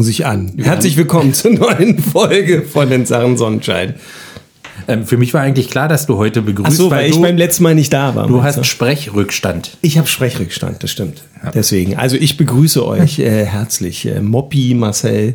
[0.00, 0.52] Gucken sich an.
[0.56, 3.96] Herzlich willkommen zur neuen Folge von den Sachen Sonnenschein.
[4.88, 7.20] Ähm, für mich war eigentlich klar, dass du heute begrüßt, Ach so, weil, ich du,
[7.20, 8.26] beim letzten Mal nicht da war.
[8.26, 9.76] du hast Sprechrückstand.
[9.82, 11.22] Ich habe Sprechrückstand, das stimmt.
[11.52, 15.34] Deswegen, also ich begrüße euch äh, herzlich, äh, Moppi, Marcel,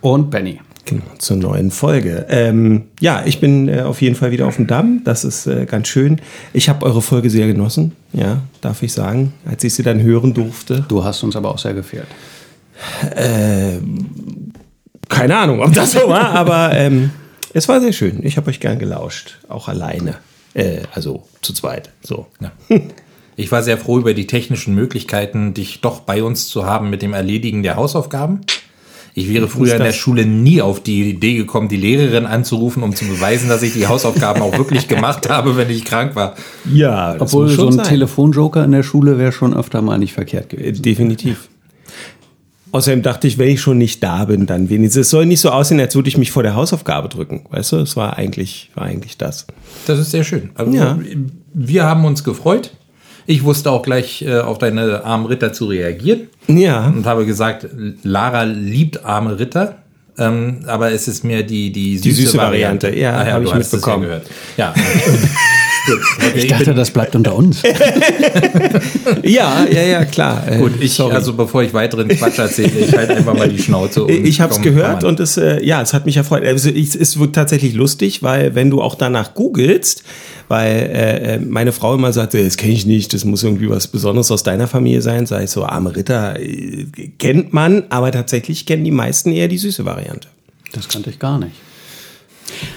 [0.00, 0.58] Und Benny.
[0.84, 2.26] genau, zur neuen Folge.
[2.28, 5.64] Ähm, ja, ich bin äh, auf jeden Fall wieder auf dem Damm, das ist äh,
[5.64, 6.20] ganz schön.
[6.52, 10.34] Ich habe eure Folge sehr genossen, ja, darf ich sagen, als ich sie dann hören
[10.34, 10.84] durfte.
[10.88, 12.08] Du hast uns aber auch sehr gefehlt.
[15.08, 17.10] Keine Ahnung, ob das so war, aber ähm,
[17.52, 18.20] es war sehr schön.
[18.24, 20.14] Ich habe euch gern gelauscht, auch alleine,
[20.54, 22.26] äh, also zu zweit, so.
[22.40, 22.52] Ja.
[23.34, 27.00] Ich war sehr froh über die technischen Möglichkeiten, dich doch bei uns zu haben mit
[27.00, 28.42] dem Erledigen der Hausaufgaben.
[29.14, 29.92] Ich wäre früher in der?
[29.94, 33.86] Schule nie auf die Idee gekommen, die Lehrerin anzurufen, um zu beweisen, dass ich die
[33.86, 36.34] Hausaufgaben auch wirklich gemacht habe, wenn ich krank war.
[36.70, 37.86] Ja, das Obwohl muss so schon ein sein.
[37.86, 40.82] Telefonjoker in der Schule wäre schon öfter mal nicht verkehrt Äh, gewesen.
[40.82, 41.48] Definitiv.
[42.72, 45.02] Außerdem dachte ich, wenn ich schon nicht da bin, dann wenigstens.
[45.06, 47.44] Es soll nicht so aussehen, als würde ich mich vor der Hausaufgabe drücken.
[47.50, 49.46] Weißt du, es war eigentlich, war eigentlich das.
[49.86, 50.50] Das ist sehr schön.
[50.54, 50.98] Also, Ja.
[51.54, 52.72] Wir haben uns gefreut.
[53.26, 56.86] Ich wusste auch gleich äh, auf deine armen Ritter zu reagieren Ja.
[56.88, 57.66] und habe gesagt,
[58.02, 59.76] Lara liebt arme Ritter.
[60.18, 62.94] Ähm, aber es ist mir die, die süße, süße Variante.
[62.96, 64.02] Ja, Ah habe du ich mitbekommen.
[64.02, 64.26] Ja, gehört.
[64.56, 64.74] ja.
[65.86, 66.00] Gut.
[66.18, 67.62] Okay, Ich dachte, das bleibt unter uns.
[69.24, 70.46] Ja, ja, ja, klar.
[70.48, 71.14] Äh, Gut, ich, sorry.
[71.14, 74.04] also bevor ich weiteren Quatsch erzähle, ich halte einfach mal die Schnauze.
[74.04, 76.44] und ich habe es gehört und es, äh, ja, es hat mich erfreut.
[76.44, 80.02] Also es wird tatsächlich lustig, weil wenn du auch danach googelst,
[80.48, 83.88] weil äh, äh, meine Frau immer sagt, das kenne ich nicht, das muss irgendwie was
[83.88, 86.86] Besonderes aus deiner Familie sein, ich so, arme Ritter äh,
[87.18, 90.28] kennt man, aber tatsächlich kennen die meisten eher die süße Variante.
[90.72, 91.52] Das kannte ich gar nicht.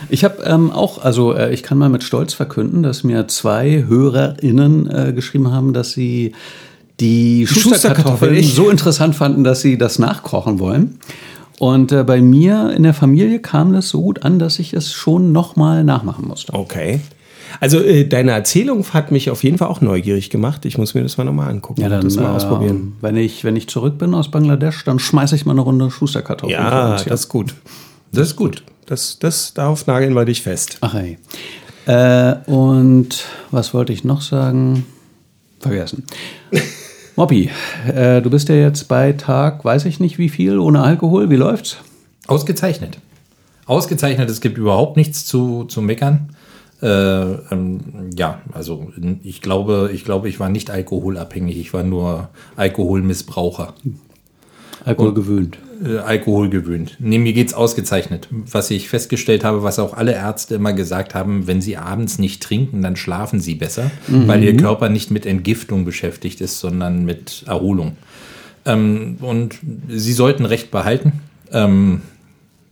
[0.09, 3.83] Ich habe ähm, auch, also äh, ich kann mal mit Stolz verkünden, dass mir zwei
[3.87, 6.33] HörerInnen äh, geschrieben haben, dass sie
[6.99, 10.99] die Schusterkartoffeln, ich- so interessant fanden, dass sie das nachkochen wollen.
[11.59, 14.91] Und äh, bei mir in der Familie kam das so gut an, dass ich es
[14.91, 16.53] schon nochmal nachmachen musste.
[16.53, 16.99] Okay.
[17.61, 20.65] Also äh, deine Erzählung hat mich auf jeden Fall auch neugierig gemacht.
[20.65, 22.93] Ich muss mir das mal nochmal angucken Ja, und dann das mal äh, ausprobieren.
[22.99, 26.59] Wenn ich, wenn ich zurück bin aus Bangladesch, dann schmeiße ich mal eine Runde Schusterkartoffeln.
[26.59, 27.53] Ja, das ist gut.
[28.11, 28.63] Das ist gut.
[28.85, 30.78] Das, das, darauf nageln wir dich fest.
[30.81, 31.18] Ach ey.
[31.88, 34.85] Äh, und was wollte ich noch sagen?
[35.59, 36.03] Vergessen.
[37.16, 37.50] Moppi,
[37.88, 41.29] äh, du bist ja jetzt bei Tag, weiß ich nicht wie viel, ohne Alkohol.
[41.29, 41.78] Wie läuft's?
[42.28, 43.00] Ausgezeichnet.
[43.66, 46.35] Ausgezeichnet, es gibt überhaupt nichts zu, zu meckern.
[46.81, 48.91] Äh, ähm, ja, also
[49.23, 53.73] ich glaube, ich glaube, ich war nicht alkoholabhängig, ich war nur Alkoholmissbraucher.
[54.84, 55.57] Alkohol gewöhnt.
[55.83, 56.97] Äh, Alkohol gewöhnt.
[56.99, 58.27] Nee, mir geht's ausgezeichnet.
[58.31, 62.41] Was ich festgestellt habe, was auch alle Ärzte immer gesagt haben, wenn sie abends nicht
[62.43, 67.43] trinken, dann schlafen sie besser, weil ihr Körper nicht mit Entgiftung beschäftigt ist, sondern mit
[67.47, 67.97] Erholung.
[68.65, 69.59] Ähm, und
[69.89, 71.13] sie sollten Recht behalten.
[71.51, 72.01] Ähm,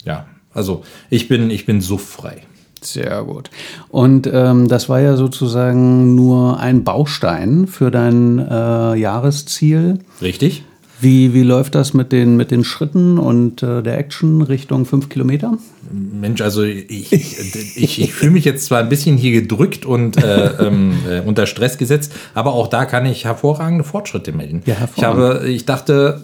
[0.06, 2.44] ja, also ich bin, ich bin sufffrei.
[2.82, 3.50] Sehr gut.
[3.90, 10.00] Und ähm, das war ja sozusagen nur ein Baustein für dein äh, Jahresziel.
[10.22, 10.64] Richtig?
[11.04, 15.10] Wie, wie läuft das mit den, mit den Schritten und äh, der Action Richtung fünf
[15.10, 15.58] Kilometer?
[15.92, 20.16] Mensch, also ich, ich, ich, ich fühle mich jetzt zwar ein bisschen hier gedrückt und
[20.24, 24.64] äh, ähm, äh, unter Stress gesetzt, aber auch da kann ich hervorragende Fortschritte melden.
[24.66, 25.40] Ja, ich, hervorragend.
[25.42, 26.22] habe, ich dachte,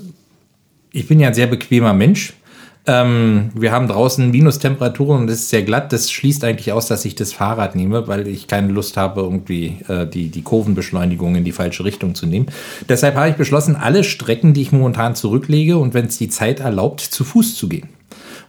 [0.94, 2.34] ich bin ja ein sehr bequemer Mensch.
[2.90, 5.94] Ähm, wir haben draußen Minustemperaturen und es ist sehr glatt.
[5.94, 9.78] Das schließt eigentlich aus, dass ich das Fahrrad nehme, weil ich keine Lust habe, irgendwie
[9.88, 12.48] äh, die, die Kurvenbeschleunigung in die falsche Richtung zu nehmen.
[12.90, 16.62] Deshalb habe ich beschlossen, alle Strecken, die ich momentan zurücklege und wenn es die Zeit
[16.62, 17.90] erlaubt, zu Fuß zu gehen.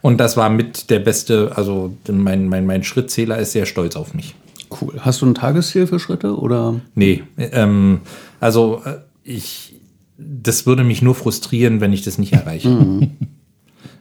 [0.01, 4.15] Und das war mit der beste, also mein, mein, mein Schrittzähler ist sehr stolz auf
[4.15, 4.33] mich.
[4.81, 4.95] Cool.
[5.01, 6.81] Hast du ein Tagesziel für Schritte oder?
[6.95, 7.99] Nee, ähm,
[8.39, 9.75] also äh, ich,
[10.17, 13.07] das würde mich nur frustrieren, wenn ich das nicht erreiche.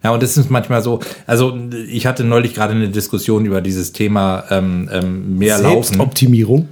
[0.02, 1.58] Ja, und das ist manchmal so, also
[1.88, 5.82] ich hatte neulich gerade eine Diskussion über dieses Thema ähm, ähm, mehr Laufen.
[5.82, 6.68] Selbstoptimierung.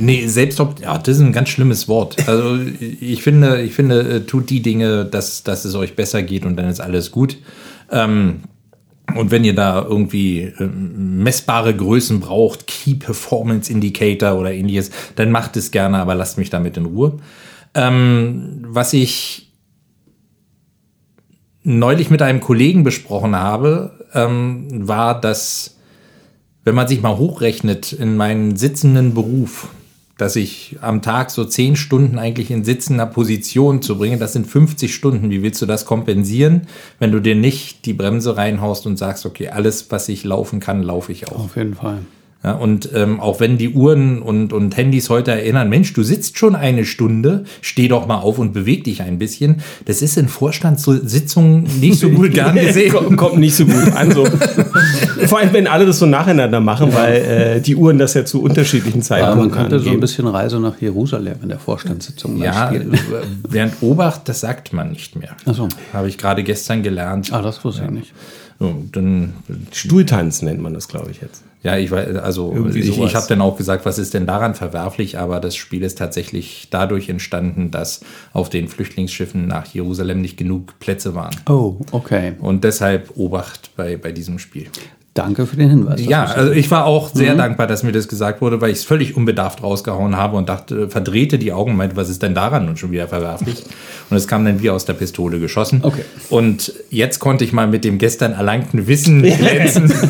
[0.00, 2.28] Nee, Selbstop ja, das ist ein ganz schlimmes Wort.
[2.28, 2.58] Also
[3.00, 6.56] ich finde, ich finde, äh, tut die Dinge, dass, dass es euch besser geht und
[6.56, 7.36] dann ist alles gut.
[7.90, 8.40] Ähm,
[9.14, 15.30] und wenn ihr da irgendwie ähm, messbare Größen braucht, Key Performance Indicator oder ähnliches, dann
[15.30, 17.18] macht es gerne, aber lasst mich damit in Ruhe.
[17.74, 19.45] Ähm, was ich
[21.66, 25.76] neulich mit einem Kollegen besprochen habe, ähm, war, dass
[26.64, 29.68] wenn man sich mal hochrechnet in meinen sitzenden Beruf,
[30.16, 34.46] dass ich am Tag so zehn Stunden eigentlich in sitzender Position zu bringen, das sind
[34.46, 35.28] 50 Stunden.
[35.28, 36.68] Wie willst du das kompensieren,
[37.00, 40.82] wenn du dir nicht die Bremse reinhaust und sagst, okay, alles, was ich laufen kann,
[40.82, 41.46] laufe ich auch.
[41.46, 41.98] Auf jeden Fall.
[42.44, 46.38] Ja, und ähm, auch wenn die Uhren und, und Handys heute erinnern, Mensch, du sitzt
[46.38, 49.62] schon eine Stunde, steh doch mal auf und beweg dich ein bisschen.
[49.86, 52.92] Das ist in Vorstandssitzungen nicht so gut gern gesehen.
[52.92, 54.12] kommt, kommt nicht so gut an.
[54.12, 54.26] So.
[55.26, 57.14] Vor allem, wenn alle das so nacheinander machen, weil
[57.56, 60.60] äh, die Uhren das ja zu unterschiedlichen Ja, Zeitpunkten man könnte so ein bisschen Reise
[60.60, 62.96] nach Jerusalem in der Vorstandssitzung Ja, spielen.
[63.48, 65.30] während Obacht, das sagt man nicht mehr.
[65.46, 65.68] Ach so.
[65.92, 67.32] Habe ich gerade gestern gelernt.
[67.32, 68.12] Ah, das wusste ich nicht.
[68.58, 69.34] So, dann,
[69.72, 71.42] Stuhltanz nennt man das, glaube ich, jetzt.
[71.66, 73.10] Ja, ich weiß, also Irgendwie ich, sowas.
[73.10, 75.18] ich habe dann auch gesagt, was ist denn daran verwerflich?
[75.18, 78.02] Aber das Spiel ist tatsächlich dadurch entstanden, dass
[78.32, 81.34] auf den Flüchtlingsschiffen nach Jerusalem nicht genug Plätze waren.
[81.48, 82.34] Oh, okay.
[82.38, 84.68] Und deshalb Obacht bei, bei diesem Spiel.
[85.14, 86.04] Danke für den Hinweis.
[86.04, 88.84] Ja, also ich war auch sehr dankbar, dass mir das gesagt wurde, weil ich es
[88.84, 92.66] völlig unbedarft rausgehauen habe und dachte, verdrehte die Augen und meinte, was ist denn daran
[92.66, 93.64] nun schon wieder verwerflich?
[94.08, 95.80] Und es kam dann wie aus der Pistole geschossen.
[95.82, 96.02] Okay.
[96.30, 99.92] Und jetzt konnte ich mal mit dem gestern erlangten Wissen glänzen.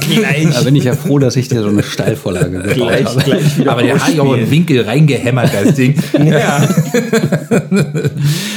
[0.52, 3.22] Da bin ich ja froh, dass ich dir so eine Steilvorlage gebaut Gleich, habe.
[3.22, 5.94] gleich wieder Aber der hat ja auch einen Winkel reingehämmert, das Ding.
[6.24, 6.66] Ja.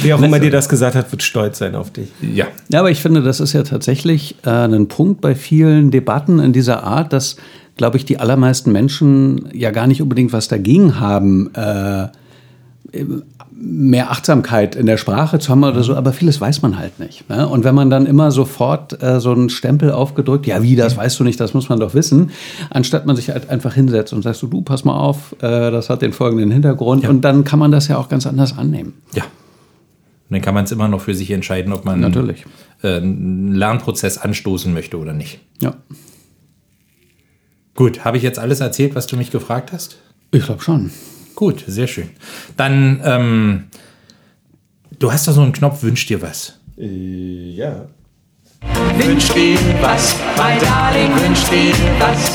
[0.01, 2.09] Wer auch immer dir das gesagt hat, wird stolz sein auf dich.
[2.21, 2.47] Ja.
[2.69, 6.53] Ja, aber ich finde, das ist ja tatsächlich äh, ein Punkt bei vielen Debatten in
[6.53, 7.37] dieser Art, dass,
[7.77, 12.07] glaube ich, die allermeisten Menschen ja gar nicht unbedingt was dagegen haben, äh,
[13.61, 17.29] mehr Achtsamkeit in der Sprache zu haben oder so, aber vieles weiß man halt nicht.
[17.29, 17.47] Ne?
[17.47, 21.19] Und wenn man dann immer sofort äh, so einen Stempel aufgedrückt, ja, wie, das weißt
[21.19, 22.31] du nicht, das muss man doch wissen,
[22.69, 25.89] anstatt man sich halt einfach hinsetzt und sagt so, du, pass mal auf, äh, das
[25.89, 28.93] hat den folgenden Hintergrund und dann kann man das ja auch ganz anders annehmen.
[29.13, 29.23] Ja.
[29.23, 32.45] Und dann kann man es immer noch für sich entscheiden, ob man Natürlich.
[32.81, 35.39] Äh, einen Lernprozess anstoßen möchte oder nicht.
[35.59, 35.73] Ja,
[37.79, 39.99] Gut, habe ich jetzt alles erzählt, was du mich gefragt hast?
[40.31, 40.91] ich glaube schon.
[41.39, 42.09] Gut, sehr schön.
[42.57, 43.63] Dann, ähm,
[44.99, 46.59] du hast doch so einen Knopf, wünsch dir was.
[46.77, 47.85] Äh, ja.
[48.97, 52.33] Wünsch dir was, mein Darling, wünsch dir was.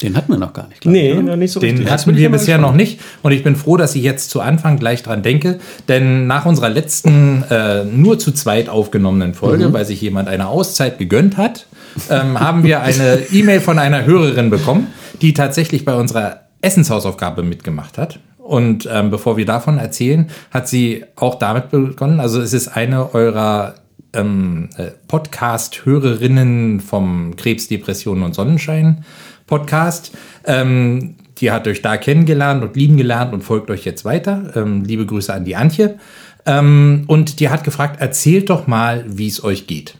[0.00, 0.82] Den hatten wir noch gar nicht.
[0.82, 1.22] glaub Nee, oder?
[1.22, 1.90] noch nicht so Den richtig.
[1.90, 3.00] hatten wir bisher noch nicht.
[3.22, 5.58] Und ich bin froh, dass ich jetzt zu Anfang gleich dran denke.
[5.88, 10.96] Denn nach unserer letzten äh, nur zu zweit aufgenommenen Folge, weil sich jemand eine Auszeit
[11.00, 11.66] gegönnt hat,
[12.08, 14.86] ähm, haben wir eine E-Mail von einer Hörerin bekommen,
[15.20, 18.18] die tatsächlich bei unserer Essenshausaufgabe mitgemacht hat.
[18.38, 22.18] Und ähm, bevor wir davon erzählen, hat sie auch damit begonnen.
[22.18, 23.74] Also es ist eine eurer
[24.12, 29.04] ähm, äh, Podcast-Hörerinnen vom Krebs, Depressionen und Sonnenschein
[29.46, 30.12] Podcast.
[30.44, 34.52] Ähm, die hat euch da kennengelernt und lieben gelernt und folgt euch jetzt weiter.
[34.54, 35.98] Ähm, liebe Grüße an die Antje.
[36.44, 39.96] Ähm, und die hat gefragt, erzählt doch mal, wie es euch geht.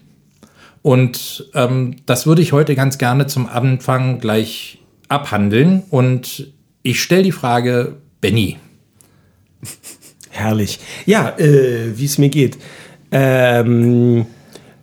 [0.83, 4.82] Und ähm, das würde ich heute ganz gerne zum Anfang gleich
[5.13, 5.83] abhandeln.
[5.91, 8.59] Und ich stelle die Frage, Benny,
[10.33, 10.79] Herrlich.
[11.05, 12.57] Ja, äh, wie es mir geht.
[13.11, 14.25] Ähm,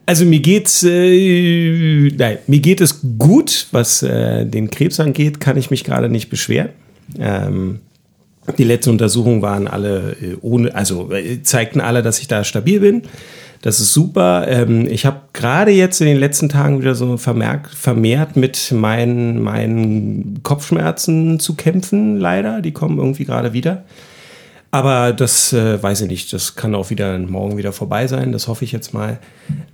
[0.06, 5.58] also mir geht's, äh, nein, mir geht es gut, was äh, den Krebs angeht, kann
[5.58, 6.70] ich mich gerade nicht beschweren.
[7.18, 7.80] Ähm,
[8.58, 12.80] die letzten Untersuchungen waren alle äh, ohne, also äh, zeigten alle, dass ich da stabil
[12.80, 13.02] bin.
[13.62, 14.48] Das ist super.
[14.48, 19.42] Ähm, ich habe gerade jetzt in den letzten Tagen wieder so vermerkt, vermehrt mit meinen,
[19.42, 22.62] meinen Kopfschmerzen zu kämpfen, leider.
[22.62, 23.84] Die kommen irgendwie gerade wieder.
[24.72, 26.32] Aber das äh, weiß ich nicht.
[26.32, 28.32] Das kann auch wieder morgen wieder vorbei sein.
[28.32, 29.20] Das hoffe ich jetzt mal.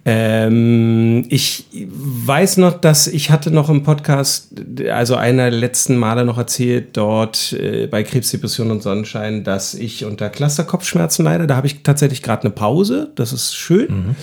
[0.05, 4.53] Ähm, ich weiß noch, dass ich hatte noch im Podcast,
[4.89, 10.05] also einer der letzten Male noch erzählt, dort äh, bei Krebsdepression und Sonnenschein, dass ich
[10.05, 11.45] unter Clusterkopfschmerzen leide.
[11.45, 13.11] Da habe ich tatsächlich gerade eine Pause.
[13.15, 14.15] Das ist schön.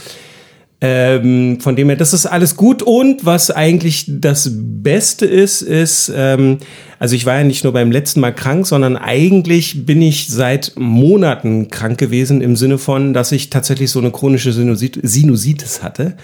[0.84, 2.82] Ähm, von dem her, das ist alles gut.
[2.82, 6.58] Und was eigentlich das Beste ist, ist, ähm,
[6.98, 10.72] also ich war ja nicht nur beim letzten Mal krank, sondern eigentlich bin ich seit
[10.76, 16.16] Monaten krank gewesen im Sinne von, dass ich tatsächlich so eine chronische Sinusit Sinusitis hatte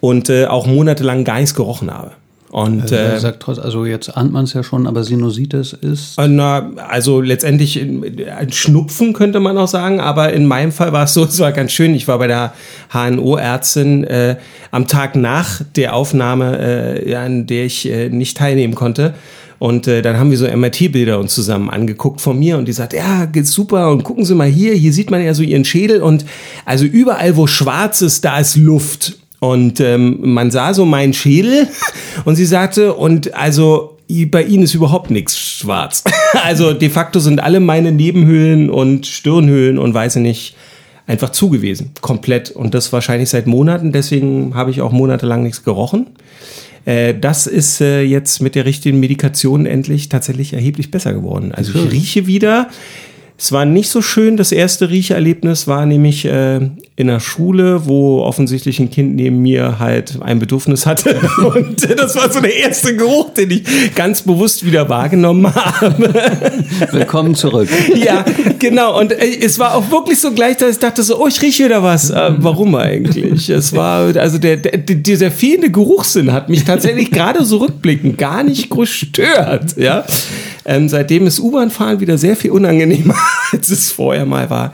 [0.00, 2.10] und äh, auch monatelang gar nichts gerochen habe.
[2.52, 6.18] Und äh, sagt also jetzt ahnt man es ja schon, aber Sinusitis ist.
[6.18, 10.92] äh, Na, also letztendlich in- ein Schnupfen könnte man auch sagen, aber in meinem Fall
[10.92, 11.94] war es so, es war ganz schön.
[11.94, 12.52] Ich war bei der
[12.92, 14.36] HNO-Ärztin äh,
[14.70, 16.58] am Tag nach der Aufnahme,
[17.06, 19.14] äh, an der ich äh, nicht teilnehmen konnte.
[19.58, 22.94] Und äh, dann haben wir so MRT-Bilder uns zusammen angeguckt von mir und die sagt,
[22.94, 26.24] ja, super und gucken Sie mal hier, hier sieht man ja so Ihren Schädel und
[26.64, 29.18] also überall, wo schwarz ist, da ist Luft.
[29.40, 31.66] Und ähm, man sah so meinen Schädel
[32.24, 33.96] und sie sagte, und also
[34.30, 36.04] bei Ihnen ist überhaupt nichts schwarz.
[36.44, 40.56] Also de facto sind alle meine Nebenhöhlen und Stirnhöhlen und weiß ich nicht
[41.08, 41.90] einfach zu gewesen.
[42.00, 42.52] Komplett.
[42.52, 43.90] Und das wahrscheinlich seit Monaten.
[43.90, 46.06] Deswegen habe ich auch monatelang nichts gerochen.
[46.84, 51.52] Äh, das ist äh, jetzt mit der richtigen Medikation endlich tatsächlich erheblich besser geworden.
[51.52, 52.68] Also ich rieche wieder.
[53.42, 54.36] Es war nicht so schön.
[54.36, 56.60] Das erste Riecherlebnis war nämlich äh,
[56.96, 61.18] in der Schule, wo offensichtlich ein Kind neben mir halt ein Bedürfnis hatte.
[61.38, 66.12] Und das war so der erste Geruch, den ich ganz bewusst wieder wahrgenommen habe.
[66.92, 67.70] Willkommen zurück.
[67.94, 68.26] ja,
[68.58, 69.00] genau.
[69.00, 71.64] Und äh, es war auch wirklich so gleich, dass ich dachte so, oh, ich rieche
[71.64, 72.10] wieder was.
[72.10, 73.48] Äh, warum eigentlich?
[73.48, 78.42] Es war, also der, der, dieser fehlende Geruchssinn hat mich tatsächlich gerade so rückblickend gar
[78.42, 79.78] nicht gestört.
[79.78, 80.04] Ja.
[80.64, 83.16] Ähm, seitdem ist U-Bahn-Fahren wieder sehr viel unangenehmer,
[83.52, 84.72] als es vorher mal war.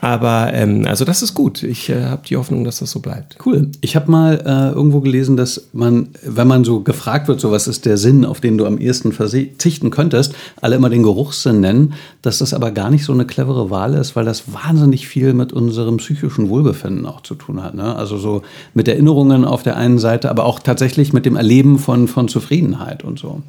[0.00, 1.62] Aber ähm, also das ist gut.
[1.62, 3.36] Ich äh, habe die Hoffnung, dass das so bleibt.
[3.44, 3.68] Cool.
[3.82, 7.68] Ich habe mal äh, irgendwo gelesen, dass man, wenn man so gefragt wird, so was
[7.68, 11.94] ist der Sinn, auf den du am ehesten verzichten könntest, alle immer den Geruchssinn nennen,
[12.22, 15.52] dass das aber gar nicht so eine clevere Wahl ist, weil das wahnsinnig viel mit
[15.52, 17.74] unserem psychischen Wohlbefinden auch zu tun hat.
[17.74, 17.94] Ne?
[17.94, 22.08] Also so mit Erinnerungen auf der einen Seite, aber auch tatsächlich mit dem Erleben von,
[22.08, 23.42] von Zufriedenheit und so.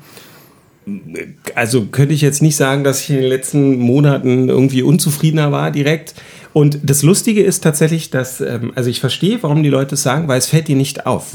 [1.56, 5.72] Also könnte ich jetzt nicht sagen, dass ich in den letzten Monaten irgendwie unzufriedener war
[5.72, 6.16] direkt.
[6.54, 10.28] Und das Lustige ist tatsächlich, dass, ähm, also ich verstehe, warum die Leute es sagen,
[10.28, 11.34] weil es fällt dir nicht auf.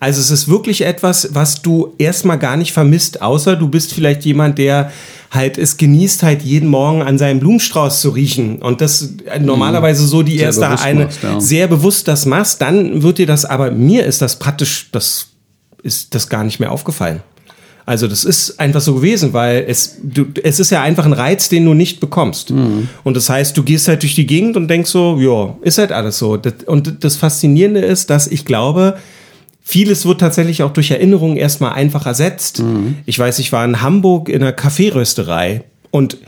[0.00, 4.24] Also es ist wirklich etwas, was du erstmal gar nicht vermisst, außer du bist vielleicht
[4.24, 4.90] jemand, der
[5.30, 8.60] halt es genießt, halt jeden Morgen an seinem Blumenstrauß zu riechen.
[8.60, 11.40] Und das äh, normalerweise so die Sehr erste eine machst, ja.
[11.40, 15.28] sehr bewusst das machst, dann wird dir das, aber mir ist das praktisch, das
[15.82, 17.20] ist das gar nicht mehr aufgefallen.
[17.86, 21.48] Also das ist einfach so gewesen, weil es, du, es ist ja einfach ein Reiz,
[21.48, 22.50] den du nicht bekommst.
[23.04, 25.92] Und das heißt, du gehst halt durch die Gegend und denkst so, ja, ist halt
[25.92, 26.38] alles so.
[26.66, 28.98] Und das Faszinierende ist, dass ich glaube,
[29.62, 32.62] vieles wird tatsächlich auch durch Erinnerungen erstmal einfach ersetzt.
[33.06, 36.18] Ich weiß, ich war in Hamburg in einer Kaffeerösterei und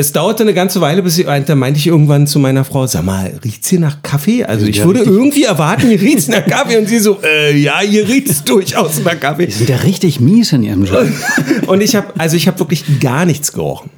[0.00, 3.04] es dauerte eine ganze Weile, bis ich, da meinte ich irgendwann zu meiner Frau, sag
[3.04, 4.44] mal, riecht's hier nach Kaffee?
[4.44, 5.16] Also ich Ja, würde richtig.
[5.16, 6.78] irgendwie erwarten, hier riecht's nach Kaffee.
[6.78, 9.46] Und sie so, äh, ja, hier riecht's durchaus nach Kaffee.
[9.46, 11.04] Die sind ja richtig mies in ihrem Job.
[11.66, 13.90] Und ich habe, also ich habe wirklich gar nichts gerochen.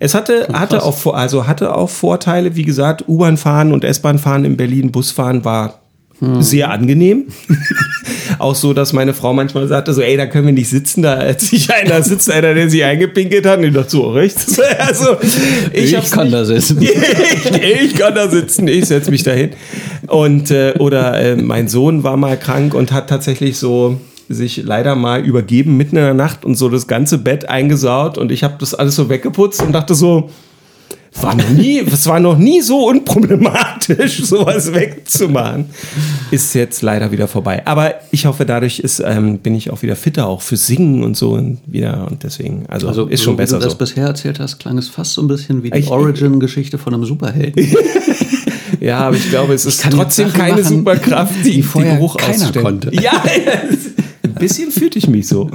[0.00, 4.44] Es hatte, hatte auch, also hatte auch Vorteile, wie gesagt, U-Bahn fahren und S-Bahn fahren
[4.44, 5.83] in Berlin, Busfahren war
[6.40, 7.24] sehr angenehm.
[8.38, 11.36] auch so, dass meine Frau manchmal sagte so, ey, da können wir nicht sitzen, da
[11.38, 13.58] sich einer sitzt, einer, der sich eingepinkelt hat.
[13.58, 14.58] Und ich dachte so, rechts.
[14.78, 15.16] Also,
[15.72, 16.80] Ich hab's kann nicht- da sitzen.
[16.82, 16.90] ich,
[17.82, 19.50] ich kann da sitzen, ich setze mich dahin.
[20.06, 24.94] Und äh, oder äh, mein Sohn war mal krank und hat tatsächlich so sich leider
[24.94, 28.54] mal übergeben mitten in der Nacht und so das ganze Bett eingesaut und ich habe
[28.58, 30.30] das alles so weggeputzt und dachte so,
[31.22, 35.66] war noch nie, es war noch nie so unproblematisch, sowas wegzumachen.
[36.30, 37.62] Ist jetzt leider wieder vorbei.
[37.66, 41.16] Aber ich hoffe, dadurch ist, ähm, bin ich auch wieder fitter, auch für Singen und
[41.16, 43.78] so und wieder und deswegen, also, Also ist schon so, besser Wie du das so.
[43.78, 47.04] bisher erzählt hast, klang es fast so ein bisschen wie die Ich- Origin-Geschichte von einem
[47.04, 47.66] Superhelden.
[48.80, 52.16] Ja, aber ich glaube, es ist trotzdem keine machen, Superkraft, die, die vorher die Geruch
[52.18, 52.94] keiner konnte.
[52.94, 53.12] Ja,
[54.22, 55.48] ein bisschen fühlte ich mich so.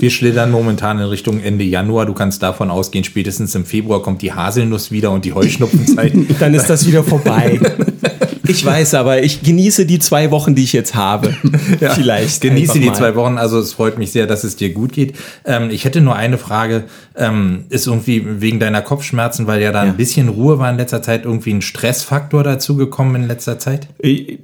[0.00, 2.06] Wir schlittern momentan in Richtung Ende Januar.
[2.06, 6.12] Du kannst davon ausgehen, spätestens im Februar kommt die Haselnuss wieder und die Heuschnupfenzeit.
[6.38, 7.58] Dann ist das wieder vorbei.
[8.48, 11.34] Ich weiß, aber ich genieße die zwei Wochen, die ich jetzt habe.
[11.80, 12.40] Ja, Vielleicht.
[12.40, 13.36] Genieße die zwei Wochen.
[13.38, 15.14] Also es freut mich sehr, dass es dir gut geht.
[15.44, 16.84] Ähm, ich hätte nur eine Frage.
[17.14, 21.02] Ähm, ist irgendwie wegen deiner Kopfschmerzen, weil ja da ein bisschen Ruhe war in letzter
[21.02, 23.88] Zeit, irgendwie ein Stressfaktor dazugekommen in letzter Zeit?
[24.02, 24.38] Äh,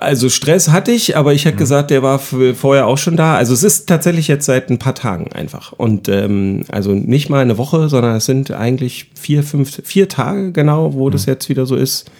[0.00, 3.36] Also Stress hatte ich, aber ich hätte gesagt, der war vorher auch schon da.
[3.36, 5.72] Also es ist tatsächlich jetzt seit ein paar Tagen einfach.
[5.72, 10.52] Und ähm, also nicht mal eine Woche, sondern es sind eigentlich vier, fünf, vier Tage
[10.52, 12.10] genau, wo das jetzt wieder so ist.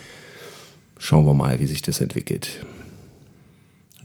[0.99, 2.65] Schauen wir mal, wie sich das entwickelt.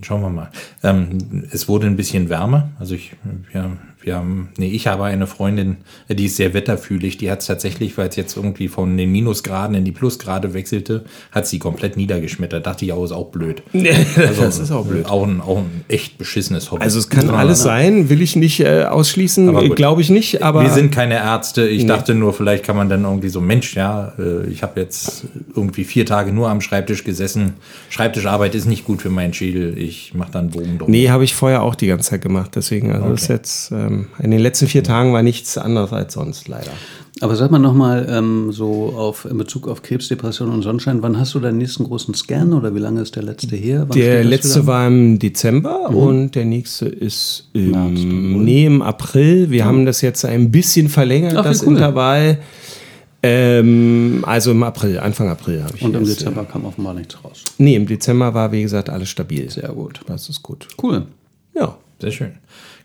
[0.02, 0.52] Schauen wir mal.
[0.84, 2.72] Ähm, es wurde ein bisschen wärmer.
[2.80, 3.14] Also ich,
[3.52, 7.18] wir, wir haben, nee, ich habe eine Freundin, äh, die ist sehr wetterfühlig.
[7.18, 11.06] Die hat es tatsächlich, weil es jetzt irgendwie von den Minusgraden in die Plusgrade wechselte,
[11.32, 12.66] hat sie komplett niedergeschmettert.
[12.66, 13.64] Dachte ich auch, ist auch blöd.
[14.16, 15.06] Also, das ist auch blöd.
[15.06, 16.84] Auch ein, auch ein echt beschissenes Hobby.
[16.84, 20.62] Also es kann Ja, alles sein, will ich nicht äh, ausschließen, glaube ich nicht, aber
[20.62, 21.68] wir sind keine Ärzte.
[21.68, 25.26] Ich dachte nur, vielleicht kann man dann irgendwie so, Mensch, ja, äh, ich habe jetzt
[25.56, 27.54] irgendwie vier Tage nur am Schreibtisch gesessen.
[27.90, 29.78] Schreibtischarbeit ist nicht gut für meinen Schädel.
[29.78, 30.90] Ich mache dann Bogen drum.
[30.92, 32.52] Nee, habe ich vorher auch die ganze Zeit gemacht.
[32.56, 33.34] Deswegen, also das ist Okay.
[33.34, 36.72] jetzt, ähm, in den letzten vier Tagen war nichts anderes als sonst, leider.
[37.22, 41.18] Aber sag mal nochmal ähm, so auf, in Bezug auf Krebs, Depression und Sonnenschein, wann
[41.20, 43.86] hast du deinen nächsten großen Scan oder wie lange ist der letzte her?
[43.88, 44.68] Wann Der letzte wieder?
[44.68, 49.52] war im Dezember und der nächste ist im, nee, im April.
[49.52, 51.74] Wir haben das jetzt ein bisschen verlängert, Ach, das cool.
[51.74, 52.40] Intervall.
[53.26, 57.44] Ähm, also im April, Anfang April habe ich Und im Dezember kam offenbar nichts raus.
[57.58, 59.50] Nee, im Dezember war, wie gesagt, alles stabil.
[59.50, 60.02] Sehr gut.
[60.08, 60.68] Das ist gut.
[60.82, 61.06] Cool.
[61.56, 61.78] Ja.
[62.02, 62.32] Sehr schön.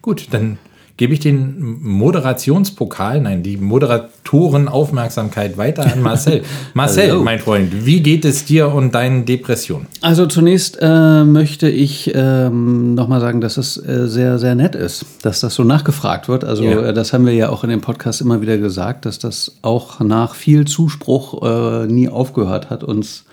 [0.00, 0.58] Gut, dann
[0.98, 6.42] gebe ich den Moderationspokal, nein, die Moderatorenaufmerksamkeit weiter an Marcel.
[6.74, 9.86] Marcel, mein Freund, wie geht es dir und deinen Depressionen?
[10.02, 15.06] Also zunächst äh, möchte ich ähm, nochmal sagen, dass es äh, sehr, sehr nett ist,
[15.22, 16.44] dass das so nachgefragt wird.
[16.44, 16.88] Also Ja.
[16.88, 20.00] äh, das haben wir ja auch in dem Podcast immer wieder gesagt, dass das auch
[20.00, 23.24] nach viel Zuspruch äh, nie aufgehört hat, uns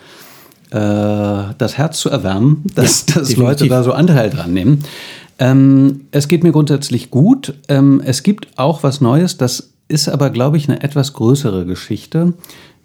[0.69, 3.37] äh, das Herz zu erwärmen, dass, dass definitiv.
[3.39, 4.83] Leute da so Anteil dran nehmen.
[5.39, 7.53] Ähm, es geht mir grundsätzlich gut.
[7.67, 12.33] Ähm, es gibt auch was Neues, das ist aber, glaube ich, eine etwas größere Geschichte,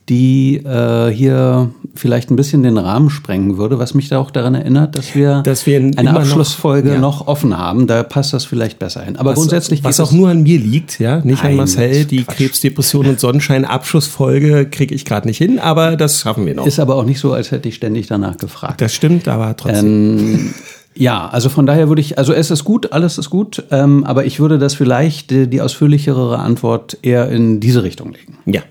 [0.09, 4.57] die äh, hier vielleicht ein bisschen den Rahmen sprengen würde, was mich da auch daran
[4.57, 6.99] erinnert, dass wir, Dass wir eine immer noch- Abschlussfolge ja.
[6.99, 7.87] noch offen haben.
[7.87, 9.16] Da passt das vielleicht besser hin.
[9.16, 12.07] Aber Was, grundsätzlich was auch nur an mir liegt, ja, nicht an Nein, Marcel.
[12.07, 12.37] Die Quatsch.
[12.38, 16.66] Krebsdepression und Sonnenschein Abschlussfolge kriege ich gerade nicht hin, aber das schaffen wir noch.
[16.66, 18.80] ist aber auch nicht so, als hätte ich ständig danach gefragt.
[18.80, 20.52] das stimmt, aber trotzdem.
[20.94, 24.25] Ja, also von daher würde ich, also es ist gut, alles ist gut, ähm, aber
[24.25, 28.38] ich würde das vielleicht die, die ausführlichere Antwort eher in diese Richtung legen.
[28.47, 28.62] ja,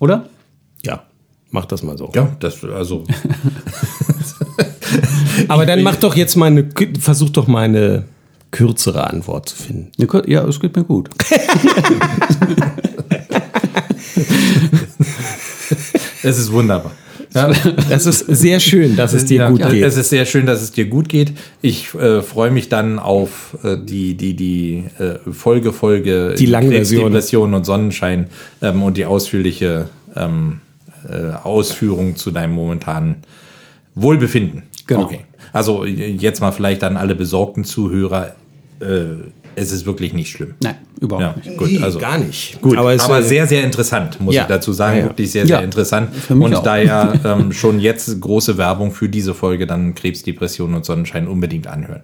[0.00, 0.28] Oder?
[0.84, 1.04] ja,
[1.50, 2.10] mach das mal so.
[2.14, 3.04] Ja, das, also,
[5.48, 8.04] Aber dann mach doch jetzt mal eine, versuch doch mal eine
[8.50, 9.90] kürzere Antwort zu finden.
[10.26, 11.08] Ja, es geht mir gut.
[16.22, 16.92] es ist wunderbar.
[17.34, 17.50] Ja,
[17.88, 19.82] Das ist sehr schön, dass es dir ja, gut geht.
[19.84, 21.32] Es ist sehr schön, dass es dir gut geht.
[21.60, 27.04] Ich äh, freue mich dann auf äh, die, die, die äh, Folge, Folge, Die Langversion.
[27.04, 28.28] Depression und Sonnenschein
[28.60, 30.60] ähm, und die ausführliche ähm,
[31.08, 33.16] äh, Ausführung zu deinem momentanen
[33.94, 34.64] Wohlbefinden.
[34.86, 35.02] Genau.
[35.02, 35.20] Okay.
[35.52, 38.34] Also jetzt mal vielleicht an alle besorgten Zuhörer.
[39.54, 40.54] Es ist wirklich nicht schlimm.
[40.62, 41.58] Nein, überhaupt Ja, nicht.
[41.58, 42.60] gut, also gar nicht.
[42.60, 44.42] Gut, aber, aber, es, äh, sehr, sehr interessant, muss ja.
[44.42, 44.96] ich dazu sagen.
[44.96, 45.08] Ja, ja.
[45.10, 46.14] Wirklich sehr, sehr Ja, interessant.
[46.14, 46.62] für mich Und auch.
[46.62, 52.02] daher ähm, schon jetzt große Werbung für diese Folge, dann Krebsdepression und Sonnenschein unbedingt anhören.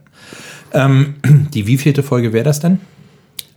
[0.72, 1.14] Ähm,
[1.54, 2.80] die wievielte Folge wäre das dann?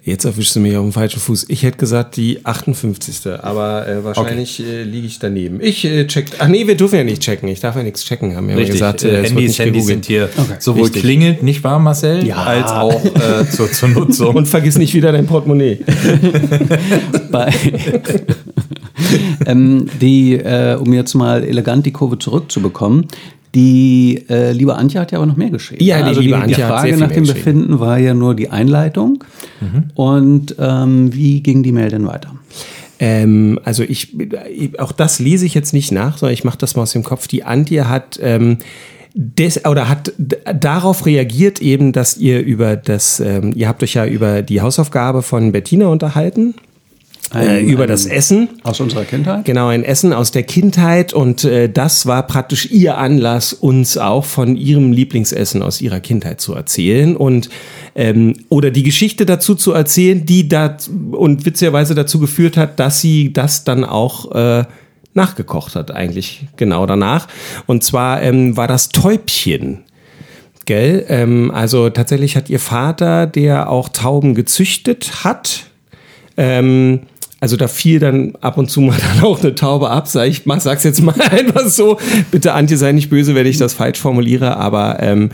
[0.03, 1.45] Jetzt erwischst du mich auf dem falschen Fuß.
[1.49, 3.27] Ich hätte gesagt die 58.
[3.39, 5.59] Aber äh, wahrscheinlich äh, liege ich daneben.
[5.61, 6.25] Ich äh, check.
[6.39, 7.47] Ach nee, wir dürfen ja nicht checken.
[7.49, 9.03] Ich darf ja nichts checken, haben wir ja gesagt.
[9.03, 10.55] äh, Handys, nicht Handys sind hier Okay.
[10.57, 11.03] sowohl Richtig.
[11.03, 12.25] klingelt, nicht wahr, Marcel?
[12.25, 12.37] Ja.
[12.37, 14.35] Als auch äh, zur, zur Nutzung.
[14.35, 15.77] Und vergiss nicht wieder dein Portemonnaie.
[17.31, 17.53] Bei
[19.45, 23.05] ähm, die, äh, um jetzt mal elegant die Kurve zurückzubekommen,
[23.53, 25.83] die äh, liebe Antje hat ja aber noch mehr geschrieben.
[25.83, 27.25] Ja, die also liebe die, Antje die Frage nach dem.
[27.25, 29.23] Befinden war ja nur die Einleitung.
[29.95, 32.33] Und ähm, wie ging die Mail denn weiter?
[32.99, 34.15] Ähm, also ich,
[34.79, 37.27] auch das lese ich jetzt nicht nach, sondern ich mache das mal aus dem Kopf.
[37.27, 38.59] Die Antje hat ähm,
[39.13, 40.13] des, oder hat
[40.53, 45.21] darauf reagiert eben, dass ihr über das, ähm, ihr habt euch ja über die Hausaufgabe
[45.21, 46.53] von Bettina unterhalten.
[47.33, 48.49] Äh, Ein- über ein- das Essen.
[48.63, 49.45] Aus unserer Kindheit?
[49.45, 54.25] Genau, ein Essen aus der Kindheit und äh, das war praktisch ihr Anlass, uns auch
[54.25, 57.49] von ihrem Lieblingsessen aus ihrer Kindheit zu erzählen und
[57.95, 60.77] ähm, oder die Geschichte dazu zu erzählen, die da
[61.11, 64.65] und witzigerweise dazu geführt hat, dass sie das dann auch äh,
[65.13, 67.27] nachgekocht hat, eigentlich genau danach.
[67.65, 69.79] Und zwar ähm, war das Täubchen.
[70.65, 71.05] Gell?
[71.09, 75.63] Ähm, also tatsächlich hat ihr Vater, der auch Tauben gezüchtet hat,
[76.37, 77.01] ähm,
[77.41, 80.45] also da fiel dann ab und zu mal dann auch eine Taube ab, sag ich
[80.45, 81.97] mal, sag's jetzt mal einfach so.
[82.29, 85.31] Bitte Antje, sei nicht böse, wenn ich das falsch formuliere, aber ähm,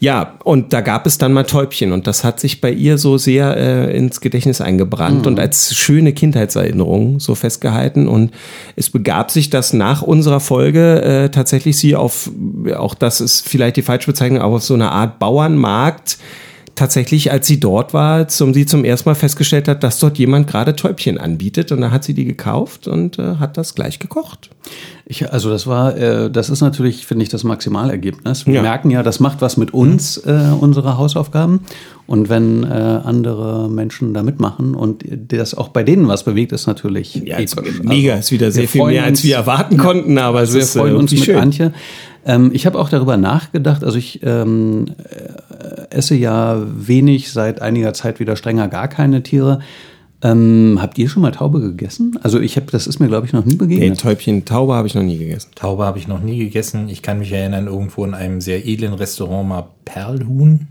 [0.00, 3.18] ja, und da gab es dann mal Täubchen und das hat sich bei ihr so
[3.18, 8.30] sehr äh, ins Gedächtnis eingebrannt und als schöne Kindheitserinnerung so festgehalten und
[8.76, 12.30] es begab sich, dass nach unserer Folge äh, tatsächlich sie auf,
[12.74, 16.16] auch das ist vielleicht die falsche Bezeichnung, aber auf so eine Art Bauernmarkt
[16.80, 20.46] tatsächlich, als sie dort war, zum, sie zum ersten Mal festgestellt hat, dass dort jemand
[20.48, 21.70] gerade Täubchen anbietet.
[21.72, 24.48] Und da hat sie die gekauft und äh, hat das gleich gekocht.
[25.06, 28.46] Ich, also das war, äh, das ist natürlich, finde ich, das Maximalergebnis.
[28.46, 28.62] Wir Ja.
[28.62, 31.60] merken ja, das macht was mit uns, äh, unsere Hausaufgaben.
[32.06, 36.66] Und wenn äh, andere Menschen da mitmachen und das auch bei denen was bewegt, ist
[36.66, 37.38] natürlich Ja,
[37.82, 40.62] mega, Also, ist wieder sehr viel mehr, als uns- wir erwarten konnten, aber es wir
[40.66, 41.36] freuen äh, uns mit schön.
[41.36, 41.72] Antje.
[42.24, 47.92] Ähm, ich habe auch darüber nachgedacht, also ich ähm, äh, esse ja wenig, seit einiger
[47.94, 49.60] Zeit wieder strenger gar keine Tiere.
[50.22, 52.18] Ähm, habt ihr schon mal Taube gegessen?
[52.22, 54.00] Also ich habe, das ist mir glaube ich noch nie Nee, begegnet.
[54.00, 55.50] Täubchen, Taube habe ich noch nie gegessen.
[55.54, 56.90] Taube habe ich noch nie gegessen.
[56.90, 60.68] Ich kann mich erinnern, irgendwo in einem sehr edlen Restaurant mal Perlhuhn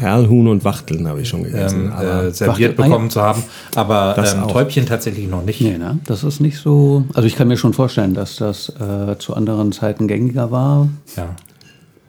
[0.00, 1.86] Perlhuhn und Wachteln habe ich schon gegessen.
[1.86, 2.88] ähm, aber äh, serviert Warte, ah, ja.
[2.88, 3.42] bekommen zu haben.
[3.74, 4.48] Aber Das ähm.
[4.48, 5.60] Täubchen tatsächlich noch nicht.
[5.60, 5.98] Nee, ne?
[6.06, 7.04] Das ist nicht so.
[7.12, 10.88] Also ich kann mir schon vorstellen, dass das äh, zu anderen Zeiten gängiger war.
[11.16, 11.36] Ja.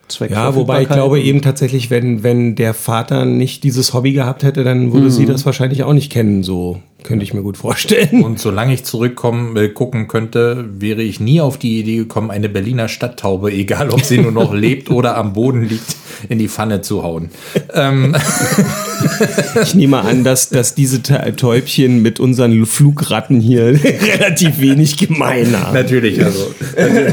[0.08, 4.42] Zweck ja, wobei ich glaube eben tatsächlich, wenn, wenn der Vater nicht dieses Hobby gehabt
[4.42, 6.42] hätte, dann würde sie das wahrscheinlich auch nicht kennen.
[6.42, 8.22] So könnte ich mir gut vorstellen.
[8.22, 12.48] Und solange ich zurückkommen, äh, gucken könnte, wäre ich nie auf die Idee gekommen, eine
[12.48, 15.96] Berliner Stadttaube, egal ob sie nur noch lebt oder am Boden liegt,
[16.28, 17.30] in die Pfanne zu hauen.
[17.74, 18.14] ähm,
[19.62, 25.74] Ich nehme an, dass, dass diese Täubchen mit unseren Flugratten hier relativ wenig gemein haben.
[25.74, 26.54] Natürlich, also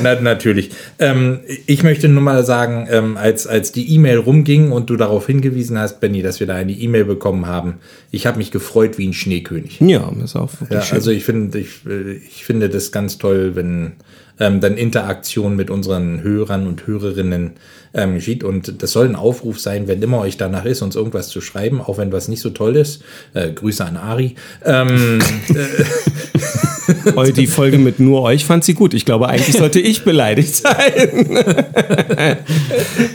[0.04, 0.72] na, natürlich.
[1.00, 5.28] Ähm, ich möchte nur mal sagen, ähm, als, als die E-Mail rumging und du darauf
[5.28, 7.76] hingewiesen hast, Benny, dass wir da eine E-Mail bekommen haben,
[8.12, 9.80] ich habe mich gefreut wie ein Schneekönig.
[9.80, 13.56] Ja, ist auch wirklich Ja, also ich finde, ich, äh, ich finde das ganz toll,
[13.56, 13.94] wenn
[14.40, 17.52] ähm, dann Interaktion mit unseren Hörern und Hörerinnen
[17.94, 18.44] ähm, geschieht.
[18.44, 21.82] Und das soll ein Aufruf sein, wenn immer euch danach ist, uns irgendwas zu schreiben,
[21.82, 23.04] auch wenn was nicht so toll ist.
[23.34, 24.36] Äh, Grüße an Ari.
[24.64, 25.20] Ähm,
[27.16, 28.94] Heute die Folge mit nur euch fand sie gut.
[28.94, 31.38] Ich glaube, eigentlich sollte ich beleidigt sein.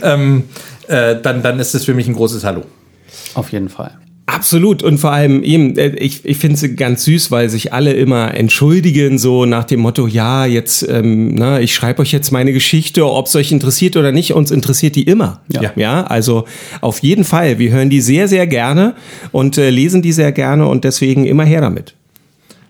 [0.87, 2.63] äh, dann, dann ist es für mich ein großes Hallo.
[3.33, 3.97] Auf jeden Fall.
[4.27, 4.81] Absolut.
[4.81, 8.33] Und vor allem eben, äh, ich, ich finde es ganz süß, weil sich alle immer
[8.33, 13.05] entschuldigen, so nach dem Motto, ja, jetzt, ähm, na, ich schreibe euch jetzt meine Geschichte,
[13.05, 15.41] ob es euch interessiert oder nicht, uns interessiert die immer.
[15.47, 15.71] Ja.
[15.75, 16.45] ja, also
[16.81, 17.59] auf jeden Fall.
[17.59, 18.95] Wir hören die sehr, sehr gerne
[19.31, 21.93] und äh, lesen die sehr gerne und deswegen immer her damit.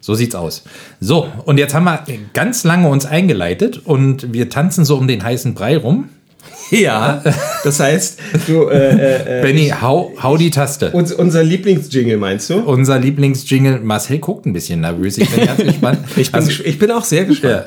[0.01, 0.63] So sieht's aus.
[0.99, 5.23] So, und jetzt haben wir ganz lange uns eingeleitet und wir tanzen so um den
[5.23, 6.09] heißen Brei rum.
[6.71, 7.21] Ja,
[7.63, 10.89] das heißt, du, äh, äh, Benny, hau, hau die Taste.
[10.91, 12.55] uns, unser Lieblingsjingle meinst du?
[12.55, 15.19] Unser Lieblingsjingle, Marcel guckt ein bisschen nervös.
[15.19, 15.99] Ich bin ganz gespannt.
[16.15, 17.53] Ich bin, Also, ich bin auch sehr gespannt.
[17.53, 17.65] ja.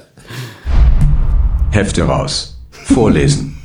[1.71, 2.59] Hefte raus.
[2.73, 3.57] Vorlesen.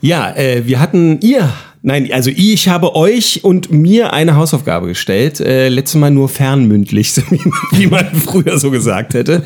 [0.00, 1.48] Ja, äh, wir hatten ihr,
[1.82, 5.40] nein, also ich habe euch und mir eine Hausaufgabe gestellt.
[5.40, 9.42] Äh, letztes Mal nur fernmündlich, so wie, man, wie man früher so gesagt hätte.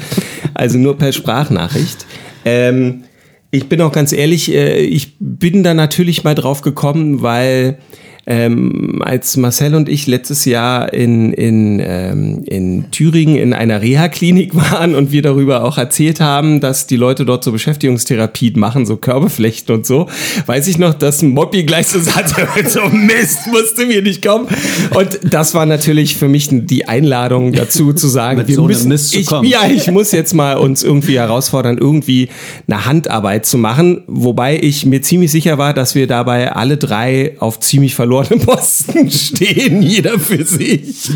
[0.52, 2.06] Also nur per Sprachnachricht.
[2.44, 3.04] Ähm,
[3.52, 7.78] ich bin auch ganz ehrlich, äh, ich bin da natürlich mal drauf gekommen, weil
[8.26, 14.54] ähm, als Marcel und ich letztes Jahr in, in, ähm, in Thüringen in einer Reha-Klinik
[14.72, 18.96] waren und wir darüber auch erzählt haben, dass die Leute dort so Beschäftigungstherapie machen, so
[18.96, 20.08] Körbeflechten und so,
[20.46, 24.46] weiß ich noch, dass Moppi gleich so sagte, so Mist, musste mir nicht kommen.
[24.94, 29.10] Und das war natürlich für mich die Einladung dazu zu sagen, wir so müssen, Mist
[29.10, 29.48] zu ich, kommen.
[29.48, 32.28] ja, ich muss jetzt mal uns irgendwie herausfordern, irgendwie
[32.68, 37.34] eine Handarbeit zu machen, wobei ich mir ziemlich sicher war, dass wir dabei alle drei
[37.40, 41.10] auf ziemlich verlorenem Posten stehen, jeder für sich.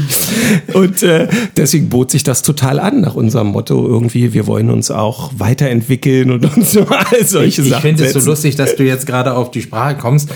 [0.73, 4.91] Und äh, deswegen bot sich das total an nach unserem Motto irgendwie, wir wollen uns
[4.91, 8.85] auch weiterentwickeln und uns so all solche Ich Sachen finde es so lustig, dass du
[8.85, 10.31] jetzt gerade auf die Sprache kommst.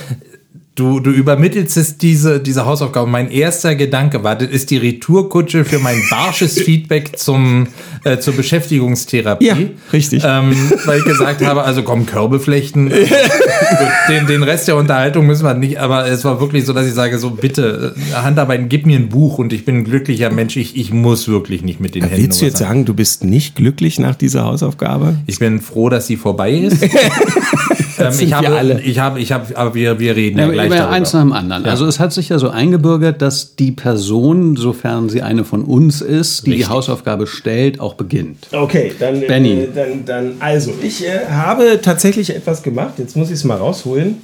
[0.81, 3.07] Du, du übermittelst es diese, diese Hausaufgabe.
[3.07, 7.67] Mein erster Gedanke war, das ist die Retourkutsche für mein barsches Feedback zum,
[8.05, 9.45] äh, zur Beschäftigungstherapie.
[9.45, 9.57] Ja,
[9.93, 10.23] richtig.
[10.25, 12.89] Ähm, weil ich gesagt habe, also komm, Körbeflechten.
[12.89, 12.99] Gut,
[14.09, 16.95] den, den Rest der Unterhaltung müssen wir nicht, aber es war wirklich so, dass ich
[16.95, 20.57] sage, so bitte, äh, Handarbeiten, gib mir ein Buch und ich bin ein glücklicher Mensch.
[20.57, 22.23] Ich, ich muss wirklich nicht mit den Händen.
[22.23, 25.19] Willst du jetzt sagen, du bist nicht glücklich nach dieser Hausaufgabe?
[25.27, 26.83] ich bin froh, dass sie vorbei ist.
[28.01, 28.81] ähm, ich habe, wir alle.
[28.81, 30.91] ich habe, ich habe, aber wir, wir reden ja, Ja, gleich darüber.
[30.91, 31.65] eins nach dem anderen.
[31.67, 36.01] Also es hat sich ja so eingebürgert, dass die Person, sofern sie eine von uns
[36.01, 36.71] ist, die die Richtig.
[36.71, 38.49] Hausaufgabe stellt, auch beginnt.
[38.53, 39.53] Okay, dann, Benny.
[39.53, 42.95] Äh, dann, dann also, ich äh, habe tatsächlich etwas gemacht.
[42.99, 44.17] Jetzt muss ich es mal rausholen.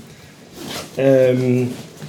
[0.96, 1.68] Ähm,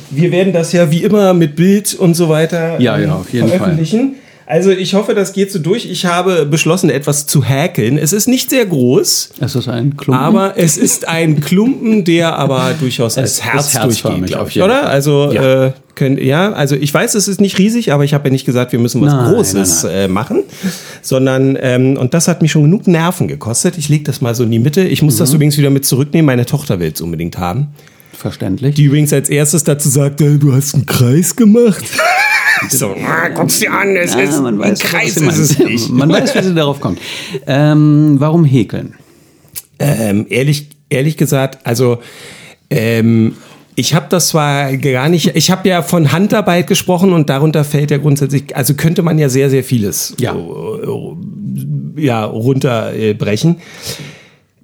[0.10, 3.32] wir werden das ja wie immer mit Bild und so weiter Ja, ähm, ja, auf
[3.32, 3.78] jeden Fall.
[4.50, 5.86] Also ich hoffe, das geht so durch.
[5.92, 7.98] Ich habe beschlossen, etwas zu häkeln.
[7.98, 10.24] Es ist nicht sehr groß, Es ist ein Klumpen.
[10.24, 14.56] aber es ist ein Klumpen, der aber durchaus als ist Herz herzförmig, durchgeht, glaub auf
[14.56, 14.88] ich, oder?
[14.88, 15.66] Also Ja.
[15.66, 18.46] äh, könnt, ja, also ich weiß, es ist nicht riesig, aber ich habe ja nicht
[18.46, 20.44] gesagt, wir müssen was Nein, Großes nein, Äh, machen,
[21.02, 23.78] sondern ähm, und das hat mich schon genug Nerven gekostet.
[23.78, 24.82] Ich lege das mal so in die Mitte.
[24.84, 25.20] Ich muss Mhm.
[25.20, 26.26] das übrigens wieder mit zurücknehmen.
[26.26, 27.68] Meine Tochter will es unbedingt haben.
[28.14, 28.76] Verständlich.
[28.76, 31.84] Die übrigens als erstes dazu sagt, äh, du hast einen Kreis gemacht.
[32.70, 35.52] so, ah, guck's dir an, es Ja, ist man ein weiß, Kreis was sie ist
[35.52, 35.90] es nicht.
[35.90, 37.00] Man weiß, wie sie darauf kommt.
[37.46, 38.96] Ähm, warum häkeln?
[39.80, 42.00] Ähm, ehrlich, ehrlich gesagt, also
[42.70, 43.36] ähm,
[43.76, 47.92] ich habe das zwar gar nicht, ich habe ja von Handarbeit gesprochen und darunter fällt
[47.92, 50.36] ja grundsätzlich, also könnte man ja sehr, sehr vieles Ja.
[50.36, 53.58] äh, ja, runterbrechen.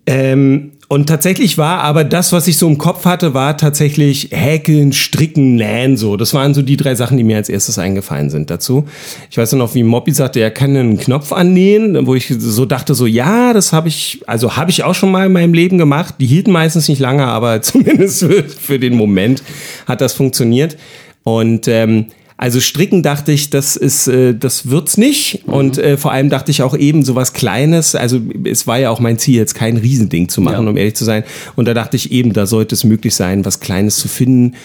[0.06, 4.93] Ähm, und tatsächlich war aber das, was ich so im Kopf hatte, war tatsächlich Häkeln,
[4.93, 6.17] Stricken, Nähen so.
[6.17, 8.88] Das waren so die drei Sachen, die mir als erstes eingefallen sind dazu.
[9.32, 12.93] Ich weiß noch, wie Moppy sagte, er kann einen Knopf annähen, wo ich so dachte,
[12.93, 16.13] so ja, das habe ich, also habe ich auch schon mal in meinem Leben gemacht.
[16.19, 19.41] Die hielten meistens nicht lange, aber zumindest für, für den Moment
[19.88, 20.77] hat das funktioniert.
[21.23, 22.06] Und ähm,
[22.43, 25.43] also stricken dachte ich, das ist, äh, das wird's nicht.
[25.45, 27.95] Und äh, vor allem dachte ich auch eben so was Kleines.
[27.95, 30.69] Also es war ja auch mein Ziel, jetzt kein Riesending zu machen, Ja.
[30.69, 31.23] um ehrlich zu sein.
[31.56, 34.56] Und da dachte ich eben, da sollte es möglich sein, was Kleines zu finden,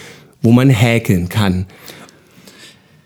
[0.41, 1.67] wo man häkeln kann.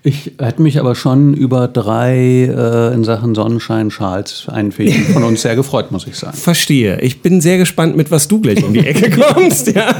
[0.06, 5.56] Ich hätte mich aber schon über drei äh, in Sachen Sonnenschein-Schals einfähigen von uns sehr
[5.56, 6.36] gefreut, muss ich sagen.
[6.36, 7.00] Verstehe.
[7.00, 9.74] Ich bin sehr gespannt, mit was du gleich um die Ecke kommst.
[9.74, 9.94] Ja,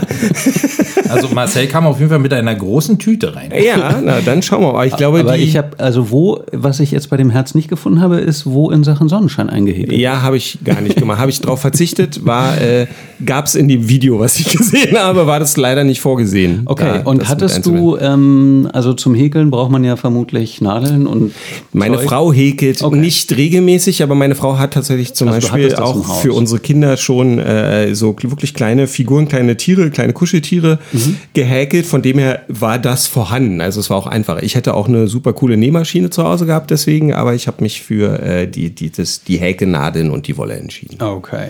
[1.09, 3.51] Also Marcel kam auf jeden Fall mit einer großen Tüte rein.
[3.65, 4.87] ja na, dann schauen wir mal.
[4.87, 7.69] Ich glaube, aber die, ich habe, also wo, was ich jetzt bei dem Herz nicht
[7.69, 9.99] gefunden habe, ist, wo in Sachen Sonnenschein eingehegelt.
[9.99, 11.19] Ja, habe ich gar nicht gemacht.
[11.19, 12.27] Habe ich drauf verzichtet.
[12.27, 12.87] War, äh,
[13.25, 16.63] gab es in dem Video, was ich gesehen habe, war das leider nicht vorgesehen.
[16.67, 21.33] Okay, da und hattest du, ähm, also zum Häkeln braucht man ja vermutlich Nadeln und.
[21.73, 22.07] Meine Zeug.
[22.09, 22.97] Frau häkelt Okay.
[22.99, 27.39] nicht regelmäßig, aber meine Frau hat tatsächlich zum Also Beispiel auch für unsere Kinder schon
[27.39, 31.17] äh, so wirklich kleine Figuren, kleine Tiere, kleine Kuscheltiere Mhm.
[31.35, 31.87] gehäkelt.
[31.87, 33.61] Von dem her war das vorhanden.
[33.61, 34.43] Also es war auch einfach.
[34.43, 37.83] Ich hätte auch eine super coole Nähmaschine zu Hause gehabt deswegen, aber ich habe mich
[37.83, 41.03] für äh, die, die, das, die Häkelnadeln und die Wolle entschieden.
[41.03, 41.49] Okay.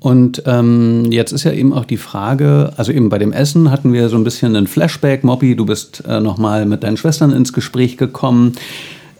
[0.00, 3.92] Und ähm, jetzt ist ja eben auch die Frage, also eben bei dem Essen hatten
[3.92, 5.24] wir so ein bisschen einen Flashback.
[5.24, 8.52] Moppi, du bist äh, nochmal mit deinen Schwestern ins Gespräch gekommen.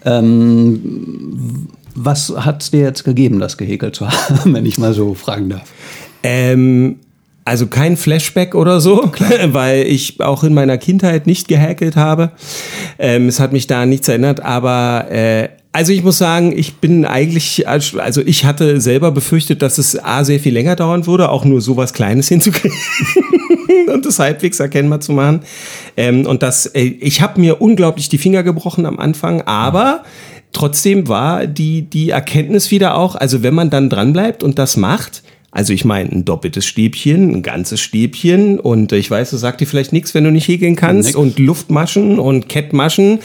[0.05, 5.15] Ähm, was hat es dir jetzt gegeben, das gehäkelt zu haben, wenn ich mal so
[5.15, 5.73] fragen darf?
[6.23, 6.97] Ähm,
[7.47, 9.11] also kein Flashback oder so,
[9.47, 12.33] weil ich auch in meiner Kindheit nicht gehäkelt habe.
[12.99, 17.05] Ähm, es hat mich da nichts erinnert, aber äh, also ich muss sagen, ich bin
[17.05, 21.45] eigentlich, also ich hatte selber befürchtet, dass es A sehr viel länger dauern würde, auch
[21.45, 22.79] nur sowas Kleines hinzukriegen
[23.93, 25.41] und das halbwegs erkennbar zu machen.
[25.99, 30.05] Ähm, und das, äh, ich habe mir unglaublich die Finger gebrochen am Anfang, aber
[30.55, 35.25] trotzdem war die, die Erkenntnis wieder auch, also wenn man dann dranbleibt und das macht,
[35.51, 39.67] also ich meine, ein doppeltes Stäbchen, ein ganzes Stäbchen und ich weiß, das sagt dir
[39.67, 41.17] vielleicht nichts, wenn du nicht häkeln kannst Nix.
[41.17, 43.21] und Luftmaschen und Kettmaschen.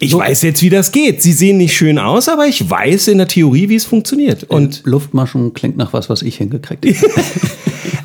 [0.00, 1.22] Ich weiß jetzt, wie das geht.
[1.22, 4.44] Sie sehen nicht schön aus, aber ich weiß in der Theorie, wie es funktioniert.
[4.44, 6.96] Und Luftmaschen klingt nach was, was ich hingekriegt habe.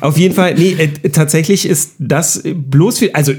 [0.00, 3.32] auf jeden Fall, nee, äh, tatsächlich ist das bloß viel, also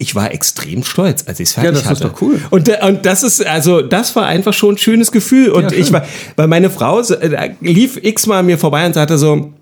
[0.00, 2.04] ich war extrem stolz, als ich es fertig das ist hatte.
[2.04, 2.40] doch cool.
[2.48, 5.50] Und, äh, und das ist, also, das war einfach schon ein schönes Gefühl.
[5.50, 9.18] Und Ja, ich war, weil meine Frau äh, lief x-mal an mir vorbei und sagte
[9.18, 9.52] so,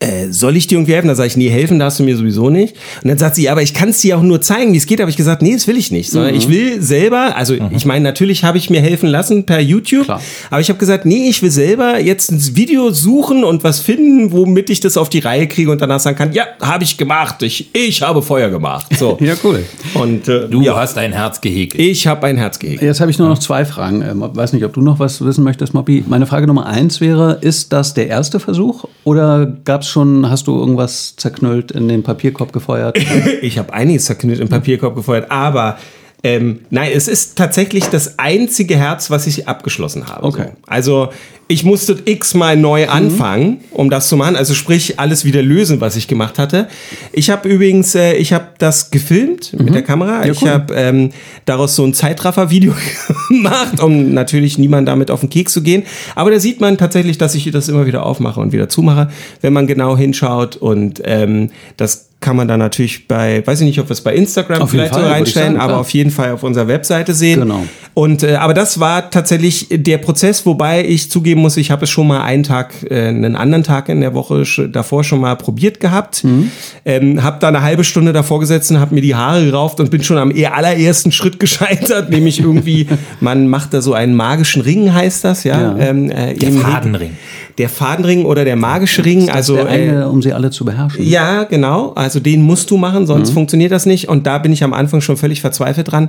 [0.00, 1.08] äh, soll ich dir irgendwie helfen?
[1.08, 2.76] Da sage ich, nee, helfen darfst du mir sowieso nicht.
[3.02, 4.86] Und dann sagt sie, ja, aber ich kann es dir auch nur zeigen, wie es
[4.86, 5.00] geht.
[5.00, 6.10] Aber ich gesagt, nee, das will ich nicht.
[6.10, 10.04] Sondern ich will selber, also ich meine, natürlich habe ich mir helfen lassen per YouTube.
[10.04, 10.20] Klar.
[10.50, 14.32] Aber ich habe gesagt, nee, ich will selber jetzt ein Video suchen und was finden,
[14.32, 17.42] womit ich das auf die Reihe kriege und danach sagen kann, ja, habe ich gemacht.
[17.42, 18.86] Ich, ich habe Feuer gemacht.
[18.98, 19.16] So.
[19.28, 19.62] Ja, cool.
[19.94, 21.82] Und äh, Du ja, hast ein Herz gehäkelt.
[21.82, 22.80] ich habe ein Herz gehegt.
[22.82, 24.00] Jetzt habe ich nur noch zwei Fragen.
[24.00, 26.04] Ähm, weiß nicht, ob du noch was wissen möchtest, Moppi.
[26.06, 30.46] Meine Frage Nummer eins wäre, ist das der erste Versuch oder gab es schon, hast
[30.46, 32.98] du irgendwas zerknüllt in den Papierkorb gefeuert?
[33.42, 35.78] Ich habe einiges zerknüllt im Papierkorb gefeuert, aber
[36.24, 40.24] ähm, nein, es ist tatsächlich das einzige Herz, was ich abgeschlossen habe.
[40.26, 40.46] Okay.
[40.46, 40.56] So.
[40.66, 41.08] Also
[41.50, 44.36] ich musste x-mal neu anfangen, um das zu machen.
[44.36, 46.68] Also sprich, alles wieder lösen, was ich gemacht hatte.
[47.12, 50.26] Ich habe übrigens, äh, ich habe das gefilmt mit der Kamera.
[50.26, 50.50] ich cool.
[50.50, 51.10] habe ähm,
[51.46, 52.74] daraus so ein Zeitraffer-Video
[53.28, 55.84] gemacht, um natürlich niemand damit auf den Keks zu gehen.
[56.16, 59.08] Aber da sieht man tatsächlich, dass ich das immer wieder aufmache und wieder zumache,
[59.40, 60.56] wenn man genau hinschaut.
[60.56, 64.12] Und ähm, das kann man dann natürlich bei, weiß ich nicht, ob wir es bei
[64.12, 65.80] Instagram Auf vielleicht so Fall, reinstellen, sagen, aber klar.
[65.80, 67.40] auf jeden Fall auf unserer Webseite sehen.
[67.40, 67.62] Genau.
[67.94, 71.90] Und äh, aber das war tatsächlich der Prozess, wobei ich zugeben muss, ich habe es
[71.90, 75.36] schon mal einen Tag, äh, einen anderen Tag in der Woche sch- davor schon mal
[75.36, 76.24] probiert gehabt.
[76.24, 76.50] Mhm.
[76.84, 80.02] Ähm, habe da eine halbe Stunde davor gesessen, habe mir die Haare gerauft und bin
[80.02, 82.88] schon am eher allerersten Schritt gescheitert, nämlich irgendwie,
[83.20, 85.60] man macht da so einen magischen Ring, heißt das, ja.
[85.60, 85.78] Ja.
[85.78, 87.10] Ähm, äh, Der Fadenring.
[87.58, 91.04] Der Fadenring oder der magische Ring, also der äh, eine, um sie alle zu beherrschen.
[91.04, 91.92] ja, genau.
[91.94, 93.06] Also den musst du machen, Mhm.
[93.06, 94.08] sonst funktioniert das nicht.
[94.08, 96.08] Und da bin ich am Anfang schon völlig verzweifelt dran.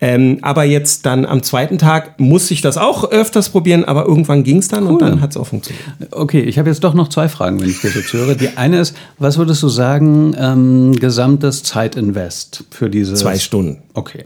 [0.00, 4.42] Ähm, aber jetzt dann am zweiten Tag musste ich das auch öfters probieren, aber irgendwann
[4.42, 5.84] ging es dann und dann hat es auch funktioniert.
[6.10, 8.34] Okay, ich habe jetzt doch noch zwei Fragen, wenn ich das jetzt höre.
[8.34, 13.82] Die eine ist, was würdest du sagen, ähm, gesamtes Zeitinvest für diese Zwei Stunden.
[13.94, 14.24] Okay.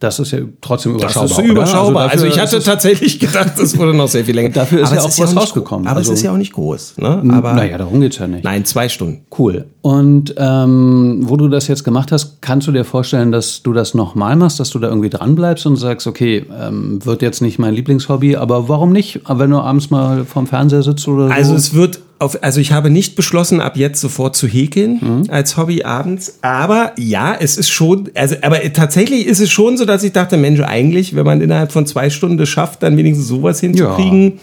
[0.00, 1.30] Das ist ja trotzdem Das überschaubar.
[1.30, 1.48] ist oder?
[1.48, 2.02] überschaubar.
[2.10, 4.48] Also, dafür ich hatte ist es- tatsächlich gedacht, das wurde noch sehr viel länger.
[4.50, 5.86] Dafür ist Aber ja es auch was nicht rausgekommen.
[5.86, 6.94] Aber Also- es ist ja auch nicht groß.
[6.98, 7.22] Ne?
[7.32, 8.42] Aber naja, darum geht's ja nicht.
[8.44, 9.24] nein, zwei Stunden.
[9.38, 9.66] Cool.
[9.80, 13.94] Und ähm, wo du das jetzt gemacht hast, kannst du dir vorstellen, dass du das
[13.94, 17.58] nochmal machst, dass du da irgendwie dran bleibst und sagst, okay, ähm, wird jetzt nicht
[17.58, 19.20] mein Lieblingshobby, aber warum nicht?
[19.24, 21.32] Aber wenn du abends mal vorm Fernseher sitzt oder so.
[21.32, 25.56] Also es wird auf, also ich habe nicht beschlossen, ab jetzt sofort zu häkeln als
[25.56, 26.38] Hobby abends.
[26.40, 30.36] Aber ja, es ist schon, also aber tatsächlich ist es schon so, dass ich dachte,
[30.36, 34.40] Mensch, eigentlich, wenn man innerhalb von zwei Stunden es schafft, dann wenigstens sowas hinzukriegen,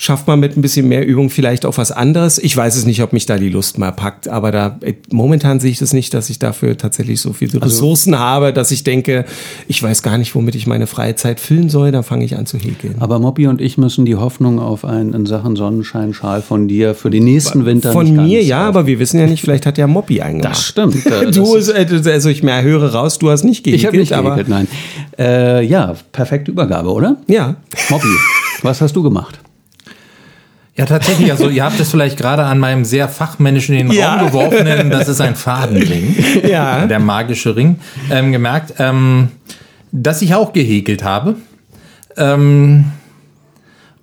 [0.00, 2.38] schafft man mit ein bisschen mehr Übung vielleicht auch was anderes.
[2.38, 5.60] Ich weiß es nicht, ob mich da die Lust mal packt, aber da äh, momentan
[5.60, 9.26] sehe ich das nicht, dass ich dafür tatsächlich so viele Ressourcen habe, dass ich denke,
[9.68, 12.46] ich weiß gar nicht, womit ich meine freie Zeit füllen soll, dann fange ich an
[12.46, 12.94] zu häkeln.
[12.98, 17.10] Aber Moppi und ich müssen die Hoffnung auf einen in Sachen Sonnenscheinschal von dir für
[17.10, 20.22] den nächsten Winter Von mir ja, aber wir wissen ja nicht, vielleicht hat ja Moppi
[20.22, 20.52] eingemacht.
[20.52, 20.96] Das stimmt.
[21.10, 24.48] Äh, Du, also ich mehr höre raus, du hast nicht gehäkelt, ich habe nicht gehäkelt,
[24.48, 24.68] nein.
[25.18, 27.16] Äh, ja, perfekte Übergabe, oder?
[27.26, 27.56] ja.
[27.90, 28.08] Moppi,
[28.62, 29.40] was hast du gemacht?
[30.76, 31.30] Ja, tatsächlich.
[31.30, 34.16] Also ihr habt es vielleicht gerade an meinem sehr fachmännischen in den Ja.
[34.16, 36.14] Raum geworfenen, das ist ein Fadenring.
[36.48, 36.86] Ja.
[36.86, 37.76] Der magische Ring.
[38.10, 39.28] Ähm, gemerkt, ähm,
[39.92, 41.34] dass ich auch gehäkelt habe.
[42.16, 42.86] Ähm,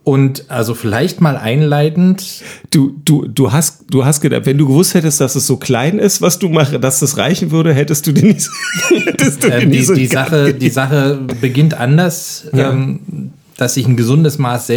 [0.03, 4.93] und also vielleicht mal einleitend, Du, du, du hast, du hast gedacht, wenn du gewusst
[4.93, 8.11] hättest, dass es so klein ist, was du machst, dass das reichen würde, hättest du
[8.13, 8.47] dir nicht,
[8.89, 12.69] hättest du ähm, nicht die, so die, Sache, die Sache beginnt anders, Ja.
[12.71, 14.67] ähm, dass ich ein gesundes Maß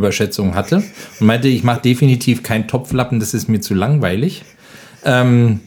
[0.00, 0.82] Selbstüberschätzung hatte
[1.20, 4.42] und meinte, ich mache definitiv kein Topflappen, das ist mir zu langweilig.
[5.04, 5.60] Ähm,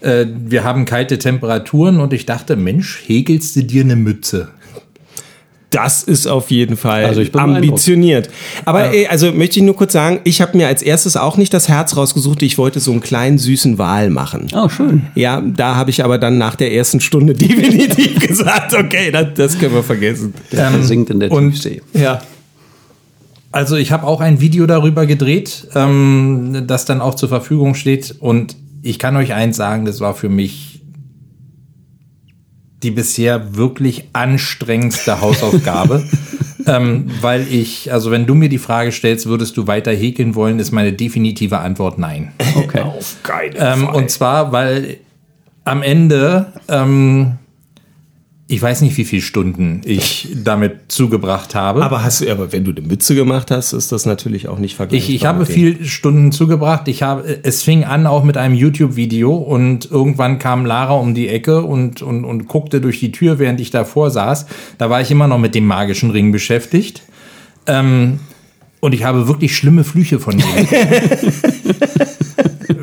[0.00, 4.48] äh, wir haben kalte Temperaturen und ich dachte, Mensch, häkelst du dir eine Mütze?
[5.70, 7.64] Das ist auf jeden Fall Also ich bin beeindruckt.
[7.64, 8.30] ambitioniert.
[8.64, 11.52] Aber ey, also möchte ich nur kurz sagen, ich habe mir als erstes auch nicht
[11.52, 12.40] das Herz rausgesucht.
[12.42, 14.46] Ich wollte so einen kleinen süßen Wal machen.
[14.54, 15.02] Oh, schön.
[15.16, 19.58] Ja, da habe ich aber dann nach der ersten Stunde definitiv gesagt, okay, das, das
[19.58, 20.32] können wir vergessen.
[20.52, 21.82] Der versinkt in der und- Tiefsee.
[21.92, 22.22] Ja.
[23.56, 28.14] Also ich habe auch ein Video darüber gedreht, ähm, das dann auch zur Verfügung steht.
[28.20, 30.82] Und ich kann euch eins sagen, das war für mich
[32.82, 36.04] die bisher wirklich anstrengendste Hausaufgabe.
[36.66, 40.58] ähm, weil ich, also wenn du mir die Frage stellst, würdest du weiter häkeln wollen,
[40.58, 42.32] ist meine definitive Antwort nein.
[42.56, 42.82] Okay.
[42.82, 44.98] Auf keinen Ähm, und zwar, weil
[45.64, 47.38] am Ende, ähm,
[48.48, 51.82] ich weiß nicht, wie viele Stunden ich damit zugebracht habe.
[51.82, 54.76] aber hast du, aber wenn du eine Mütze gemacht hast, ist das natürlich auch nicht
[54.76, 55.08] vergleichbar.
[55.08, 55.54] Ich, ich habe mit dem.
[55.54, 56.86] viel Stunden zugebracht.
[56.86, 61.28] Ich habe, es fing an auch mit einem YouTube-Video und irgendwann kam Lara um die
[61.28, 64.46] Ecke und, und, und guckte durch die Tür, während ich davor saß.
[64.78, 67.02] Da war ich immer noch mit dem magischen Ring beschäftigt.
[67.66, 68.20] Ähm,
[68.78, 70.44] und ich habe wirklich schlimme Flüche von ihr.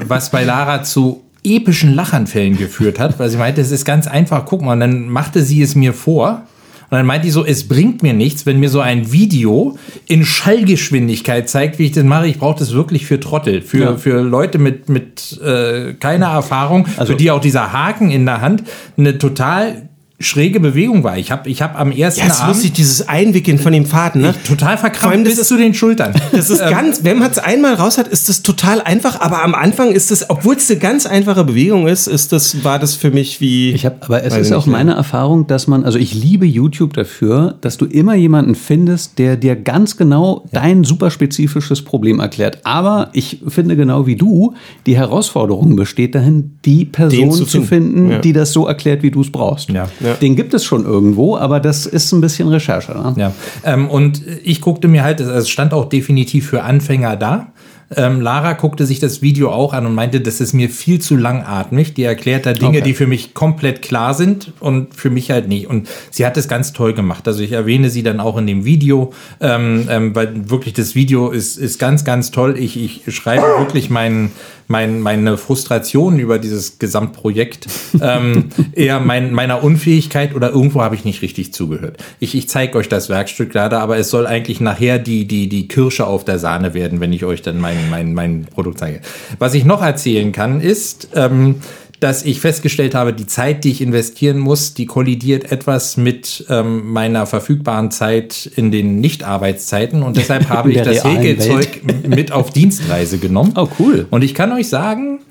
[0.08, 4.45] Was bei Lara zu epischen Lachanfällen geführt hat, weil sie meinte, es ist ganz einfach,
[4.45, 6.43] guck mal, und dann machte sie es mir vor.
[6.89, 10.23] Und dann meinte die so, es bringt mir nichts, wenn mir so ein Video in
[10.25, 12.27] Schallgeschwindigkeit zeigt, wie ich das mache.
[12.27, 13.97] Ich brauche das wirklich für Trottel, für, Ja.
[13.97, 18.41] für Leute mit, mit äh, keiner Erfahrung, Also- für die auch dieser Haken in der
[18.41, 18.63] Hand
[18.97, 19.89] eine total
[20.23, 21.17] schräge Bewegung war.
[21.17, 24.21] Ich habe ich hab am ersten Ja, ist Abend lustig, dieses Einwickeln von dem Faden,
[24.21, 24.33] ne?
[24.47, 26.13] total Vor allem, verkrampft das bis ist- zu den Schultern.
[26.31, 29.53] Das ist ganz, wenn man es einmal raus hat, ist das total einfach, aber am
[29.55, 33.12] Anfang ist es, obwohl es eine ganz einfache Bewegung ist, ist das, war das für
[33.12, 33.71] mich wie.
[33.71, 37.55] Ich habe, aber es ist auch meine Erfahrung, dass man, also ich liebe YouTube dafür,
[37.62, 42.59] dass du immer jemanden findest, der dir ganz genau dein super spezifisches Problem erklärt.
[42.63, 44.53] Aber ich finde genau wie du,
[44.86, 47.67] die Herausforderung besteht dahin, die Person zu zu, finden.
[47.67, 48.19] finden, Ja.
[48.19, 49.69] die das so erklärt, wie du es brauchst.
[49.69, 49.88] Ja.
[49.99, 50.12] Ja.
[50.21, 52.93] Den gibt es schon irgendwo, aber das ist ein bisschen Recherche.
[52.93, 53.13] Ne?
[53.17, 53.32] Ja,
[53.63, 57.47] ähm, und ich guckte mir halt, es stand auch definitiv für Anfänger da.
[57.95, 61.15] Ähm, Lara guckte sich das Video auch an und meinte, das ist mir viel zu
[61.15, 61.93] langatmig.
[61.93, 62.82] Die erklärt da Dinge, Okay.
[62.82, 65.67] die für mich komplett klar sind und für mich halt nicht.
[65.67, 67.28] Und sie hat es ganz toll gemacht.
[67.28, 71.30] Also ich erwähne sie dann auch in dem Video, ähm, ähm, weil wirklich das Video
[71.30, 72.58] ist, ist ganz, ganz toll.
[72.58, 74.32] Ich, ich schreibe wirklich meinen
[74.73, 77.67] mein, meine Frustration über dieses Gesamtprojekt,
[78.01, 82.03] ähm, eher mein, meiner Unfähigkeit oder irgendwo habe ich nicht richtig zugehört.
[82.19, 85.67] Ich, ich zeige euch das Werkstück leider, aber es soll eigentlich nachher die, die, die
[85.67, 89.01] Kirsche auf der Sahne werden, wenn ich euch dann mein, mein, mein Produkt zeige.
[89.38, 91.57] Was ich noch erzählen kann, ist, ähm,
[92.03, 96.91] dass ich festgestellt habe, die Zeit, die ich investieren muss, die kollidiert etwas mit ähm,
[96.91, 103.19] meiner verfügbaren Zeit in den Nicht-Arbeitszeiten und deshalb habe ich das Häkelzeug mit auf Dienstreise
[103.19, 103.53] genommen.
[103.55, 104.05] Oh, cool.
[104.09, 105.21] Und ich kann euch sagen,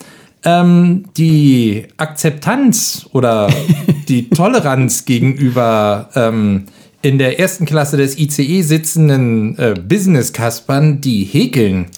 [0.45, 3.53] ähm, die Akzeptanz oder
[4.09, 6.65] die Toleranz gegenüber ähm,
[7.03, 11.89] in der ersten Klasse des ICE sitzenden äh, Business-Kaspern, die häkeln,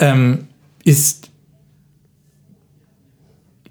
[0.00, 0.48] ähm,
[0.84, 1.27] ist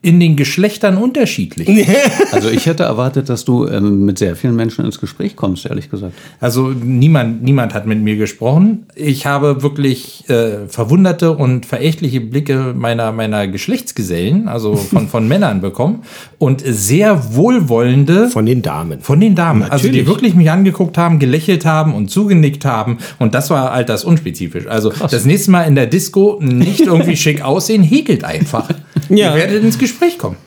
[0.08, 1.67] in den Geschlechtern unterschiedlich.
[2.32, 5.89] Also ich hätte erwartet, dass du ähm, mit sehr vielen Menschen ins Gespräch kommst, ehrlich
[5.89, 6.13] gesagt.
[6.39, 8.86] Also niemand, niemand hat mit mir gesprochen.
[8.96, 15.62] Ich habe wirklich äh, verwunderte und verächtliche Blicke meiner, meiner Geschlechtsgesellen, also von, von Männern
[15.62, 16.04] bekommen
[16.38, 19.02] und sehr wohlwollende Von den Damen.
[19.02, 20.08] von den Damen, also die Natürlich.
[20.08, 24.67] wirklich mich angeguckt haben, gelächelt haben und zugenickt haben und das war altersunspezifisch.
[24.67, 28.70] Also das nächste Mal in der Disco nicht irgendwie schick aussehen, häkelt einfach.
[29.10, 29.32] Ja.
[29.32, 30.38] Ihr werdet ins Gespräch kommen.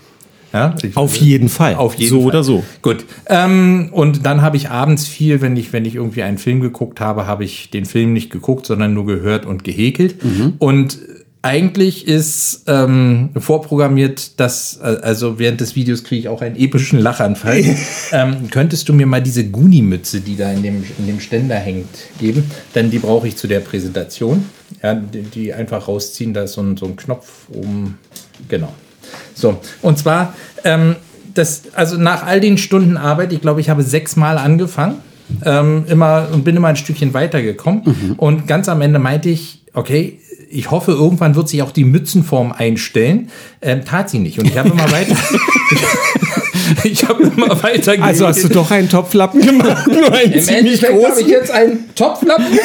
[0.53, 1.77] Ja, ich, Auf jeden Fall.
[1.77, 2.27] Auf jeden so Fall.
[2.27, 2.65] oder so.
[2.83, 3.05] Gut.
[3.27, 7.01] Ähm, und dann habe ich abends viel, wenn ich, wenn ich irgendwie einen Film geguckt
[7.01, 10.17] habe, habe ich den Film nicht geguckt, sondern nur gehört und gehäkelt.
[10.59, 10.99] Und
[11.43, 16.99] eigentlich ist ähm, vorprogrammiert, dass, äh, also während des Videos kriege ich auch einen epischen
[16.99, 17.65] Lachanfall.
[18.13, 21.89] ähm, könntest du mir mal diese Guni-Mütze, die da in dem, in dem Ständer hängt,
[22.19, 22.45] geben?
[22.75, 24.45] Denn die brauche ich zu der Präsentation.
[24.83, 27.99] Ja, die, die einfach rausziehen, da ist so ein, so ein Knopf oben.
[28.49, 28.73] Genau.
[29.35, 30.35] So, und zwar,
[30.65, 30.97] ähm,
[31.35, 34.97] das, also nach all den Stunden Arbeit, ich glaube, ich habe sechsmal angefangen,
[35.45, 38.15] ähm, immer und bin immer ein Stückchen weitergekommen.
[38.17, 40.19] Und ganz am Ende meinte ich, okay,
[40.51, 43.31] ich hoffe, irgendwann wird sich auch die Mützenform einstellen.
[43.63, 44.39] Ähm, tat sie nicht.
[44.39, 45.17] Und ich habe immer weiter.
[46.85, 50.93] ich habe immer weiter Also hast du doch einen Topflappen gemacht, nur einen Im Endeffekt
[50.93, 52.47] habe ich jetzt einen Topflappen.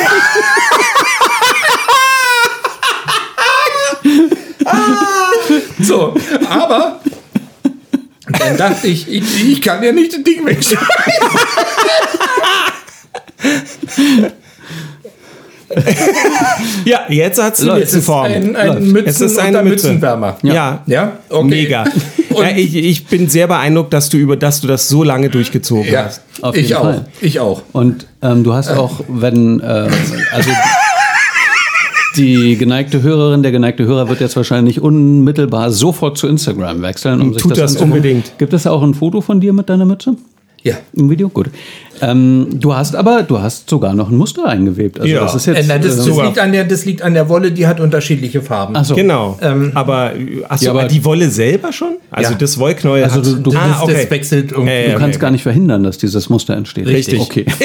[5.85, 6.15] so,
[6.49, 6.99] aber
[8.39, 10.87] dann dachte ich, ich, ich kann ja nicht das Ding wegschmeißen.
[16.85, 18.25] Ja, jetzt eine Es ist Mützenform.
[18.25, 18.91] ein, ein.
[18.91, 19.87] Mützen es ist eine ein Mütze.
[19.87, 20.37] Mützenwärmer.
[20.43, 20.83] Ja.
[20.85, 21.13] Ja?
[21.29, 21.47] Okay.
[21.47, 21.85] Mega.
[22.37, 25.89] Ja, ich, ich bin sehr beeindruckt, dass du über, dass du das so lange durchgezogen
[25.89, 26.19] Ja, hast.
[26.41, 26.83] Auf ich jeden auch.
[26.83, 27.05] Fall.
[27.21, 27.61] Ich auch.
[27.71, 29.87] Und ähm, du hast auch, wenn, äh,
[30.33, 30.49] also
[32.17, 37.21] die geneigte Hörerin, der geneigte Hörer wird jetzt wahrscheinlich unmittelbar sofort zu Instagram wechseln.
[37.21, 37.91] Um sich Tut das anzugucken.
[37.93, 38.37] unbedingt.
[38.37, 40.15] Gibt es da auch ein Foto von dir mit deiner Mütze?
[40.63, 40.73] Ja.
[40.93, 41.29] Im Video?
[41.29, 41.51] Gut.
[42.01, 44.99] Ähm, du hast aber, du hast sogar noch ein Muster eingewebt.
[44.99, 45.21] Also Ja.
[45.21, 45.67] das ist Äh, jetzt.
[45.67, 47.79] na, das, das, äh, sogar- liegt an der, das liegt an der Wolle, die hat
[47.79, 48.75] unterschiedliche Farben.
[48.75, 48.95] ach so.
[48.95, 49.37] Genau.
[49.75, 50.13] aber,
[50.49, 51.97] achso, Ja, aber- die Wolle selber schon?
[52.09, 52.37] Also Ja.
[52.39, 53.25] das Wollknäuel Also hat...
[53.27, 53.93] du- du- ah, das, okay.
[54.01, 54.71] das wechselt irgendwie.
[54.71, 55.21] Äh, Du okay, kannst okay.
[55.21, 56.87] gar nicht verhindern, dass dieses Muster entsteht.
[56.87, 57.19] Richtig.
[57.21, 57.45] Okay.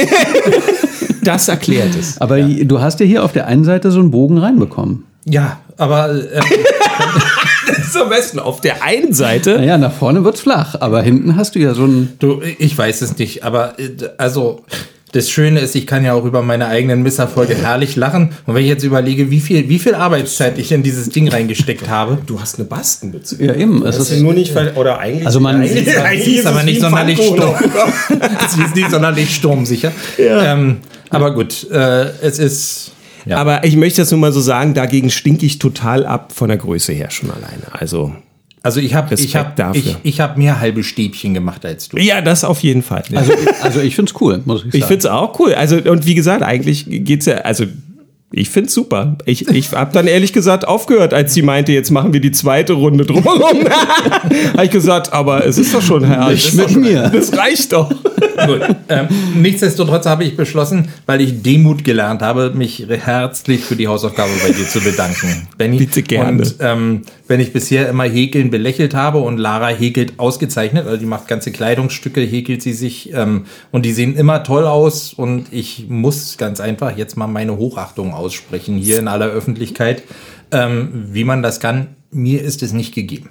[1.23, 2.21] Das erklärt es.
[2.21, 5.05] Aber du hast ja hier auf der einen Seite so einen Bogen reinbekommen.
[5.25, 6.43] Ja, aber ähm,
[7.67, 9.57] Das ist am besten auf der einen Seite.
[9.57, 12.13] Naja, nach vorne wird's flach, aber hinten hast du ja so ein.
[12.19, 13.45] du, ich weiß es nicht.
[13.45, 14.65] Aber äh, also
[15.13, 18.31] das Schöne ist, ich kann ja auch über meine eigenen Misserfolge herrlich lachen.
[18.47, 21.89] Und wenn ich jetzt überlege, wie viel, wie viel Arbeitszeit ich in dieses Ding reingesteckt
[21.89, 22.19] habe.
[22.27, 23.43] Du hast eine Bastenmütze.
[23.45, 23.79] Ja, eben.
[23.85, 24.53] Es Das ist, ist nur nicht...
[24.53, 25.27] ver- Oder eigentlich...
[25.27, 27.71] Also man- eigentlich, ist- eigentlich ist aber es nicht sonderlich Pfannkuchen.
[28.49, 29.93] Sie ist nicht sonderlich sturmsicher.
[30.19, 30.79] Ähm,
[31.11, 32.93] aber gut, äh, es ist.
[33.27, 33.37] Ja.
[33.39, 36.57] Aber ich möchte das nur mal so sagen, dagegen stinke ich total ab von der
[36.57, 37.65] Größe her schon alleine.
[37.73, 38.13] Also...
[38.63, 39.81] Also ich habe ich hab, dafür.
[39.81, 41.97] ich, ich hab mehr halbe Stäbchen gemacht als du.
[41.97, 43.03] Ja, das auf jeden Fall.
[43.15, 43.33] also,
[43.63, 44.77] also ich find's cool, muss ich sagen.
[44.77, 45.55] Ich finde es auch cool.
[45.55, 47.65] Also, und wie gesagt, eigentlich geht's ja, also
[48.33, 49.17] ich finde es super.
[49.25, 52.75] Ich, ich habe dann ehrlich gesagt aufgehört, als sie meinte, jetzt machen wir die zweite
[52.75, 53.65] Runde drumherum.
[54.53, 56.55] habe ich gesagt, aber es ist doch schon herrlich.
[56.55, 57.11] Nicht mit mir.
[57.13, 57.91] Das reicht doch.
[57.91, 58.63] Gut.
[58.89, 64.31] Ähm, nichtsdestotrotz habe ich beschlossen, weil ich Demut gelernt habe, mich herzlich für die Hausaufgabe
[64.43, 65.49] bei dir zu bedanken.
[65.59, 65.77] Benny.
[65.79, 66.31] Bitte gerne.
[66.31, 71.07] Und ähm, wenn ich bisher immer Häkeln belächelt habe und Lara häkelt ausgezeichnet, also die
[71.07, 75.87] macht ganze Kleidungsstücke, häkelt sie sich ähm, und die sehen immer toll aus und ich
[75.89, 80.03] muss ganz einfach jetzt mal meine Hochachtung aussprechen hier in aller Öffentlichkeit.
[80.53, 83.31] Ähm, wie man das kann, mir ist es nicht gegeben.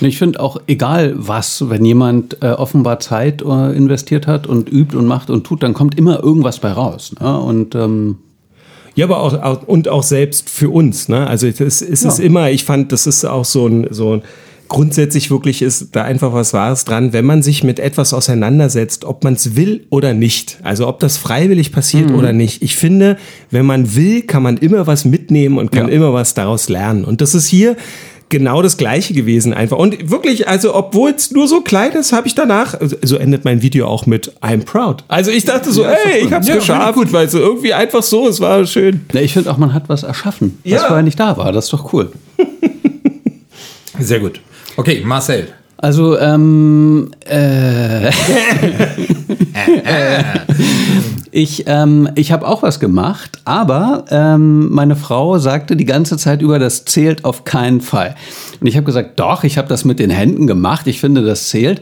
[0.00, 4.96] Ich finde auch egal was, wenn jemand äh, offenbar Zeit äh, investiert hat und übt
[4.96, 7.12] und macht und tut, dann kommt immer irgendwas bei raus.
[7.20, 7.38] Ne?
[7.38, 8.16] Und ähm,
[8.94, 11.08] Ja, aber auch, auch und auch selbst für uns.
[11.10, 11.26] Ne?
[11.26, 12.24] Also es ist, es ist Ja.
[12.24, 14.22] immer, ich fand, das ist auch so ein, so ein
[14.70, 19.22] grundsätzlich wirklich ist da einfach was Wahres dran, wenn man sich mit etwas auseinandersetzt, ob
[19.24, 20.58] man es will oder nicht.
[20.62, 22.62] Also ob das freiwillig passiert oder nicht.
[22.62, 23.18] Ich finde,
[23.50, 25.94] wenn man will, kann man immer was mitnehmen und kann Ja.
[25.94, 27.04] immer was daraus lernen.
[27.04, 27.76] Und das ist hier
[28.28, 29.76] genau das gleiche gewesen einfach.
[29.76, 33.44] Und wirklich, also obwohl es nur so klein ist, habe ich danach, also, so endet
[33.44, 35.02] mein Video auch mit I'm proud.
[35.08, 38.28] Also ich dachte so, ey, ich hab's Ja, geschafft, gut, weil so irgendwie einfach so,
[38.28, 39.00] es war schön.
[39.12, 40.78] ja, ich finde auch, man hat was erschaffen, was Ja.
[40.86, 41.50] vorher nicht da war.
[41.50, 42.12] Das ist doch cool.
[43.98, 44.40] Sehr gut.
[44.76, 45.48] Okay, Marcel.
[45.82, 48.10] Also, ähm, äh,
[51.30, 56.42] ich, ähm, ich habe auch was gemacht, aber ähm, meine Frau sagte die ganze Zeit
[56.42, 58.14] über, das zählt auf keinen Fall.
[58.60, 61.48] Und ich habe gesagt, doch, ich habe das mit den Händen gemacht, ich finde, das
[61.48, 61.80] zählt.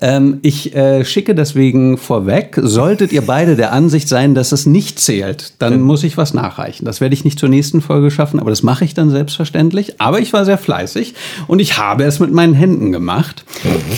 [0.00, 4.98] Ähm, ich äh, schicke deswegen vorweg, solltet ihr beide der Ansicht sein, dass es nicht
[4.98, 6.84] zählt, dann muss ich was nachreichen.
[6.84, 10.00] Das werde ich nicht zur nächsten Folge schaffen, aber das mache ich dann selbstverständlich.
[10.00, 11.14] Aber ich war sehr fleißig
[11.46, 13.44] und ich habe es mit meinen Händen gemacht.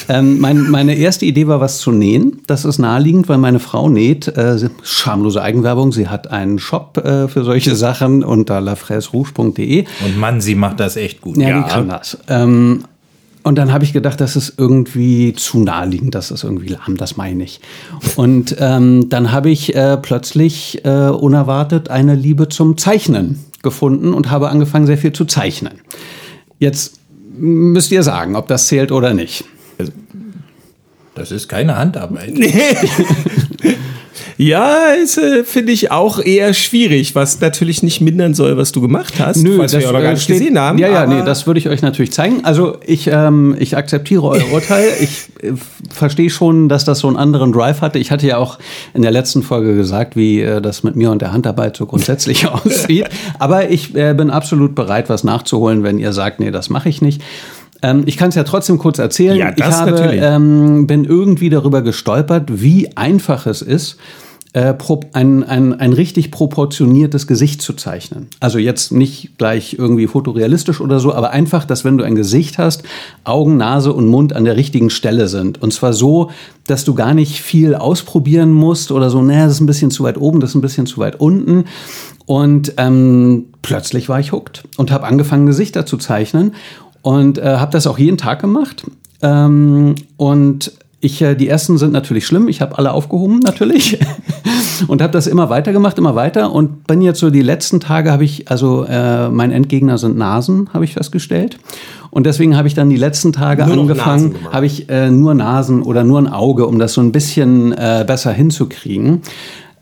[0.08, 2.42] Ähm, mein, meine erste Idee war, was zu nähen.
[2.46, 4.28] Das ist naheliegend, weil meine Frau näht.
[4.28, 5.92] Äh, schamlose Eigenwerbung.
[5.92, 9.84] Sie hat einen Shop äh, für solche Sachen unter lafraisrouge.de.
[10.04, 11.36] Und Mann, sie macht das echt gut.
[11.36, 12.18] Ja, die kann das.
[12.28, 12.84] Ähm,
[13.42, 17.16] und dann habe ich gedacht, das ist irgendwie zu naheliegend, das ist irgendwie lahm, das
[17.16, 17.60] meine ich.
[18.16, 24.30] Und ähm, dann habe ich äh, plötzlich äh, unerwartet eine Liebe zum Zeichnen gefunden und
[24.30, 25.80] habe angefangen, sehr viel zu zeichnen.
[26.58, 27.00] Jetzt
[27.36, 29.44] müsst ihr sagen, ob das zählt oder nicht.
[31.14, 32.34] Das ist keine Handarbeit.
[34.42, 39.14] Ja, äh, finde ich auch eher schwierig, was natürlich nicht mindern soll, was du gemacht
[39.18, 40.78] hast, was wir auch noch äh, gar nicht steht- gesehen haben.
[40.78, 42.44] Ja, ja, aber- nee, das würde ich euch natürlich zeigen.
[42.44, 44.88] Also ich, ähm, ich akzeptiere euer Urteil.
[45.00, 45.52] Ich äh,
[45.90, 47.98] verstehe schon, dass das so einen anderen Drive hatte.
[47.98, 48.58] Ich hatte ja auch
[48.94, 52.46] in der letzten Folge gesagt, wie äh, das mit mir und der Handarbeit so grundsätzlich
[52.48, 53.06] aussieht.
[53.38, 57.00] Aber ich äh, bin absolut bereit, was nachzuholen, wenn ihr sagt, nee, das mache ich
[57.00, 57.22] nicht.
[57.84, 59.36] Ähm, ich kann es ja trotzdem kurz erzählen.
[59.36, 60.20] Ja, ich das habe, natürlich.
[60.22, 63.96] ähm, bin irgendwie darüber gestolpert, wie einfach es ist,
[64.54, 64.74] äh,
[65.14, 68.28] ein, ein, ein richtig proportioniertes Gesicht zu zeichnen.
[68.38, 72.58] Also jetzt nicht gleich irgendwie fotorealistisch oder so, aber einfach, dass wenn du ein Gesicht
[72.58, 72.82] hast,
[73.24, 75.62] Augen, Nase und Mund an der richtigen Stelle sind.
[75.62, 76.30] Und zwar so,
[76.66, 80.04] dass du gar nicht viel ausprobieren musst oder so, naja, das ist ein bisschen zu
[80.04, 81.64] weit oben, das ist ein bisschen zu weit unten.
[82.26, 86.54] Und ähm, plötzlich war ich hooked und habe angefangen, Gesichter zu zeichnen
[87.00, 88.84] und äh, habe das auch jeden Tag gemacht.
[89.22, 90.72] Ähm, und
[91.02, 92.48] ich, äh, die ersten sind natürlich schlimm.
[92.48, 93.98] Ich habe alle aufgehoben natürlich
[94.86, 96.52] und habe das immer weiter gemacht, immer weiter.
[96.52, 100.70] Und bin jetzt so die letzten Tage habe ich also äh, mein Endgegner sind Nasen,
[100.72, 101.58] habe ich festgestellt.
[102.10, 105.82] Und deswegen habe ich dann die letzten Tage Nur angefangen, habe ich äh, nur Nasen
[105.82, 109.22] oder nur ein Auge, um das so ein bisschen äh, besser hinzukriegen.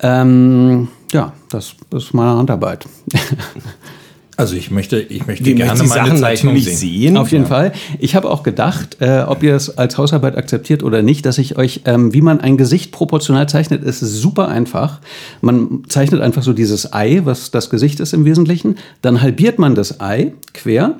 [0.03, 2.87] Ähm, ja, das, das ist meine Handarbeit.
[4.41, 6.77] Also ich möchte, ich möchte Wir gerne die meine Sachen Zeichnung sehen.
[6.77, 7.17] sehen.
[7.19, 7.73] Auf jeden Fall.
[7.99, 11.59] Ich habe auch gedacht, äh, ob ihr es als Hausarbeit akzeptiert oder nicht, dass ich
[11.59, 15.01] euch, ähm, wie man ein Gesicht proportional zeichnet, ist super einfach.
[15.43, 18.77] Man zeichnet einfach so dieses Ei, was das Gesicht ist im Wesentlichen.
[19.03, 20.97] Dann halbiert man das Ei quer.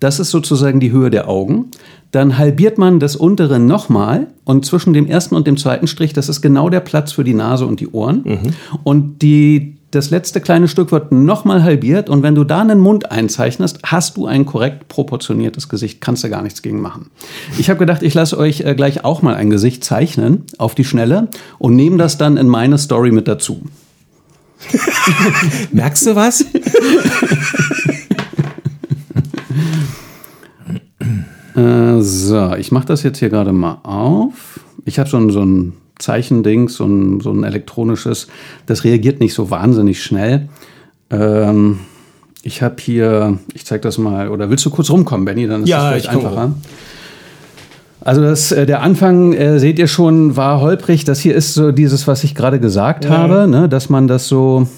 [0.00, 1.66] Das ist sozusagen die Höhe der Augen.
[2.10, 6.28] Dann halbiert man das untere nochmal und zwischen dem ersten und dem zweiten Strich, das
[6.28, 8.54] ist genau der Platz für die Nase und die Ohren.
[8.82, 13.10] Und die, das letzte kleine Stück wird nochmal halbiert und wenn du da einen Mund
[13.10, 17.10] einzeichnest, hast du ein korrekt proportioniertes Gesicht, kannst du gar nichts gegen machen.
[17.58, 20.84] Ich habe gedacht, ich lasse euch äh, gleich auch mal ein Gesicht zeichnen auf die
[20.84, 21.28] Schnelle
[21.58, 23.62] und nehme das dann in meine Story mit dazu.
[25.72, 26.44] Merkst du was?
[31.54, 34.58] Äh, so, ich mache das jetzt hier gerade mal auf.
[34.84, 38.28] Ich habe so ein, so ein Zeichending, so ein, so ein elektronisches,
[38.66, 40.48] das reagiert nicht so wahnsinnig schnell.
[41.10, 41.80] Ähm,
[42.42, 45.46] ich habe hier, ich zeig das mal, oder willst du kurz rumkommen, Benny?
[45.46, 46.52] Dann ist Ja, das ich vielleicht einfacher.
[48.00, 51.04] Also das, äh, der Anfang, äh, seht ihr schon, war holprig.
[51.04, 53.68] Das hier ist so dieses, was ich gerade gesagt habe, ne?
[53.68, 54.68] dass man das so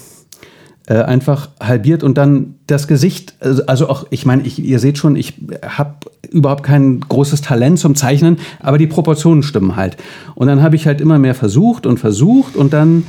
[0.87, 4.97] äh, einfach halbiert und dann das Gesicht, also- also auch, ich meine, ich, ihr seht
[4.97, 5.33] schon, ich
[5.65, 5.95] habe
[6.31, 9.97] überhaupt kein großes Talent zum Zeichnen, aber die Proportionen stimmen halt.
[10.35, 13.03] Und dann habe ich halt immer mehr versucht und versucht und dann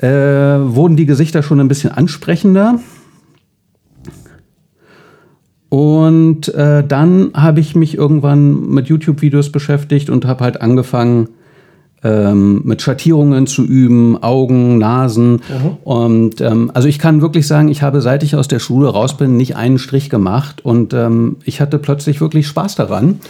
[0.00, 2.78] äh, wurden die Gesichter schon ein bisschen ansprechender.
[5.68, 11.28] Und äh, dann habe ich mich irgendwann mit YouTube-Videos beschäftigt und habe halt angefangen,
[12.04, 15.42] ähm, mit Schattierungen zu üben, Augen, Nasen.
[15.84, 19.16] Und ähm, also ich kann wirklich sagen, ich habe, seit ich aus der Schule raus
[19.16, 20.64] bin, nicht einen Strich gemacht.
[20.64, 23.20] Und ähm, ich hatte plötzlich wirklich Spaß daran.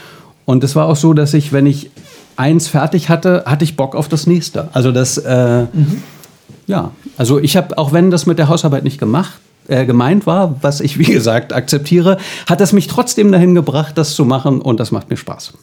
[0.45, 1.91] Und es war auch so, dass ich, wenn ich
[2.37, 4.69] eins fertig hatte, hatte ich Bock auf das nächste.
[4.73, 5.67] Also das, äh,
[6.67, 10.57] ja, also ich habe, auch wenn das mit der Hausarbeit nicht gemacht, äh, gemeint war,
[10.63, 14.81] was ich wie gesagt akzeptiere, hat es mich trotzdem dahin gebracht, das zu machen und
[14.81, 15.55] das macht mir Spaß.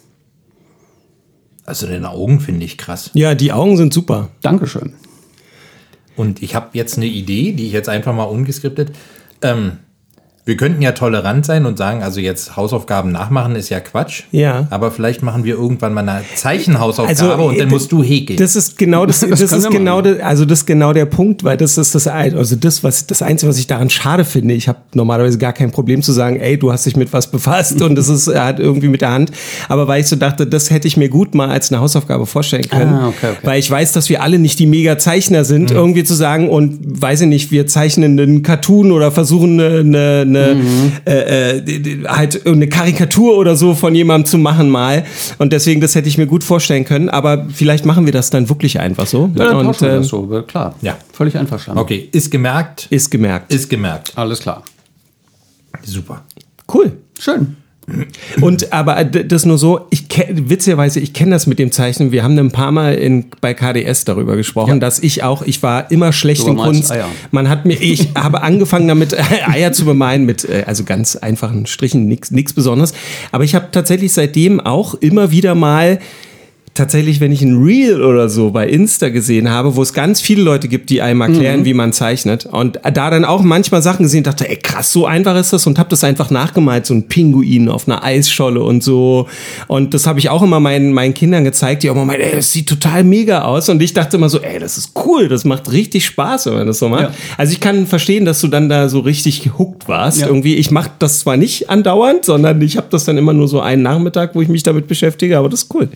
[1.65, 3.09] Also deine Augen finde ich krass.
[3.13, 4.29] Ja, die Augen sind super.
[4.41, 4.93] Dankeschön.
[6.15, 8.91] Und ich habe jetzt eine Idee, die ich jetzt einfach mal ungeskriptet.
[9.41, 9.79] Ähm,
[10.47, 14.23] wir könnten ja tolerant sein und sagen, also jetzt Hausaufgaben nachmachen ist ja Quatsch.
[14.31, 14.67] Ja.
[14.69, 18.37] Aber vielleicht machen wir irgendwann mal eine Zeichenhausaufgabe Also, und dann äh, musst du häkeln.
[18.37, 20.17] Das ist genau das, das, können ist genau machen.
[20.19, 23.21] das, also das ist genau der Punkt, weil das ist das also das was das
[23.21, 24.53] einzige, was ich daran schade finde.
[24.53, 27.81] Ich habe normalerweise gar kein Problem zu sagen, ey, du hast dich mit was befasst
[27.81, 29.31] und das ist halt irgendwie mit der Hand,
[29.67, 32.69] aber weil ich so dachte, das hätte ich mir gut mal als eine Hausaufgabe vorstellen
[32.69, 33.37] können, Ah, okay, okay.
[33.41, 35.75] weil ich weiß, dass wir alle nicht die mega Zeichner sind, Mhm.
[35.75, 40.34] irgendwie zu sagen und weiß ich nicht, wir zeichnen einen Cartoon oder versuchen eine, eine,
[40.35, 40.91] eine Mhm.
[41.05, 45.05] äh, äh, halt eine Karikatur oder so von jemandem zu machen mal
[45.37, 48.49] und deswegen das hätte ich mir gut vorstellen können, aber vielleicht machen wir das dann
[48.49, 50.75] wirklich einfach so Ja, dann und wir das so, aber klar.
[50.81, 50.97] Ja.
[51.13, 51.79] Völlig einverstanden.
[51.81, 52.87] okay, ist gemerkt.
[52.89, 53.53] ist gemerkt.
[53.53, 54.11] Ist gemerkt.
[54.15, 54.63] Alles klar.
[55.83, 56.23] Super.
[56.73, 56.91] cool.
[57.19, 57.57] Schön.
[58.41, 62.11] Und aber äh, das nur so, ich witzigerweise, ich kenne das mit dem Zeichnen.
[62.11, 65.91] Wir haben ein paar Mal in, bei KDS darüber gesprochen, dass ich auch, ich war
[65.91, 66.91] immer schlecht Du in Kunst.
[66.91, 67.07] Eier.
[67.31, 69.15] Man hat mir, ich habe angefangen damit
[69.47, 72.93] Eier zu bemalen mit äh, also ganz einfachen Strichen, nichts nichts Besonderes.
[73.31, 75.99] Aber ich habe tatsächlich seitdem auch immer wieder mal
[76.75, 80.43] tatsächlich, wenn ich ein Reel oder so bei Insta gesehen habe, wo es ganz viele
[80.43, 81.65] Leute gibt, die einem erklären, Mhm.
[81.65, 82.45] wie man zeichnet.
[82.45, 85.79] Und da dann auch manchmal Sachen gesehen, dachte, ey krass, so einfach ist das und
[85.79, 89.27] habe das einfach nachgemalt, so ein Pinguin auf einer Eisscholle und so.
[89.67, 92.35] Und das habe ich auch immer meinen, meinen Kindern gezeigt, die auch immer meinen, ey,
[92.35, 93.69] das sieht total mega aus.
[93.69, 96.67] Und ich dachte immer so, ey, das ist cool, das macht richtig Spaß, wenn man
[96.67, 97.03] das so macht.
[97.03, 97.11] Ja.
[97.37, 100.19] Also ich kann verstehen, dass du dann da so richtig gehuckt warst.
[100.21, 100.27] Ja.
[100.27, 103.61] Irgendwie, ich mache das zwar nicht andauernd, sondern ich habe das dann immer nur so
[103.61, 105.87] einen Nachmittag, wo ich mich damit beschäftige, aber das ist cool.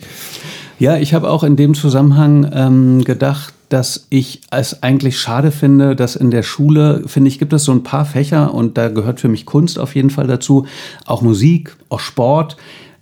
[0.80, 5.94] Ja, ich habe auch in dem Zusammenhang ähm, gedacht, dass ich es eigentlich schade finde,
[5.94, 9.20] dass in der Schule, finde ich, gibt es so ein paar Fächer und da gehört
[9.20, 10.64] für mich Kunst auf jeden Fall dazu,
[11.04, 12.56] auch Musik, auch Sport,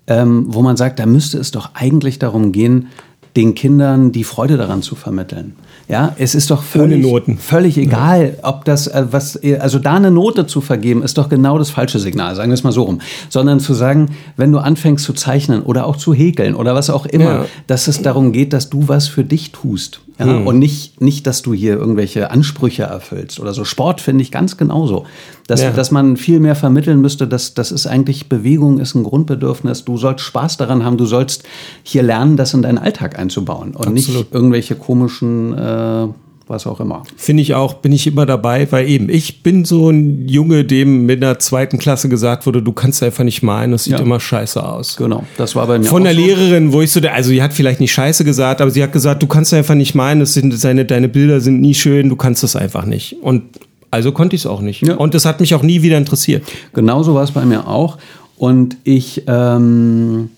[0.09, 2.89] ähm, wo man sagt, da müsste es doch eigentlich darum gehen,
[3.37, 5.55] den Kindern die Freude daran zu vermitteln.
[5.89, 7.39] Ja, es ist doch völlig, Noten.
[7.39, 11.59] völlig egal, ob das, äh, was, also da eine Note zu vergeben, ist doch genau
[11.59, 13.01] das falsche Signal, sagen wir es mal so rum.
[13.31, 17.07] Sondern zu sagen, wenn du anfängst zu zeichnen oder auch zu häkeln oder was auch
[17.07, 20.01] immer, dass es darum geht, dass du was für dich tust.
[20.19, 20.27] Ja?
[20.27, 20.47] Hm.
[20.47, 23.65] Und nicht, nicht, dass du hier irgendwelche Ansprüche erfüllst oder so.
[23.65, 25.07] Sport finde ich ganz genauso.
[25.47, 25.71] Dass, Ja.
[25.71, 29.85] dass man viel mehr vermitteln müsste, dass das ist eigentlich Bewegung, ist ein Grundbedürfnis.
[29.85, 31.45] Du sollst Spaß daran haben, du sollst
[31.83, 36.09] hier lernen, das in deinen Alltag einzubauen und nicht irgendwelche komischen, äh,
[36.49, 37.03] was auch immer.
[37.17, 41.07] Finde ich auch, bin ich immer dabei, weil eben, ich bin so ein Junge, dem
[41.07, 44.01] mit der zweiten Klasse gesagt wurde, du kannst einfach nicht malen, das sieht Ja.
[44.01, 44.97] immer scheiße aus.
[44.97, 46.21] Genau, das war bei mir Von der so.
[46.21, 49.23] Lehrerin, wo ich so, also sie hat vielleicht nicht scheiße gesagt, aber sie hat gesagt,
[49.23, 52.43] du kannst einfach nicht malen, das sind seine, deine Bilder sind nie schön, du kannst
[52.43, 53.17] das einfach nicht.
[53.23, 53.43] Und
[53.91, 54.87] also konnte ich es auch nicht.
[54.87, 54.95] Ja.
[54.97, 56.45] Und das hat mich auch nie wieder interessiert.
[56.75, 57.99] Genauso war es bei mir auch.
[58.37, 60.31] Und ich, ähm,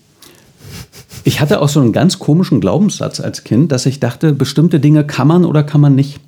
[1.23, 5.03] ich hatte auch so einen ganz komischen Glaubenssatz als Kind, dass ich dachte, bestimmte Dinge
[5.05, 6.19] kann man oder kann man nicht.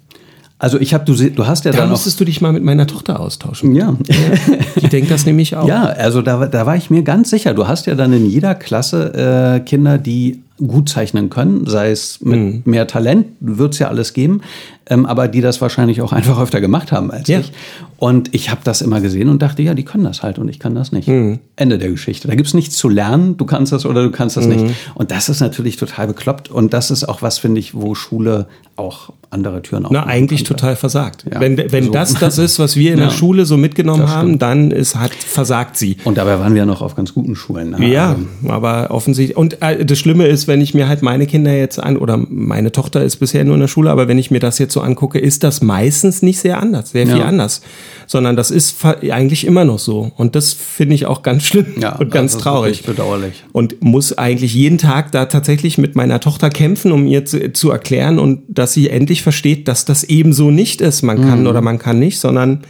[0.60, 2.64] Also ich habe, du, du hast ja Da dann noch, müsstest du dich mal mit
[2.64, 3.76] meiner Tochter austauschen.
[3.76, 3.96] ja,
[4.82, 5.68] Die denkt das nämlich auch.
[5.68, 7.54] ja, also da, da war ich mir ganz sicher.
[7.54, 12.22] Du hast ja dann in jeder Klasse äh, Kinder, die gut zeichnen können, sei es
[12.22, 12.62] mit Mhm.
[12.66, 14.42] mehr Talent, wird es ja alles geben,
[14.90, 17.40] ähm, aber die das wahrscheinlich auch einfach öfter gemacht haben als Ja.
[17.40, 17.52] ich.
[17.98, 20.60] Und ich habe das immer gesehen und dachte, ja, die können das halt und ich
[20.60, 21.08] kann das nicht.
[21.08, 21.40] Mhm.
[21.56, 22.28] Ende der Geschichte.
[22.28, 24.52] Da gibt's nichts zu lernen, du kannst das oder du kannst das Mhm.
[24.64, 24.76] nicht.
[24.94, 28.48] Und das ist natürlich total bekloppt und das ist auch was, finde ich, wo Schule
[28.76, 30.56] auch andere Türen Na, aufmachen eigentlich könnte.
[30.56, 31.26] total versagt.
[31.32, 31.92] Ja, wenn wenn so.
[31.92, 33.06] das das ist, was wir in Ja.
[33.06, 35.98] der Schule so mitgenommen haben, dann ist, hat versagt sie.
[36.04, 37.70] Und dabei waren wir noch auf ganz guten Schulen.
[37.72, 37.88] ne?
[37.88, 39.38] Ja, Also, aber offensichtlich.
[39.38, 42.72] Und äh, das Schlimme ist, wenn ich mir halt meine Kinder jetzt an, oder meine
[42.72, 45.20] Tochter ist bisher nur in der Schule, aber wenn ich mir das jetzt so angucke,
[45.20, 47.26] ist das meistens nicht sehr anders, sehr viel Ja.
[47.26, 47.62] anders.
[48.08, 50.12] Sondern das ist eigentlich immer noch so.
[50.18, 52.84] Und das finde ich auch ganz schlimm Ja, und ganz traurig.
[52.84, 53.44] bedauerlich.
[53.54, 57.72] Und muss eigentlich jeden Tag da tatsächlich mit meiner Tochter kämpfen, um ihr zu, zu
[57.72, 61.02] erklären und dass sie endlich versteht, dass das eben so nicht ist.
[61.02, 61.24] Man Mhm.
[61.30, 62.64] kann oder man kann nicht, sondern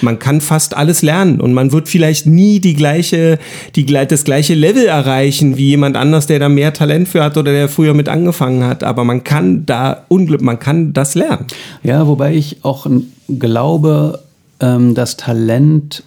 [0.00, 3.38] man kann fast alles lernen und man wird vielleicht nie die gleiche,
[3.74, 7.52] die, das gleiche Level erreichen wie jemand anders, der da mehr Talent für hat oder
[7.52, 8.84] der früher mit angefangen hat.
[8.84, 11.46] Aber man kann da Unglück, man kann das lernen.
[11.82, 12.86] Ja, wobei ich auch
[13.28, 14.20] glaube,
[14.60, 16.02] ähm, dass Talent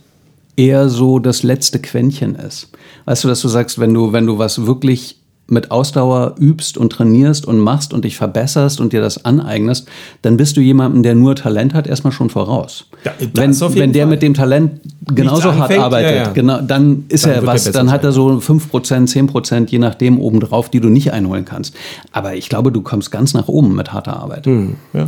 [0.55, 2.69] eher so das letzte Quäntchen ist.
[3.05, 5.18] Weißt du, dass du sagst, wenn du, wenn du was wirklich
[5.51, 9.87] mit Ausdauer übst und trainierst und machst und dich verbesserst und dir das aneignest,
[10.21, 12.85] dann bist du jemandem, der nur Talent hat, erstmal schon voraus.
[13.03, 13.13] Das
[13.61, 14.09] wenn wenn der Fall.
[14.11, 16.31] mit dem Talent genauso hart anfängt, arbeitet, ja, ja.
[16.31, 19.79] Genau, dann ist Dann er er was, besser dann hat er so 5%, 10%, je
[19.79, 21.75] nachdem obendrauf, die du nicht einholen kannst.
[22.11, 24.45] Aber ich glaube, du kommst ganz nach oben mit harter Arbeit.
[24.45, 25.07] Hm, ja.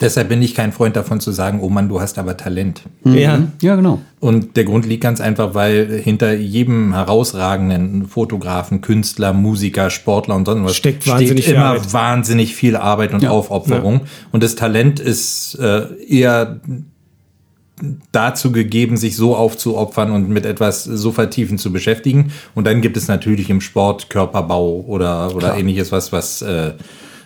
[0.00, 2.82] Deshalb bin ich kein Freund davon zu sagen, oh Mann, du hast aber Talent.
[3.04, 3.42] ja.
[3.62, 4.00] Ja, genau.
[4.20, 10.44] Und der Grund liegt ganz einfach, weil hinter jedem herausragenden Fotografen, Künstler, Musiker, Sportler und
[10.46, 11.92] sonst was Steckt wahnsinnig viel immer Arbeit.
[11.92, 13.30] wahnsinnig viel Arbeit und Ja.
[13.30, 14.02] Aufopferung.
[14.32, 16.60] Und das Talent ist äh, eher
[18.10, 22.32] dazu gegeben, sich so aufzuopfern und mit etwas so vertiefend zu beschäftigen.
[22.54, 26.72] Und dann gibt es natürlich im Sport Körperbau oder, oder ähnliches, was, was äh,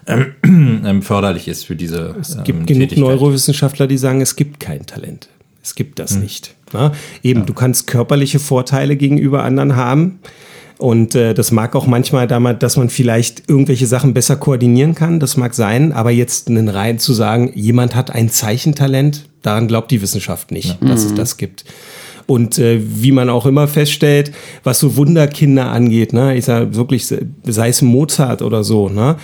[0.43, 2.99] ähm, förderlich ist für diese Es ähm, gibt genug Tätigkeit.
[2.99, 5.29] Neurowissenschaftler, die sagen, es gibt kein Talent.
[5.63, 6.55] Es gibt das nicht.
[6.73, 6.93] Na?
[7.23, 10.21] Eben, du kannst körperliche Vorteile gegenüber anderen haben.
[10.79, 15.21] Und äh, das mag auch manchmal damit, dass man vielleicht irgendwelche Sachen besser koordinieren kann.
[15.21, 15.93] Das mag sein.
[15.93, 20.79] Aber jetzt einen rein zu sagen, jemand hat ein Zeichentalent, daran glaubt die Wissenschaft nicht,
[20.81, 21.67] dass es das gibt.
[22.31, 24.31] Und äh, wie man auch immer feststellt,
[24.63, 27.13] was so Wunderkinder angeht, ne, ich sage wirklich,
[27.43, 29.17] sei es Mozart oder so, ne,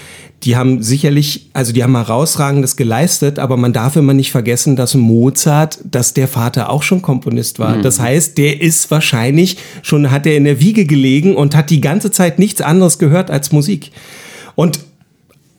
[0.42, 4.96] die haben sicherlich, also die haben herausragendes geleistet, aber man darf immer nicht vergessen, dass
[4.96, 7.78] Mozart, dass der Vater auch schon Komponist war.
[7.80, 11.80] Das heißt, der ist wahrscheinlich schon, hat er in der Wiege gelegen und hat die
[11.80, 13.92] ganze Zeit nichts anderes gehört als Musik.
[14.56, 14.80] Und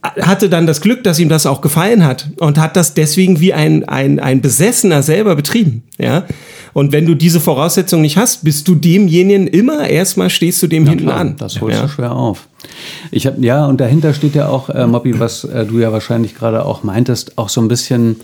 [0.03, 3.53] hatte dann das Glück, dass ihm das auch gefallen hat und hat das deswegen wie
[3.53, 5.83] ein, ein, ein Besessener selber betrieben.
[5.97, 6.25] Ja?
[6.77, 10.85] Und wenn du diese Voraussetzung nicht hast, bist du demjenigen immer erstmal stehst du dem
[10.85, 11.35] hinten Klar, an.
[11.35, 11.81] Das holst ja.
[11.81, 12.47] du schwer auf.
[13.09, 16.35] Ich habe ja und dahinter steht ja auch äh, Mobby, was äh, du ja wahrscheinlich
[16.35, 18.17] gerade auch meintest, auch so ein bisschen.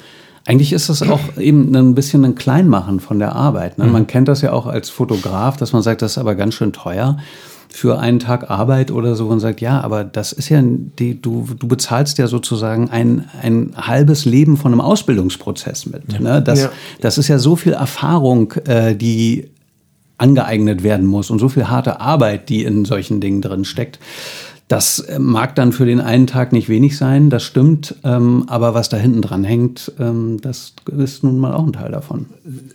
[0.46, 3.80] Eigentlich ist das auch eben ein bisschen ein Kleinmachen von der Arbeit.
[3.80, 3.86] Ne?
[3.86, 6.74] Man kennt das ja auch als Fotograf, dass man sagt, das ist aber ganz schön
[6.74, 7.18] teuer
[7.76, 11.48] für einen Tag Arbeit oder so und sagt, ja, aber das ist ja, die, du,
[11.58, 16.20] du bezahlst ja sozusagen ein, ein halbes Leben von einem Ausbildungsprozess mit.
[16.20, 16.40] Ne?
[16.42, 16.72] Das, Ja.
[17.02, 19.50] das ist ja so viel Erfahrung, äh, die
[20.20, 23.98] angeeignet werden muss und so viel harte Arbeit, die in solchen Dingen drin steckt.
[24.74, 28.74] Das äh, mag dann für den einen Tag nicht wenig sein, das stimmt, ähm, aber
[28.74, 32.26] was da hinten dran hängt, ähm, das ist nun mal auch ein Teil davon.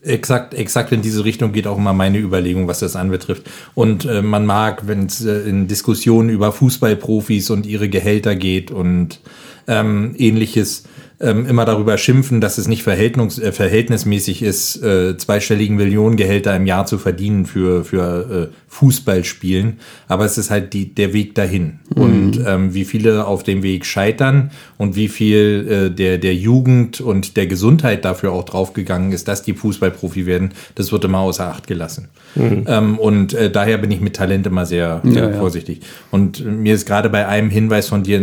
[0.03, 3.51] Exakt, exakt in diese Richtung geht auch immer meine Überlegung, was das anbetrifft.
[3.75, 8.71] Und äh, man mag, wenn es äh, in Diskussionen über Fußballprofis und ihre Gehälter geht
[8.71, 9.19] und
[9.67, 10.85] ähm, ähnliches,
[11.21, 16.87] ähm, immer darüber schimpfen, dass es nicht äh, verhältnismäßig ist, äh, zweistelligen Millionengehälter im Jahr
[16.87, 19.79] zu verdienen für, für äh, Fußballspielen.
[20.07, 21.81] Aber es ist halt die, der Weg dahin.
[21.95, 27.01] Und ähm, wie viele auf dem Weg scheitern und wie viel äh, der, der Jugend
[27.01, 31.49] und der Gesundheit dafür auch draufgegangen ist, dass die Fußballprofi werden, das wird immer außer
[31.49, 32.09] Acht gelassen.
[32.37, 35.39] Ähm, und äh, daher bin ich mit Talent immer sehr, sehr Ja, ja.
[35.39, 35.81] vorsichtig.
[36.11, 38.21] Und äh, mir ist gerade bei einem Hinweis von dir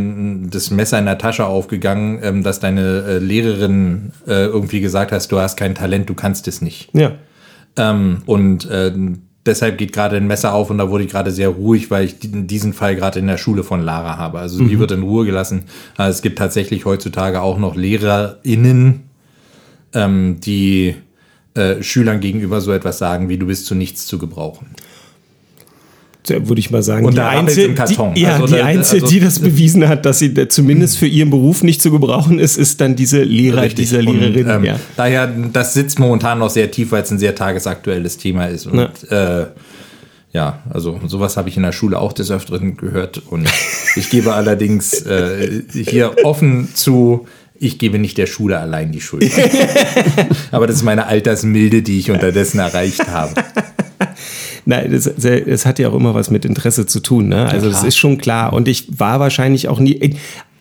[0.49, 5.31] das Messer in der Tasche aufgegangen, ähm, dass deine äh, Lehrerin äh, irgendwie gesagt hast,
[5.31, 6.89] du hast kein Talent, du kannst es nicht.
[6.93, 7.11] Ja.
[7.77, 8.93] Ähm, und äh,
[9.45, 12.19] deshalb geht gerade ein Messer auf und da wurde ich gerade sehr ruhig, weil ich
[12.19, 14.39] di- diesen Fall gerade in der Schule von Lara habe.
[14.39, 15.63] Also die wird in Ruhe gelassen.
[15.97, 19.03] Also es gibt tatsächlich heutzutage auch noch LehrerInnen,
[19.93, 20.95] ähm, die
[21.53, 24.67] äh, Schülern gegenüber so etwas sagen, wie du bist zu nichts zu gebrauchen.
[26.29, 28.13] Würde ich mal sagen, Und die Karton.
[28.13, 31.29] Die, ja, Also die Einzige, also- die das bewiesen hat, dass sie zumindest für ihren
[31.29, 34.49] Beruf nicht zu gebrauchen ist, ist dann diese Lehrer, diese Und, Lehrerin.
[34.49, 34.79] ähm, ja.
[34.97, 38.65] Daher, das sitzt momentan noch sehr tief, weil es ein sehr tagesaktuelles Thema ist.
[38.67, 39.45] Und äh,
[40.33, 43.21] ja, also sowas habe ich in der Schule auch des Öfteren gehört.
[43.29, 43.47] Und
[43.95, 49.31] ich gebe allerdings äh, hier offen zu, ich gebe nicht der Schule allein die Schuld.
[50.51, 53.33] Aber das ist meine Altersmilde, die ich unterdessen erreicht habe.
[54.65, 57.29] Nein, das, es hat ja auch immer was mit Interesse zu tun.
[57.29, 57.45] Ne?
[57.47, 57.87] Also das klar.
[57.87, 58.53] ist schon klar.
[58.53, 60.15] Und ich war wahrscheinlich auch nie.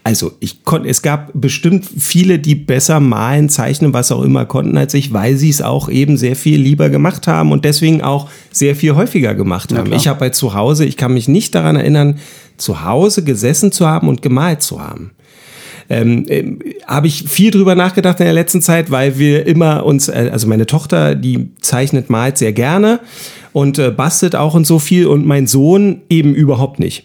[0.07, 4.77] Also ich konnte, es gab bestimmt viele, die besser malen, zeichnen, was auch immer konnten
[4.77, 8.29] als ich, weil sie es auch eben sehr viel lieber gemacht haben und deswegen auch
[8.53, 9.95] sehr viel häufiger gemacht haben.
[9.95, 12.19] Ich habe bei zu Hause, ich kann mich nicht daran erinnern,
[12.59, 15.13] zu Hause gesessen zu haben und gemalt zu haben
[15.89, 20.09] ähm, ähm, habe ich viel drüber nachgedacht in der letzten Zeit, weil wir immer uns,
[20.09, 23.01] äh, also meine Tochter, die zeichnet, malt sehr gerne
[23.55, 27.05] und äh, bastelt auch und so viel und mein Sohn eben überhaupt nicht.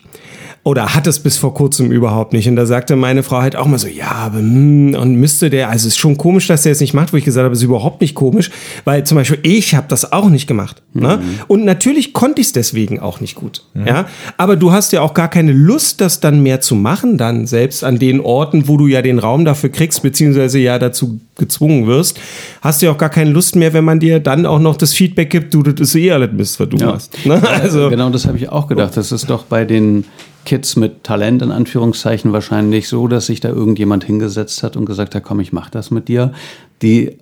[0.63, 2.47] Oder hat es bis vor kurzem überhaupt nicht.
[2.47, 5.69] Und da sagte meine Frau halt auch mal so, ja, aber hm, und müsste der,
[5.69, 7.59] also es ist schon komisch, dass der es nicht macht, wo ich gesagt habe, es
[7.59, 8.51] ist überhaupt nicht komisch,
[8.83, 10.81] weil zum Beispiel ich habe das auch nicht gemacht.
[10.93, 11.21] Ne?
[11.47, 13.63] Und natürlich konnte ich es deswegen auch nicht gut.
[13.85, 14.07] Ja,
[14.37, 17.83] aber du hast ja auch gar keine Lust, das dann mehr zu machen, dann selbst
[17.83, 22.19] an den Orten, wo du ja den Raum dafür kriegst, beziehungsweise ja dazu gezwungen wirst,
[22.61, 24.93] hast du ja auch gar keine Lust mehr, wenn man dir dann auch noch das
[24.93, 27.25] Feedback gibt, du, das ist eh alles Mist, was du machst.
[27.25, 27.41] Ne?
[27.49, 28.95] Also, genau, das habe ich auch gedacht.
[28.97, 30.05] Das ist doch bei den
[30.45, 35.15] Kids mit Talent in Anführungszeichen wahrscheinlich so, dass sich da irgendjemand hingesetzt hat und gesagt
[35.15, 36.33] hat, komm, ich mach das mit dir.
[36.81, 37.17] Die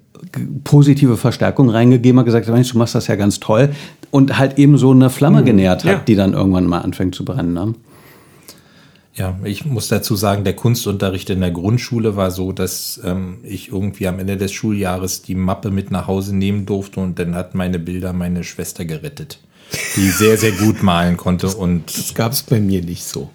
[0.63, 3.69] positive Verstärkung reingegeben hat, gesagt hat, Mensch, du machst das ja ganz toll
[4.11, 5.99] und halt eben so eine Flamme genährt hat, Ja.
[5.99, 7.53] die dann irgendwann mal anfängt zu brennen.
[7.53, 7.73] Ne?
[9.13, 13.71] Ja, ich muss dazu sagen, der Kunstunterricht in der Grundschule war so, dass ähm, ich
[13.71, 17.55] irgendwie am Ende des Schuljahres die Mappe mit nach Hause nehmen durfte und dann hat
[17.55, 19.39] meine Bilder meine Schwester gerettet,
[19.95, 23.29] die sehr, sehr gut malen konnte und Das gab es bei mir nicht so.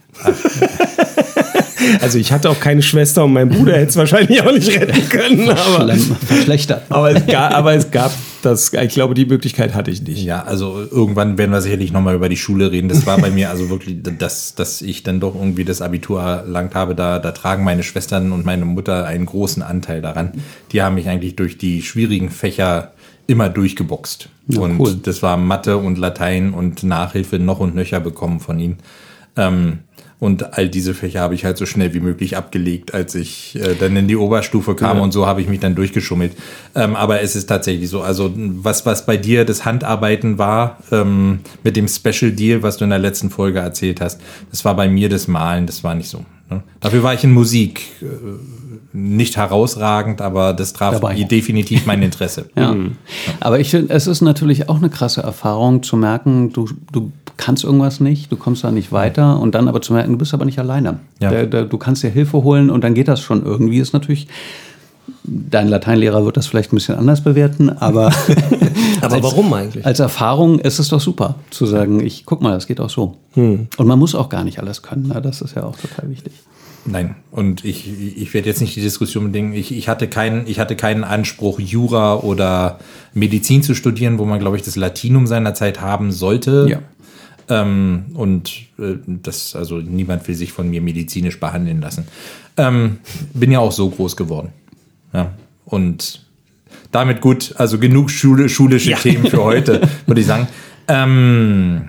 [2.00, 5.08] also ich hatte auch keine Schwester und mein Bruder hätte es wahrscheinlich auch nicht retten
[5.08, 5.50] können.
[5.50, 6.84] Aber, Verschlechtert.
[6.88, 8.12] aber, es gab, aber es gab
[8.42, 10.22] das, ich glaube, die Möglichkeit hatte ich nicht.
[10.24, 12.88] Ja, also irgendwann werden wir sicherlich nochmal über die Schule reden.
[12.88, 16.74] Das war bei mir also wirklich, dass, dass ich dann doch irgendwie das Abitur erlangt
[16.74, 16.94] habe.
[16.94, 20.32] Da, da tragen meine Schwestern und meine Mutter einen großen Anteil daran.
[20.72, 22.92] Die haben mich eigentlich durch die schwierigen Fächer
[23.32, 24.28] immer durchgeboxt.
[24.56, 25.00] und cool.
[25.02, 28.78] das war Mathe und Latein und Nachhilfe noch und nöcher bekommen von ihnen.
[29.36, 29.80] Ähm,
[30.22, 33.74] und all diese Fächer habe ich halt so schnell wie möglich abgelegt, als ich äh,
[33.74, 36.36] dann in die Oberstufe kam und so habe ich mich dann durchgeschummelt.
[36.76, 41.40] Ähm, aber es ist tatsächlich so, also was, was bei dir das Handarbeiten war, ähm,
[41.64, 44.20] mit dem Special Deal, was du in der letzten Folge erzählt hast,
[44.52, 46.24] das war bei mir das Malen, das war nicht so.
[46.50, 46.62] Ne?
[46.80, 48.06] Dafür war ich in Musik äh,
[48.92, 51.22] nicht herausragend, aber das traf Dabei.
[51.24, 52.46] definitiv mein Interesse.
[52.56, 52.76] Ja.
[53.40, 57.64] Aber ich finde, es ist natürlich auch eine krasse Erfahrung zu merken, du, du kannst
[57.64, 60.44] irgendwas nicht, du kommst da nicht weiter und dann aber zu merken, du bist aber
[60.44, 61.00] nicht alleine.
[61.20, 61.30] Ja.
[61.30, 63.78] Da, da, du kannst dir Hilfe holen und dann geht das schon irgendwie.
[63.78, 64.28] Ist natürlich
[65.24, 68.12] Dein Lateinlehrer wird das vielleicht ein bisschen anders bewerten, aber,
[69.00, 69.84] Aber als, warum eigentlich?
[69.84, 73.16] Als Erfahrung ist es doch super, zu sagen, ich guck mal, das geht auch so.
[73.32, 73.68] Hm.
[73.76, 75.08] Und man muss auch gar nicht alles können.
[75.08, 75.20] Ne?
[75.20, 76.32] Das ist ja auch total wichtig.
[76.84, 79.52] Nein, und ich, ich werde jetzt nicht die Diskussion bedingen.
[79.52, 82.80] Ich, ich, hatte keinen, ich hatte keinen Anspruch, Jura oder
[83.14, 86.66] Medizin zu studieren, wo man, glaube ich, das Latinum seiner Zeit haben sollte.
[86.68, 86.78] Ja.
[87.48, 92.06] Ähm, und äh, das, also niemand will sich von mir medizinisch behandeln lassen.
[92.56, 92.98] Ähm,
[93.32, 94.52] bin ja auch so groß geworden.
[95.12, 95.32] Ja.
[95.64, 96.26] Und
[96.90, 100.48] damit gut, also genug Schule, schulische Themen für heute, würde ich sagen.
[100.88, 101.88] Ähm,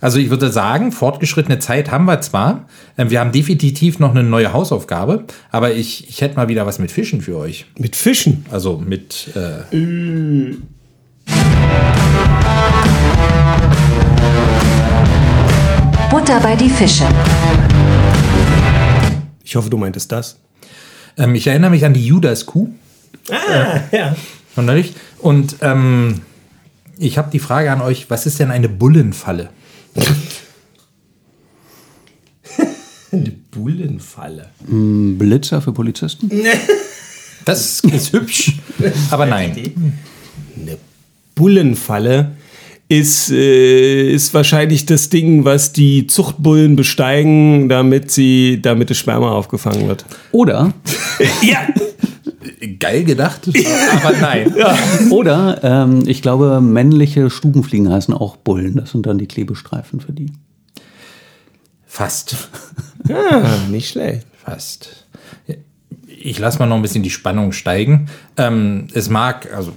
[0.00, 2.68] also ich würde sagen, fortgeschrittene Zeit haben wir zwar.
[2.96, 6.78] Ähm, wir haben definitiv noch eine neue Hausaufgabe, aber ich, ich hätte mal wieder was
[6.78, 7.66] mit Fischen für euch.
[7.76, 8.46] Mit Fischen.
[8.50, 10.54] Also mit äh,
[16.10, 17.04] Butter bei die Fische.
[19.42, 20.38] Ich hoffe, du meintest das.
[21.18, 22.68] Ähm, ich erinnere mich an die Judas-Kuh.
[23.30, 24.16] Ah, ja.
[24.54, 24.94] von neulich.
[25.18, 26.22] Und ähm,
[26.96, 29.50] ich habe die Frage an euch, was ist denn eine Bullenfalle?
[33.10, 34.50] Eine Bullenfalle.
[34.68, 36.30] Ein Blitzer für Polizisten?
[37.44, 38.58] Das ist hübsch,
[39.10, 39.56] aber nein.
[40.54, 40.76] Eine
[41.34, 42.32] Bullenfalle
[42.88, 49.32] ist, äh, ist wahrscheinlich das Ding, was die Zuchtbullen besteigen, damit sie, damit das Sperma
[49.32, 50.04] aufgefangen wird.
[50.32, 50.72] Oder,
[51.42, 51.66] Ja.
[52.80, 53.48] Geil gedacht,
[53.92, 54.52] aber nein.
[55.10, 58.76] oder ähm, ich glaube, männliche Stubenfliegen heißen auch Bullen.
[58.76, 60.32] Das sind dann die Klebestreifen für die.
[61.86, 62.36] Fast.
[63.10, 64.26] Ah, nicht schlecht.
[64.44, 65.06] Fast.
[66.06, 68.08] Ich lasse mal noch ein bisschen die Spannung steigen.
[68.36, 69.72] Ähm, es mag, also.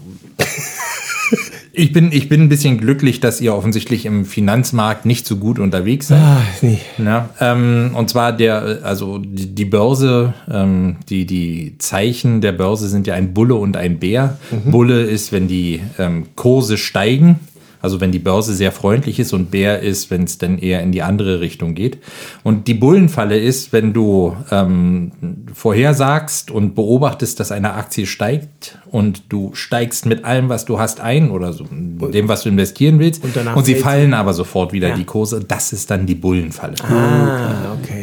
[1.74, 5.58] Ich bin, ich bin ein bisschen glücklich, dass ihr offensichtlich im Finanzmarkt nicht so gut
[5.58, 6.20] unterwegs seid.
[6.20, 6.80] Ah, nee.
[6.98, 12.90] Ja, ähm, und zwar der, also die, die Börse, ähm, die, die Zeichen der Börse
[12.90, 14.38] sind ja ein Bulle und ein Bär.
[14.66, 17.40] Bulle ist, wenn die ähm, Kurse steigen,
[17.82, 20.92] also wenn die Börse sehr freundlich ist und Bär ist, wenn es dann eher in
[20.92, 21.98] die andere Richtung geht.
[22.44, 25.12] Und die Bullenfalle ist, wenn du ähm,
[25.54, 31.00] vorhersagst und beobachtest, dass eine Aktie steigt und du steigst mit allem, was du hast,
[31.00, 33.84] ein oder so, dem, was du investieren willst, Und und, sie fällt sie.
[33.84, 34.96] fallen aber sofort wieder Ja.
[34.96, 35.40] die Kurse.
[35.48, 36.76] Das ist dann die Bullenfalle.
[36.84, 38.01] Ah, okay.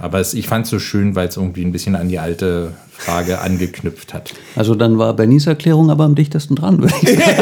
[0.00, 2.72] Aber es, ich fand es so schön, weil es irgendwie ein bisschen an die alte
[2.96, 4.34] Frage angeknüpft hat.
[4.56, 7.20] Also dann war Bennys Erklärung aber am dichtesten dran, würde ich sagen.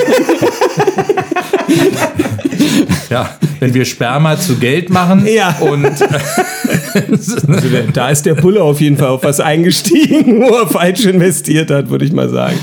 [3.10, 3.30] Ja,
[3.60, 5.56] wenn wir Sperma zu Geld machen Ja.
[5.60, 5.84] und
[6.94, 11.04] Also der, da ist der Bulle auf jeden Fall auf was eingestiegen, wo er falsch
[11.06, 12.56] investiert hat, würde ich mal sagen.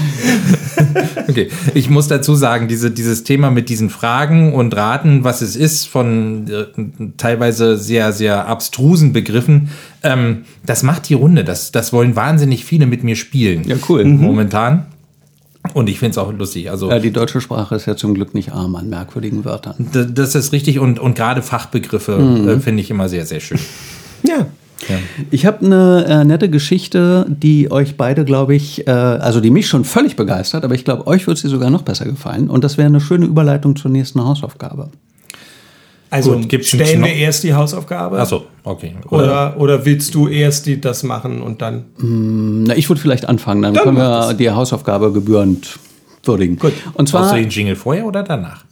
[1.28, 5.56] Okay, ich muss dazu sagen, diese, dieses Thema mit diesen Fragen und Raten, was es
[5.56, 6.66] ist, von äh,
[7.18, 9.70] teilweise sehr, sehr abstrusen Begriffen,
[10.04, 11.44] ähm, das macht die Runde.
[11.44, 13.64] Das, das wollen wahnsinnig viele mit mir spielen.
[13.68, 14.06] Ja, cool.
[14.06, 14.86] Momentan.
[15.74, 16.72] Und ich finde es auch lustig.
[16.72, 19.76] Also Ja, die deutsche Sprache ist ja zum Glück nicht arm an merkwürdigen Wörtern.
[19.92, 22.14] das ist richtig und, und gerade Fachbegriffe
[22.58, 23.60] äh, finde ich immer sehr, sehr schön.
[24.24, 24.48] Ja.
[25.30, 29.68] Ich habe eine äh, nette Geschichte, die euch beide, glaube ich, äh, also die mich
[29.68, 32.50] schon völlig begeistert, aber ich glaube, euch wird sie sogar noch besser gefallen.
[32.50, 34.90] Und das wäre eine schöne Überleitung zur nächsten Hausaufgabe.
[36.10, 38.20] Also Gut, stellen wir erst die Hausaufgabe?
[38.20, 38.96] Achso, okay.
[39.10, 41.86] Oder, oder willst du erst die, das machen und dann.
[42.00, 45.80] Na, ich würde vielleicht anfangen, dann, Dann können wir die Hausaufgabe gebührend
[46.24, 46.58] würdigen.
[46.58, 46.74] Gut.
[46.94, 47.22] Und zwar.
[47.22, 48.64] Brauchst du den Jingle vorher oder danach?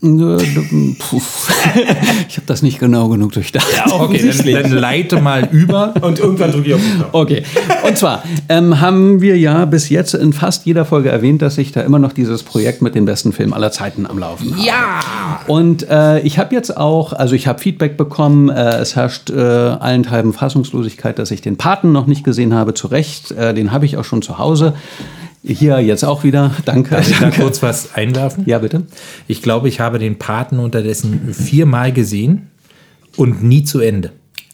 [2.28, 3.66] Ich habe das nicht genau genug durchdacht.
[3.90, 5.94] Okay, dann, dann leite mal über.
[6.00, 7.08] Und irgendwann drücke ich auf den Knopf.
[7.12, 7.42] Okay.
[7.86, 11.72] Und zwar ähm, haben wir ja bis jetzt in fast jeder Folge erwähnt, dass ich
[11.72, 14.66] da immer noch dieses Projekt mit den besten Filmen aller Zeiten am Laufen habe.
[14.66, 15.40] Ja!
[15.46, 19.40] Und äh, ich habe jetzt auch, also ich habe Feedback bekommen, äh, es herrscht äh,
[19.40, 23.32] allenthalben Fassungslosigkeit, dass ich den Paten noch nicht gesehen habe, zu Recht.
[23.32, 24.74] Äh, den habe ich auch schon zu Hause.
[25.42, 26.54] Hier jetzt auch wieder.
[26.64, 26.90] Danke.
[26.90, 28.44] Darf ich da kurz was einwerfen?
[28.46, 28.84] Ja, bitte.
[29.26, 32.50] Ich glaube, ich habe den Paten unterdessen viermal gesehen
[33.16, 34.12] und nie zu Ende.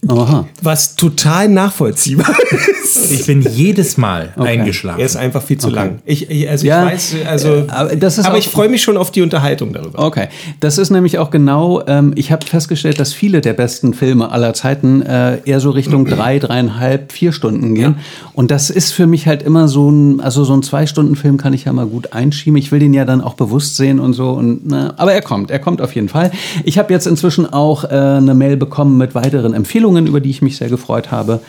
[0.09, 0.47] Aha.
[0.63, 2.35] Was total nachvollziehbar
[2.83, 3.11] ist.
[3.13, 5.01] Ich bin jedes Mal eingeschlafen.
[5.01, 5.99] Er ist einfach viel zu lang.
[6.05, 8.69] Ich, ich, also Ja, ich weiß, also, äh, aber das ist aber auch- ich freue
[8.69, 9.99] mich schon auf die Unterhaltung darüber.
[10.05, 10.29] Okay,
[10.61, 14.55] das ist nämlich auch genau, ähm, ich habe festgestellt, dass viele der besten Filme aller
[14.55, 17.97] Zeiten äh, eher so Richtung drei, dreieinhalb, vier Stunden gehen.
[18.35, 21.65] Und das ist für mich halt immer so ein, also so ein Zwei-Stunden-Film kann ich
[21.65, 22.57] ja mal gut einschieben.
[22.59, 24.31] Ich will den ja dann auch bewusst sehen und so.
[24.31, 26.31] Und, na, aber er kommt, er kommt auf jeden Fall.
[26.65, 30.43] Ich habe jetzt inzwischen auch äh, eine Mail bekommen mit weiteren Empfehlungen, über die ich
[30.43, 31.41] mich sehr gefreut habe.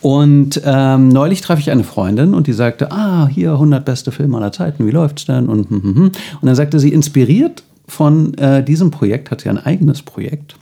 [0.00, 4.36] Und ähm, neulich traf ich eine Freundin und die sagte, ah, hier 100 beste Filme
[4.38, 5.48] aller Zeiten, wie läuft's denn?
[5.48, 6.04] Und, hm, hm, hm.
[6.04, 6.12] und
[6.42, 10.56] dann sagte sie, inspiriert von äh, diesem Projekt hat sie ein eigenes Projekt.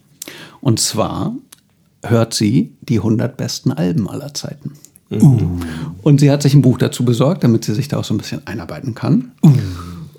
[0.60, 1.34] Und zwar
[2.02, 4.72] hört sie die 100 besten Alben aller Zeiten.
[6.02, 8.18] Und sie hat sich ein Buch dazu besorgt, damit sie sich da auch so ein
[8.18, 9.32] bisschen einarbeiten kann.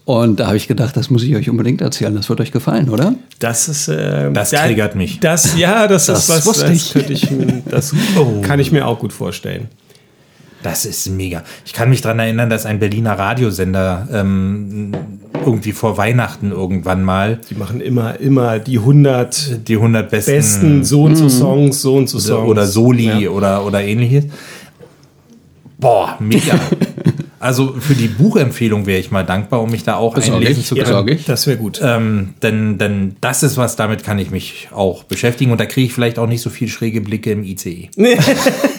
[0.05, 2.13] Und da habe ich gedacht, das muss ich euch unbedingt erzählen.
[2.15, 3.15] Das wird euch gefallen, oder?
[3.39, 3.87] Das ist.
[3.87, 5.19] Äh, Das da- triggert mich.
[5.19, 6.93] Das, ja, das, Das ist was, wusste das, ich.
[6.93, 7.27] könnte ich,
[7.69, 7.93] das
[8.43, 9.67] kann ich mir auch gut vorstellen.
[10.61, 11.43] Das ist mega.
[11.63, 14.91] Ich kann mich daran erinnern, dass ein Berliner Radiosender ähm,
[15.45, 20.83] irgendwie vor Weihnachten irgendwann mal Die machen immer, immer die 100 die 100 besten, besten
[20.83, 22.49] so und so Songs, so und so oder, Songs.
[22.49, 23.29] oder Soli Ja.
[23.29, 24.25] oder, oder ähnliches.
[25.77, 26.59] Boah, mega.
[27.45, 30.67] also für die Buchempfehlung wäre ich mal dankbar, um mich da auch Besorge einlesen ich,
[30.67, 30.83] zu ja.
[30.83, 31.07] können.
[31.09, 31.25] Ich.
[31.25, 31.79] Das wäre gut.
[31.83, 35.85] Ähm, denn, denn das ist was, damit kann ich mich auch beschäftigen und da kriege
[35.85, 37.89] ich vielleicht auch nicht so viel schräge Blicke im ICE.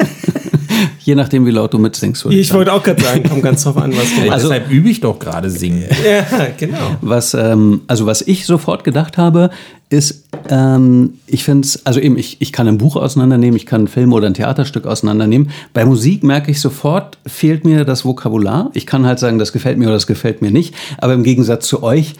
[1.07, 2.25] Je nachdem, wie laut du mitsingst.
[2.25, 2.59] würde Ich sagen.
[2.59, 4.33] wollte auch gerade sagen, kommt ganz drauf an, was du meinst.
[4.33, 5.85] Also- Deshalb übe ich doch gerade singen.
[6.05, 6.97] Ja, genau.
[7.01, 9.51] Was, ähm, also was ich sofort gedacht habe,
[9.89, 13.83] ist, ähm, ich finde es, also eben, ich, ich kann ein Buch auseinandernehmen, ich kann
[13.83, 15.51] einen Film oder ein Theaterstück auseinandernehmen.
[15.73, 18.71] Bei Musik merke ich sofort, fehlt mir das Vokabular.
[18.75, 20.75] Ich kann halt sagen, das gefällt mir oder das gefällt mir nicht.
[20.99, 22.15] Aber im Gegensatz zu euch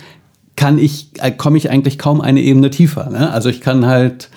[0.55, 3.11] kann ich, äh, komme ich eigentlich kaum eine Ebene tiefer.
[3.11, 3.33] Ne?
[3.33, 4.29] Also ich kann halt,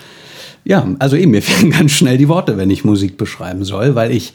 [0.66, 4.12] ja, also eben, mir fehlen ganz schnell die Worte, wenn ich Musik beschreiben soll, weil
[4.12, 4.34] ich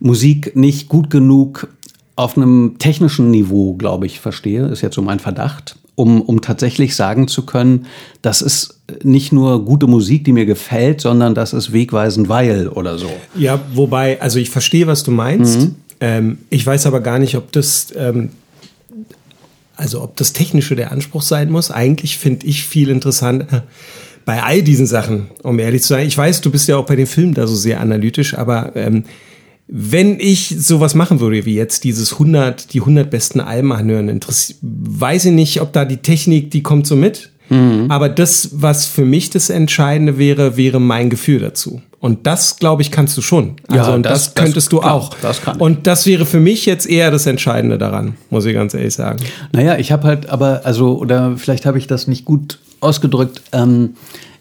[0.00, 1.68] Musik nicht gut genug
[2.16, 6.96] auf einem technischen Niveau, glaube ich, verstehe, ist jetzt so mein Verdacht, um, um tatsächlich
[6.96, 7.86] sagen zu können,
[8.22, 12.98] das ist nicht nur gute Musik, die mir gefällt, sondern das ist wegweisend, weil oder
[12.98, 13.10] so.
[13.34, 15.68] Ja, wobei, also ich verstehe, was du meinst.
[16.00, 18.30] Ähm, ich weiß aber gar nicht, ob das, ähm,
[19.76, 21.70] also ob das Technische der Anspruch sein muss.
[21.70, 23.64] Eigentlich finde ich viel interessanter
[24.26, 26.06] bei all diesen Sachen, um ehrlich zu sein.
[26.06, 29.04] Ich weiß, du bist ja auch bei den Filmen da so sehr analytisch, aber ähm,
[29.68, 34.58] wenn ich sowas machen würde, wie jetzt dieses 100, die 100 besten Alben anhören, interessiert,
[34.62, 37.30] weiß ich nicht, ob da die Technik, die kommt so mit.
[37.88, 41.80] Aber das, was für mich das Entscheidende wäre, wäre mein Gefühl dazu.
[42.00, 43.54] Und das, glaube ich, kannst du schon.
[43.72, 45.14] Ja, Also, und das, das- das- könntest du klar, auch.
[45.22, 45.62] das kann ich.
[45.62, 49.20] Und das wäre für mich jetzt eher das Entscheidende daran, muss ich ganz ehrlich sagen.
[49.52, 53.42] Naja, ich habe halt aber, also, oder vielleicht habe ich das nicht gut ausgedrückt.
[53.52, 53.94] Ähm,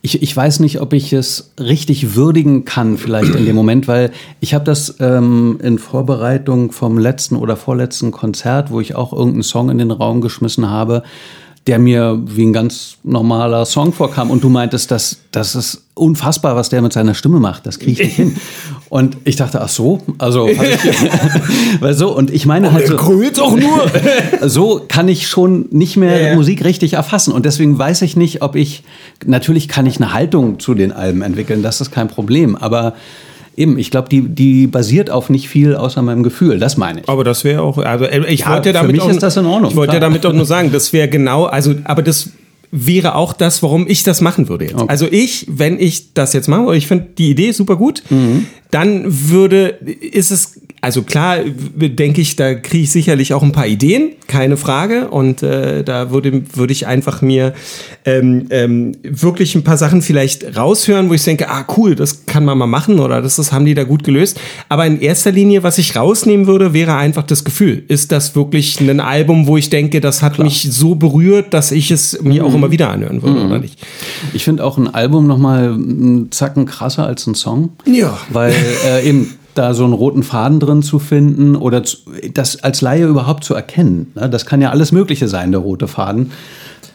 [0.05, 4.11] ich, ich weiß nicht, ob ich es richtig würdigen kann, vielleicht in dem Moment, weil
[4.39, 9.41] ich habe das ähm, in Vorbereitung vom letzten oder vorletzten Konzert, wo ich auch irgendeinen
[9.41, 11.01] Song in den Raum geschmissen habe,
[11.65, 16.55] der mir wie ein ganz normaler Song vorkam und du meintest, das, das ist unfassbar,
[16.55, 18.35] was der mit seiner Stimme macht, das kriege ich nicht hin.
[18.89, 22.95] Und ich dachte, ach so, also hab ich, weil so und ich meine halt so,
[22.95, 23.91] doch nur!
[24.49, 26.35] so kann ich schon nicht mehr Ja, ja.
[26.35, 27.33] Musik richtig erfassen.
[27.33, 28.83] Und deswegen weiß ich nicht, ob ich,
[29.25, 32.55] natürlich kann ich eine Haltung zu den Alben entwickeln, das ist kein Problem.
[32.55, 32.93] Aber
[33.57, 37.09] eben, ich glaube, die, die basiert auf nicht viel außer meinem Gefühl, das meine ich.
[37.09, 39.23] Aber das wäre auch, also äh, ich Ja, wollte ja für damit mich auch, ist
[39.23, 42.29] das in Ordnung, Ich wollte damit doch nur sagen, das wäre genau, also, aber das
[42.71, 44.75] wäre auch das, warum ich das machen würde jetzt.
[44.75, 44.85] Okay.
[44.87, 48.47] Also ich, wenn ich das jetzt mache, ich finde die Idee super gut, Mhm.
[48.71, 53.65] dann würde, ist es, also klar, denke ich, da kriege ich sicherlich auch ein paar
[53.65, 55.07] Ideen, keine Frage.
[55.09, 57.55] Und äh, da würde, würde ich einfach mir
[58.05, 62.45] ähm, ähm, wirklich ein paar Sachen vielleicht raushören, wo ich denke, ah cool, das kann
[62.45, 64.39] man mal machen oder das, das haben die da gut gelöst.
[64.69, 67.83] Aber in erster Linie, was ich rausnehmen würde, wäre einfach das Gefühl.
[67.87, 71.89] Ist das wirklich ein Album, wo ich denke, das hat mich so berührt, dass ich
[71.89, 73.79] es mir auch immer wieder anhören würde oder nicht?
[74.35, 77.71] Ich finde auch ein Album nochmal einen Zacken krasser als ein Song.
[77.87, 78.19] Ja.
[78.29, 78.53] Weil
[78.85, 81.97] äh, eben da so einen roten Faden drin zu finden oder zu,
[82.33, 84.11] das als Laie überhaupt zu erkennen.
[84.15, 84.29] Ne?
[84.29, 86.31] Das kann ja alles Mögliche sein, der rote Faden.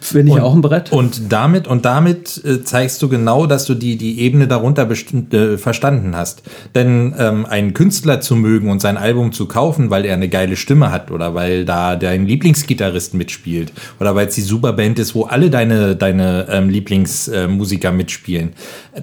[0.02, 0.92] Finde ich auch ein Brett.
[0.92, 5.34] Und damit, und damit äh, zeigst du genau, dass du die, die Ebene darunter bestimmt,
[5.34, 6.42] äh, verstanden hast.
[6.74, 10.56] Denn ähm, einen Künstler zu mögen und sein Album zu kaufen, weil er eine geile
[10.56, 15.24] Stimme hat oder weil da dein Lieblingsgitarrist mitspielt oder weil es die Superband ist, wo
[15.24, 18.54] alle deine, deine ähm, Lieblingsmusiker mitspielen,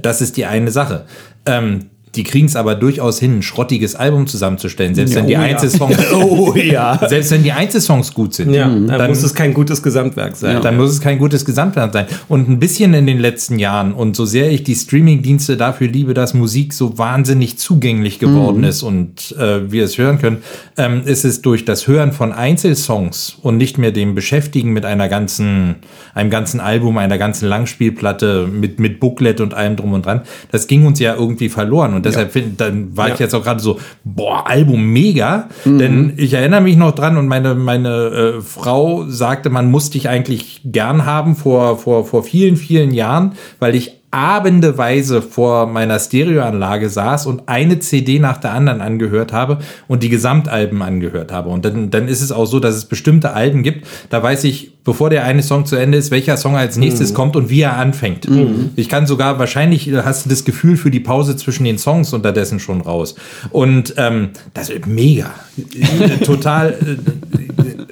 [0.01, 1.05] das ist die eine Sache.
[1.45, 5.39] Ähm, die kriegen es aber durchaus hin, ein schrottiges Album zusammenzustellen, selbst wenn die oh
[5.39, 5.43] ja.
[5.43, 6.99] Einzelsongs, Oh ja.
[7.07, 8.53] selbst wenn die Einzelsongs gut sind.
[8.53, 10.61] Ja, dann, dann muss es kein gutes Gesamtwerk sein.
[10.61, 12.07] dann muss es kein gutes Gesamtplan sein.
[12.28, 16.13] Und ein bisschen in den letzten Jahren und so sehr ich die Streamingdienste dafür liebe,
[16.15, 20.38] dass Musik so wahnsinnig zugänglich geworden ist und äh, wir es hören können,
[20.78, 25.07] ähm, ist es durch das Hören von Einzelsongs und nicht mehr dem Beschäftigen mit einer
[25.07, 25.76] ganzen,
[26.15, 30.22] einem ganzen Album, einer ganzen Langspielplatte mit, mit Booklet und allem drum und dran.
[30.51, 33.60] Das ging uns ja irgendwie verloren und deshalb find, dann war ich jetzt auch gerade
[33.60, 39.05] so, boah, Album mega, denn ich erinnere mich noch dran und meine, meine äh, Frau
[39.08, 43.97] sagte, man muss dich eigentlich gern haben vor, vor, vor vielen, vielen Jahren, weil ich
[44.12, 50.10] abendeweise vor meiner Stereoanlage saß und eine CD nach der anderen angehört habe und die
[50.10, 51.49] Gesamtalben angehört habe.
[51.49, 54.72] Und dann, dann ist es auch so, dass es bestimmte Alben gibt, da weiß ich,
[54.86, 57.76] bevor der eine Song zu Ende ist, welcher Song als nächstes kommt und wie er
[57.76, 58.26] anfängt.
[58.78, 62.62] Ich kann sogar, wahrscheinlich hast du das Gefühl für die Pause zwischen den Songs unterdessen
[62.62, 63.16] schon raus.
[63.51, 65.32] Und ähm, das ist mega.
[66.24, 66.70] Total.
[66.72, 66.95] äh,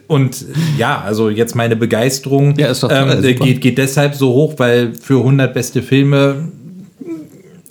[0.08, 0.46] Und
[0.78, 5.18] ja, also jetzt meine Begeisterung Ja, toll, ähm, geht, geht deshalb so hoch, weil für
[5.18, 6.05] 100 beste Filme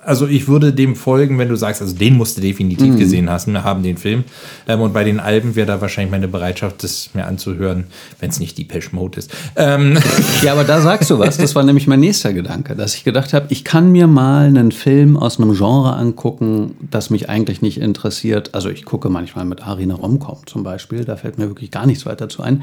[0.07, 2.99] also ich würde dem folgen, wenn du sagst, also den musst du definitiv Mhm.
[2.99, 4.25] gesehen haben, haben den Film.
[4.69, 7.85] Ähm, und bei den Alben wäre da wahrscheinlich meine Bereitschaft, das mir anzuhören,
[8.21, 9.31] wenn es nicht die Mode ist.
[9.57, 9.97] Ähm,
[10.43, 11.39] Ja, aber da sagst du was.
[11.39, 14.73] Das war nämlich mein nächster Gedanke, dass ich gedacht habe, ich kann mir mal einen
[14.73, 18.51] Film aus einem Genre angucken, das mich eigentlich nicht interessiert.
[18.55, 21.05] Also ich gucke manchmal mit Ari eine Romcom zum Beispiel.
[21.07, 22.63] Da fällt mir wirklich gar nichts weiter zu ein.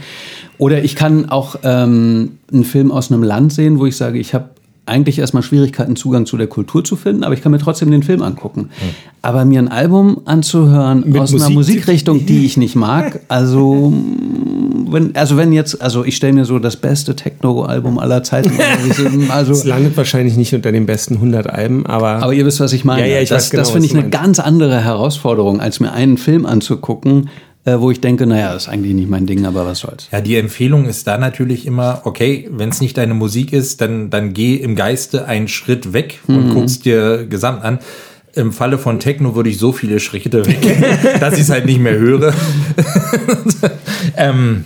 [0.60, 4.36] Oder ich kann auch ähm, einen Film aus einem Land sehen, wo ich sage, ich
[4.36, 4.50] habe
[4.86, 8.04] eigentlich erstmal Schwierigkeiten, Zugang zu der Kultur zu finden, aber ich kann mir trotzdem den
[8.04, 8.70] Film angucken.
[9.22, 13.94] Aber mir ein Album anzuhören Mit aus einer Musik- Musikrichtung, die ich nicht mag, also
[14.92, 18.52] wenn, also wenn jetzt, also ich stelle mir so das beste Techno-Album aller Zeiten
[19.30, 22.74] also, Es landet wahrscheinlich nicht unter den besten 100 Alben, aber, aber ihr wisst, was
[22.74, 23.08] ich meine.
[23.08, 26.18] Ja, ja, ich das genau, das finde ich eine ganz andere Herausforderung, als mir einen
[26.18, 27.30] Film anzugucken,
[27.64, 30.08] äh, wo ich denke, naja, das ist eigentlich nicht mein Ding, aber was soll's.
[30.12, 34.10] Ja, die Empfehlung ist da natürlich immer, okay, wenn es nicht deine Musik ist, dann,
[34.10, 37.80] dann geh im Geiste einen Schritt weg und guckst dir gesamt an.
[38.34, 41.80] Im Falle von Techno würde ich so viele Schritte weg, dass ich es halt nicht
[41.80, 42.34] mehr höre.
[44.18, 44.64] ähm,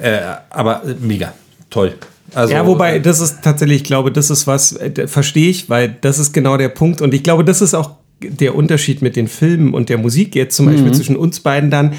[0.00, 0.18] äh,
[0.50, 1.32] aber äh, mega,
[1.70, 1.94] toll.
[2.34, 5.96] Also, ja, wobei, das ist tatsächlich, ich glaube, das ist was, äh, verstehe ich, weil
[6.00, 7.00] das ist genau der Punkt.
[7.00, 10.56] Und ich glaube, das ist auch der Unterschied mit den Filmen und der Musik jetzt
[10.56, 11.92] zum Beispiel zwischen uns beiden dann.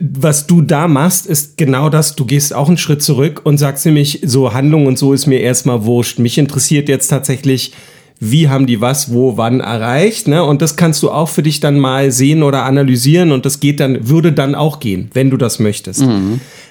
[0.00, 2.16] Was du da machst, ist genau das.
[2.16, 5.40] Du gehst auch einen Schritt zurück und sagst nämlich, so Handlung und so ist mir
[5.40, 6.18] erstmal wurscht.
[6.18, 7.72] Mich interessiert jetzt tatsächlich,
[8.18, 10.42] wie haben die was, wo, wann erreicht, ne?
[10.42, 13.78] Und das kannst du auch für dich dann mal sehen oder analysieren und das geht
[13.78, 16.02] dann, würde dann auch gehen, wenn du das möchtest.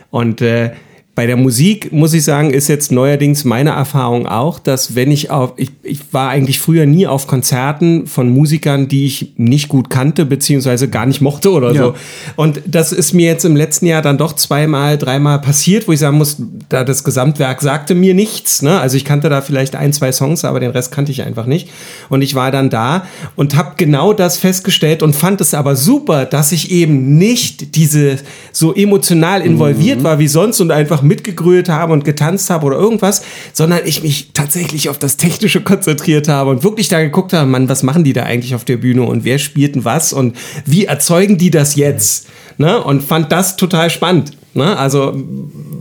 [0.10, 0.72] Und äh,
[1.16, 5.32] bei der Musik muss ich sagen, ist jetzt neuerdings meine Erfahrung auch, dass wenn ich
[5.32, 9.90] auf, ich, ich war eigentlich früher nie auf Konzerten von Musikern, die ich nicht gut
[9.90, 11.84] kannte, beziehungsweise gar nicht mochte oder Ja.
[11.84, 11.94] so.
[12.36, 16.00] Und das ist mir jetzt im letzten Jahr dann doch zweimal, dreimal passiert, wo ich
[16.00, 16.36] sagen muss,
[16.68, 18.62] da das Gesamtwerk sagte mir nichts.
[18.62, 18.78] Ne?
[18.78, 21.70] Also ich kannte da vielleicht ein, zwei Songs, aber den Rest kannte ich einfach nicht.
[22.10, 23.06] Und ich war dann da
[23.38, 28.18] und habe genau das festgestellt und fand es aber super, dass ich eben nicht diese
[28.52, 33.24] so emotional involviert war wie sonst und einfach mitgegrölt habe und getanzt habe oder irgendwas,
[33.54, 37.70] sondern ich mich tatsächlich auf das Technische konzentriert habe und wirklich da geguckt habe, Mann,
[37.70, 40.36] was machen die da eigentlich auf der Bühne und wer spielt denn was und
[40.66, 42.28] wie erzeugen die das jetzt?
[42.58, 42.82] Ne?
[42.82, 44.32] Und fand das total spannend.
[44.58, 44.78] Ne?
[44.78, 45.14] Also,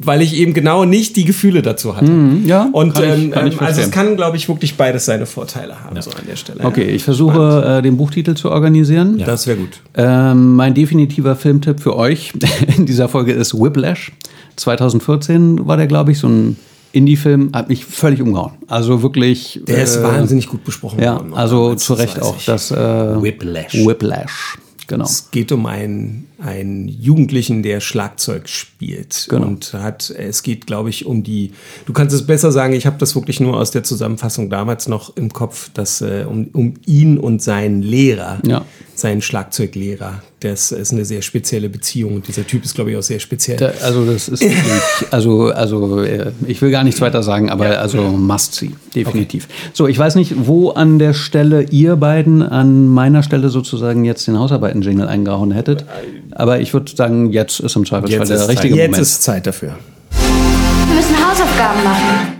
[0.02, 2.10] weil ich eben genau nicht die Gefühle dazu hatte.
[2.44, 5.04] ja, und kann ich- ähm, kann ich ähm, also es kann, glaube ich, wirklich beides
[5.04, 6.64] seine Vorteile haben, so an der Stelle.
[6.64, 9.18] Okay, ich versuche, äh, den Buchtitel zu organisieren.
[9.18, 9.26] Ja.
[9.26, 9.80] Das wäre gut.
[9.94, 12.32] Ähm, mein definitiver Filmtipp für euch
[12.76, 14.10] in dieser Folge ist Whiplash.
[14.56, 16.56] 2014 war der, glaube ich, so ein
[16.92, 18.52] Indie-Film, hat mich völlig umgehauen.
[18.68, 19.60] Also wirklich.
[19.66, 21.32] Der ist äh, wahnsinnig gut besprochen Ja, worden.
[21.34, 22.36] also zu Recht auch.
[22.36, 22.44] ich.
[22.46, 23.74] Das, äh, Whiplash.
[23.86, 24.58] Whiplash.
[24.86, 25.04] Genau.
[25.04, 29.26] Es geht um einen, einen Jugendlichen, der Schlagzeug spielt.
[29.28, 29.46] Genau.
[29.46, 31.52] Und hat, es geht, glaube ich, um die,
[31.86, 35.16] du kannst es besser sagen, ich habe das wirklich nur aus der Zusammenfassung damals noch
[35.16, 38.64] im Kopf, dass äh, um, um ihn und seinen Lehrer, Ja.
[38.94, 43.02] Seinen Schlagzeuglehrer, das ist eine sehr spezielle Beziehung und dieser Typ ist, glaube ich, auch
[43.02, 43.56] sehr speziell.
[43.56, 47.78] Da, also das ist wirklich, also also äh, ich will gar nichts weiter sagen, aber
[47.78, 49.48] also must see definitiv.
[49.72, 54.26] So, ich weiß nicht, wo an der Stelle ihr beiden an meiner Stelle sozusagen jetzt
[54.26, 55.84] den Hausarbeiten-Jingle eingehauen hättet,
[56.32, 58.78] aber ich würde sagen, jetzt ist im Zweifelsfall der ist richtige Zeit.
[58.78, 59.02] Jetzt Moment.
[59.02, 59.76] ist Zeit dafür.
[60.10, 62.33] Wir müssen Hausaufgaben machen.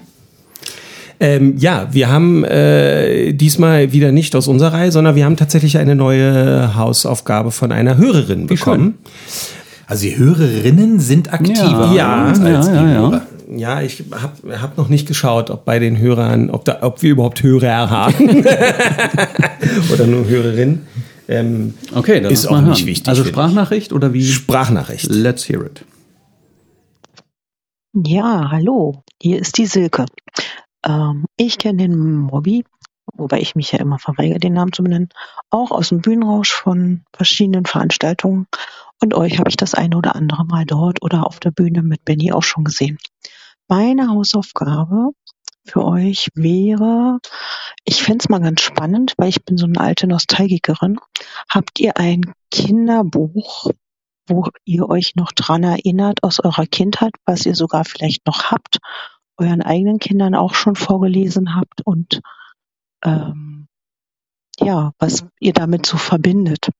[1.21, 5.79] Ähm, ja, wir haben äh, diesmal wieder nicht aus unserer Reihe, sondern wir haben tatsächlich
[5.79, 8.99] eine neue Hausaufgabe von einer Hörerin bekommen.
[9.87, 12.25] Also die Hörerinnen sind aktiver Ja.
[12.27, 12.83] als Ja, ja, die ja.
[12.83, 13.23] Hörer.
[13.57, 17.11] Ja, ich habe hab noch nicht geschaut, ob bei den Hörern, ob, da, ob wir
[17.13, 18.15] überhaupt Hörer haben.
[19.93, 20.81] Oder nur Hörerin.
[21.29, 22.87] Ähm, Okay, dann Ist auch nicht hören.
[22.87, 23.25] wichtig, Also.
[23.25, 24.25] Sprachnachricht oder wie?
[24.27, 25.07] Sprachnachricht.
[25.11, 25.85] Let's hear it.
[27.95, 30.05] Ja, hallo, hier ist die Silke.
[30.85, 32.65] Ähm, ich kenne den Mobby,
[33.15, 35.09] wobei ich mich ja immer verweigere, den Namen zu benennen,
[35.51, 38.47] auch aus dem Bühnenrausch von verschiedenen Veranstaltungen.
[39.03, 42.05] Und euch habe ich das eine oder andere Mal dort oder auf der Bühne mit
[42.05, 42.99] Benny auch schon gesehen.
[43.69, 45.11] Meine Hausaufgabe
[45.67, 47.19] für euch wäre,
[47.85, 50.99] ich fänd's mal ganz spannend, weil ich bin so eine alte Nostalgikerin.
[51.49, 53.71] Habt ihr ein Kinderbuch,
[54.27, 58.79] wo ihr euch noch dran erinnert aus eurer Kindheit, was ihr sogar vielleicht noch habt,
[59.37, 62.21] euren eigenen Kindern auch schon vorgelesen habt und
[63.05, 63.69] ähm,
[64.61, 66.71] ja, was ihr damit so verbindet.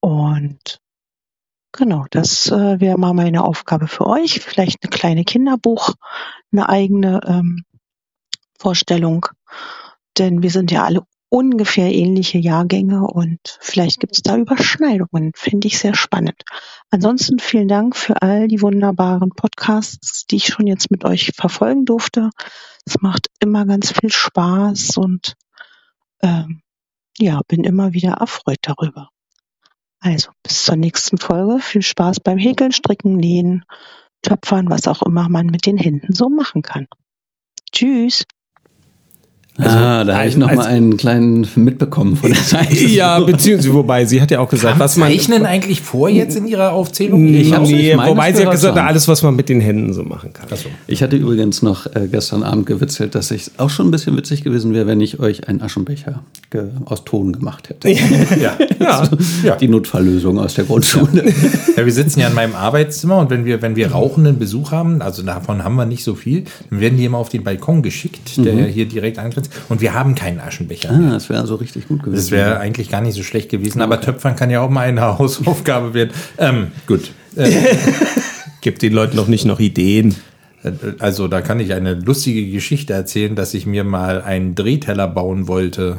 [0.00, 0.80] Und
[1.72, 4.40] genau, das äh, wäre mal meine Aufgabe für euch.
[4.40, 5.94] Vielleicht eine kleine Kinderbuch,
[6.52, 7.64] eine eigene ähm,
[8.58, 9.26] Vorstellung.
[10.18, 15.32] Denn wir sind ja alle ungefähr ähnliche Jahrgänge und vielleicht gibt es da Überschneidungen.
[15.34, 16.42] Finde ich sehr spannend.
[16.90, 21.84] Ansonsten vielen Dank für all die wunderbaren Podcasts, die ich schon jetzt mit euch verfolgen
[21.84, 22.30] durfte.
[22.84, 25.36] Es macht immer ganz viel Spaß und
[26.22, 26.62] ähm,
[27.16, 29.08] ja, bin immer wieder erfreut darüber.
[30.00, 31.60] Also bis zur nächsten Folge.
[31.60, 33.64] Viel Spaß beim Häkeln, Stricken, Nähen,
[34.22, 36.88] Töpfern, was auch immer man mit den Händen so machen kann.
[37.70, 38.24] Tschüss.
[39.62, 42.86] Ah, da habe ich also- noch mal einen kleinen mitbekommen von der Seite.
[42.86, 45.10] Ja, beziehungsweise, wobei, sie hat ja auch gesagt, was man.
[45.10, 47.26] Zeichnen eigentlich vor jetzt in ihrer Aufzählung?
[47.26, 48.06] Ich hab's nee, nicht.
[48.06, 48.86] Wobei sie hat gesagt, schon.
[48.86, 50.46] alles, was man mit den Händen so machen kann.
[50.86, 54.42] Ich hatte übrigens noch äh, gestern Abend gewitzelt, dass es auch schon ein bisschen witzig
[54.42, 57.88] gewesen wäre, wenn ich euch einen Aschenbecher ge aus Ton gemacht hätte.
[57.90, 58.00] Ja.
[58.80, 59.08] ja.
[59.42, 59.56] ja.
[59.56, 61.32] Die Notfalllösung aus der Grundschule.
[61.76, 65.02] Ja, wir sitzen ja in meinem Arbeitszimmer und wenn wir, wenn wir rauchenden Besuch haben,
[65.02, 68.36] also davon haben wir nicht so viel, dann werden die immer auf den Balkon geschickt,
[68.38, 69.49] der ja hier direkt angrenzt.
[69.68, 70.90] Und wir haben keinen Aschenbecher.
[70.90, 72.16] Ah, das wäre so richtig gut gewesen.
[72.16, 75.00] Das wäre eigentlich gar nicht so schlecht gewesen, aber Töpfern kann ja auch mal eine
[75.18, 76.10] Hausaufgabe werden.
[76.38, 77.10] Ähm, gut.
[78.60, 80.14] Gibt den Leuten noch nicht noch Ideen.
[80.62, 85.08] Äh, Also da kann ich eine lustige Geschichte erzählen, dass ich mir mal einen Drehteller
[85.08, 85.98] bauen wollte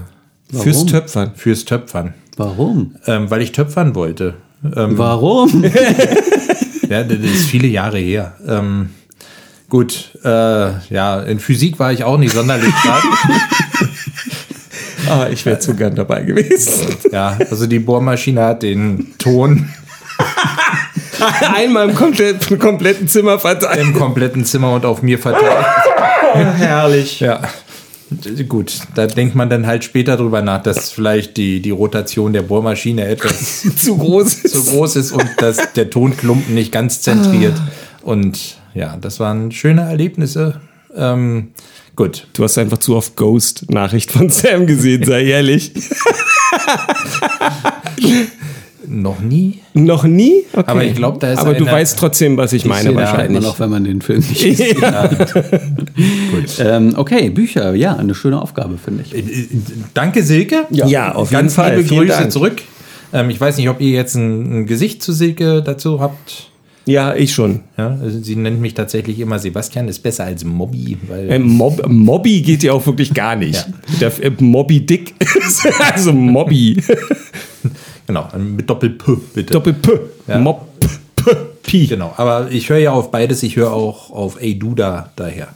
[0.53, 1.31] Fürs Töpfern.
[1.35, 2.95] fürs Töpfern, Warum?
[3.07, 4.35] ähm, weil ich töpfern wollte.
[4.75, 5.63] Ähm, Warum?
[6.89, 8.33] Ja, das ist viele Jahre her.
[8.45, 8.89] Ähm,
[9.71, 10.29] gut, äh,
[10.93, 13.03] ja, in Physik war ich auch nicht sonderlich stark.
[15.09, 16.95] Ah, ich wäre zu gern dabei gewesen.
[17.11, 19.67] ja, also die Bohrmaschine hat den Ton
[21.55, 23.79] Einmal im kompletten, kompletten Zimmer verteilt.
[23.79, 25.65] im kompletten Zimmer und auf mir verteilt.
[26.33, 27.19] Herrlich.
[27.19, 27.41] Ja.
[28.49, 32.41] Gut, da denkt man dann halt später drüber nach, dass vielleicht die, die Rotation der
[32.41, 34.53] Bohrmaschine etwas Zu groß ist.
[34.53, 37.55] zu groß ist und dass der Tonklumpen nicht ganz zentriert.
[38.01, 40.61] Und ja, das waren schöne Erlebnisse.
[40.95, 41.49] Ähm,
[41.95, 42.27] gut.
[42.33, 45.71] Du hast einfach zu oft Ghost-Nachricht von Sam gesehen, sei ehrlich.
[48.87, 49.59] Noch nie.
[49.73, 50.43] Noch nie?
[50.51, 50.63] Okay.
[50.67, 53.37] Aber ich glaub, da ist Aber du weißt trotzdem, was ich meine, Sehe das wahrscheinlich.
[53.37, 54.77] immer noch, wenn man den Film nicht sieht.
[56.59, 59.15] ähm, okay, Bücher, ja, eine schöne Aufgabe, finde ich.
[59.15, 59.23] Äh,
[59.93, 60.65] Danke, Silke.
[60.71, 61.77] Ja, auf jeden Ganz Fall.
[61.77, 62.31] liebe Vielen Grüße Dank.
[62.33, 62.61] zurück.
[63.13, 66.50] Ähm, ich weiß nicht, ob ihr jetzt ein, ein Gesicht zu Silke dazu habt.
[66.85, 67.61] Ja, ich schon.
[67.77, 71.87] Ja, also sie nennt mich tatsächlich immer Sebastian, ist besser als Mobby, weil Ähm, Mob
[71.87, 73.67] Mobby geht ja auch wirklich gar nicht.
[73.99, 75.13] Der äh, Mobby Dick.
[75.93, 76.81] also Mobby.
[78.07, 79.53] genau, mit Doppel-P, bitte.
[79.53, 79.91] Doppel-P.
[80.27, 80.39] Ja.
[80.39, 81.31] Mob P.
[81.61, 81.87] Pi.
[81.87, 85.49] Genau, aber ich höre ja auf beides, ich höre auch auf Ey Duda daher.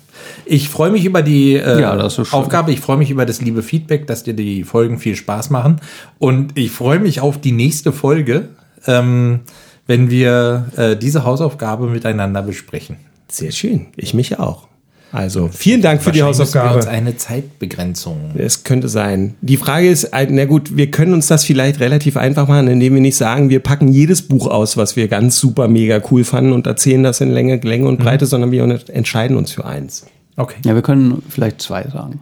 [0.45, 2.39] Ich freue mich über die äh, Ja, das ist schön.
[2.39, 5.81] Aufgabe, ich freue mich über das liebe Feedback, dass dir die Folgen viel Spaß machen
[6.19, 8.49] und ich freue mich auf die nächste Folge,
[8.85, 9.41] ähm,
[9.87, 12.97] wenn wir äh, diese Hausaufgabe miteinander besprechen.
[13.27, 13.87] Sehr schön.
[13.95, 14.67] Ich mich auch.
[15.11, 16.89] Also, vielen Dank für die Wahrscheinlich müssen Wir uns Hausaufgabe.
[16.89, 18.31] eine Zeitbegrenzung.
[18.37, 19.35] Es könnte sein.
[19.41, 22.95] Die Frage ist, äh, na gut, wir können uns das vielleicht relativ einfach machen, indem
[22.95, 26.51] wir nicht sagen, wir packen jedes Buch aus, was wir ganz super mega cool fanden
[26.51, 30.05] und erzählen das in Länge, Länge und Breite, sondern wir entscheiden uns für eins.
[30.35, 30.57] Okay.
[30.65, 32.19] Ja, wir können vielleicht zwei sagen.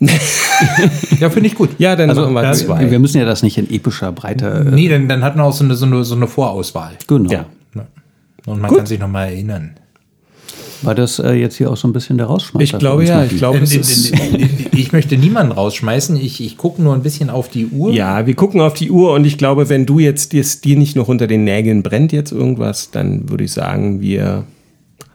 [1.20, 1.70] Ja, finde ich gut.
[1.78, 2.90] Ja, dann machen wir ja, zwei.
[2.90, 4.66] Wir müssen ja das nicht in epischer Breite.
[4.68, 6.92] Äh, Nee, dann, dann hat man auch so eine, so eine, so eine Vorauswahl.
[7.06, 7.30] Genau.
[7.30, 7.46] Ja.
[8.46, 8.78] Und man Gut.
[8.78, 9.72] kann sich noch mal erinnern.
[10.82, 12.62] War das äh, jetzt hier auch so ein bisschen der Rausschmeißer?
[12.62, 14.12] Ich glaube ja, ich glaube, es Ähm, ist.
[14.72, 16.16] Ich möchte niemanden rausschmeißen.
[16.16, 17.92] Ich, ich gucke nur ein bisschen auf die Uhr.
[17.92, 20.94] Ja, wir gucken auf die Uhr und ich glaube, wenn du jetzt dir, dir nicht
[20.96, 24.44] noch unter den Nägeln brennt jetzt irgendwas, dann würde ich sagen, wir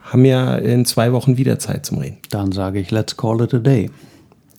[0.03, 2.17] haben ja in zwei Wochen wieder Zeit zum Reden.
[2.29, 3.89] Dann sage ich, let's call it a day.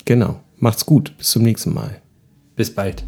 [0.04, 0.40] Genau.
[0.58, 1.16] Macht's gut.
[1.18, 2.00] Bis zum nächsten Mal.
[2.56, 3.04] Bis bald.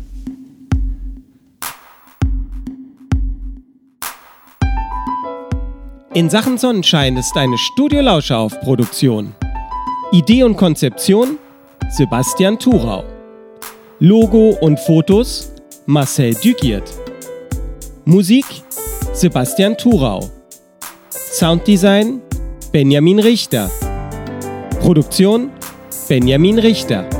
[6.14, 9.34] In Sachen Sonnenschein ist eine Studio Lauscher Produktion.
[10.12, 11.38] Idee und Konzeption
[11.90, 13.04] Sebastian Thurau.
[13.98, 15.52] Logo und Fotos
[15.84, 16.90] Marcel Dugiert.
[18.06, 18.46] Musik
[19.12, 20.30] Sebastian Thurau.
[21.10, 22.22] Sounddesign
[22.72, 23.70] Benjamin Richter.
[24.80, 25.50] Produktion
[26.08, 27.15] Benjamin Richter.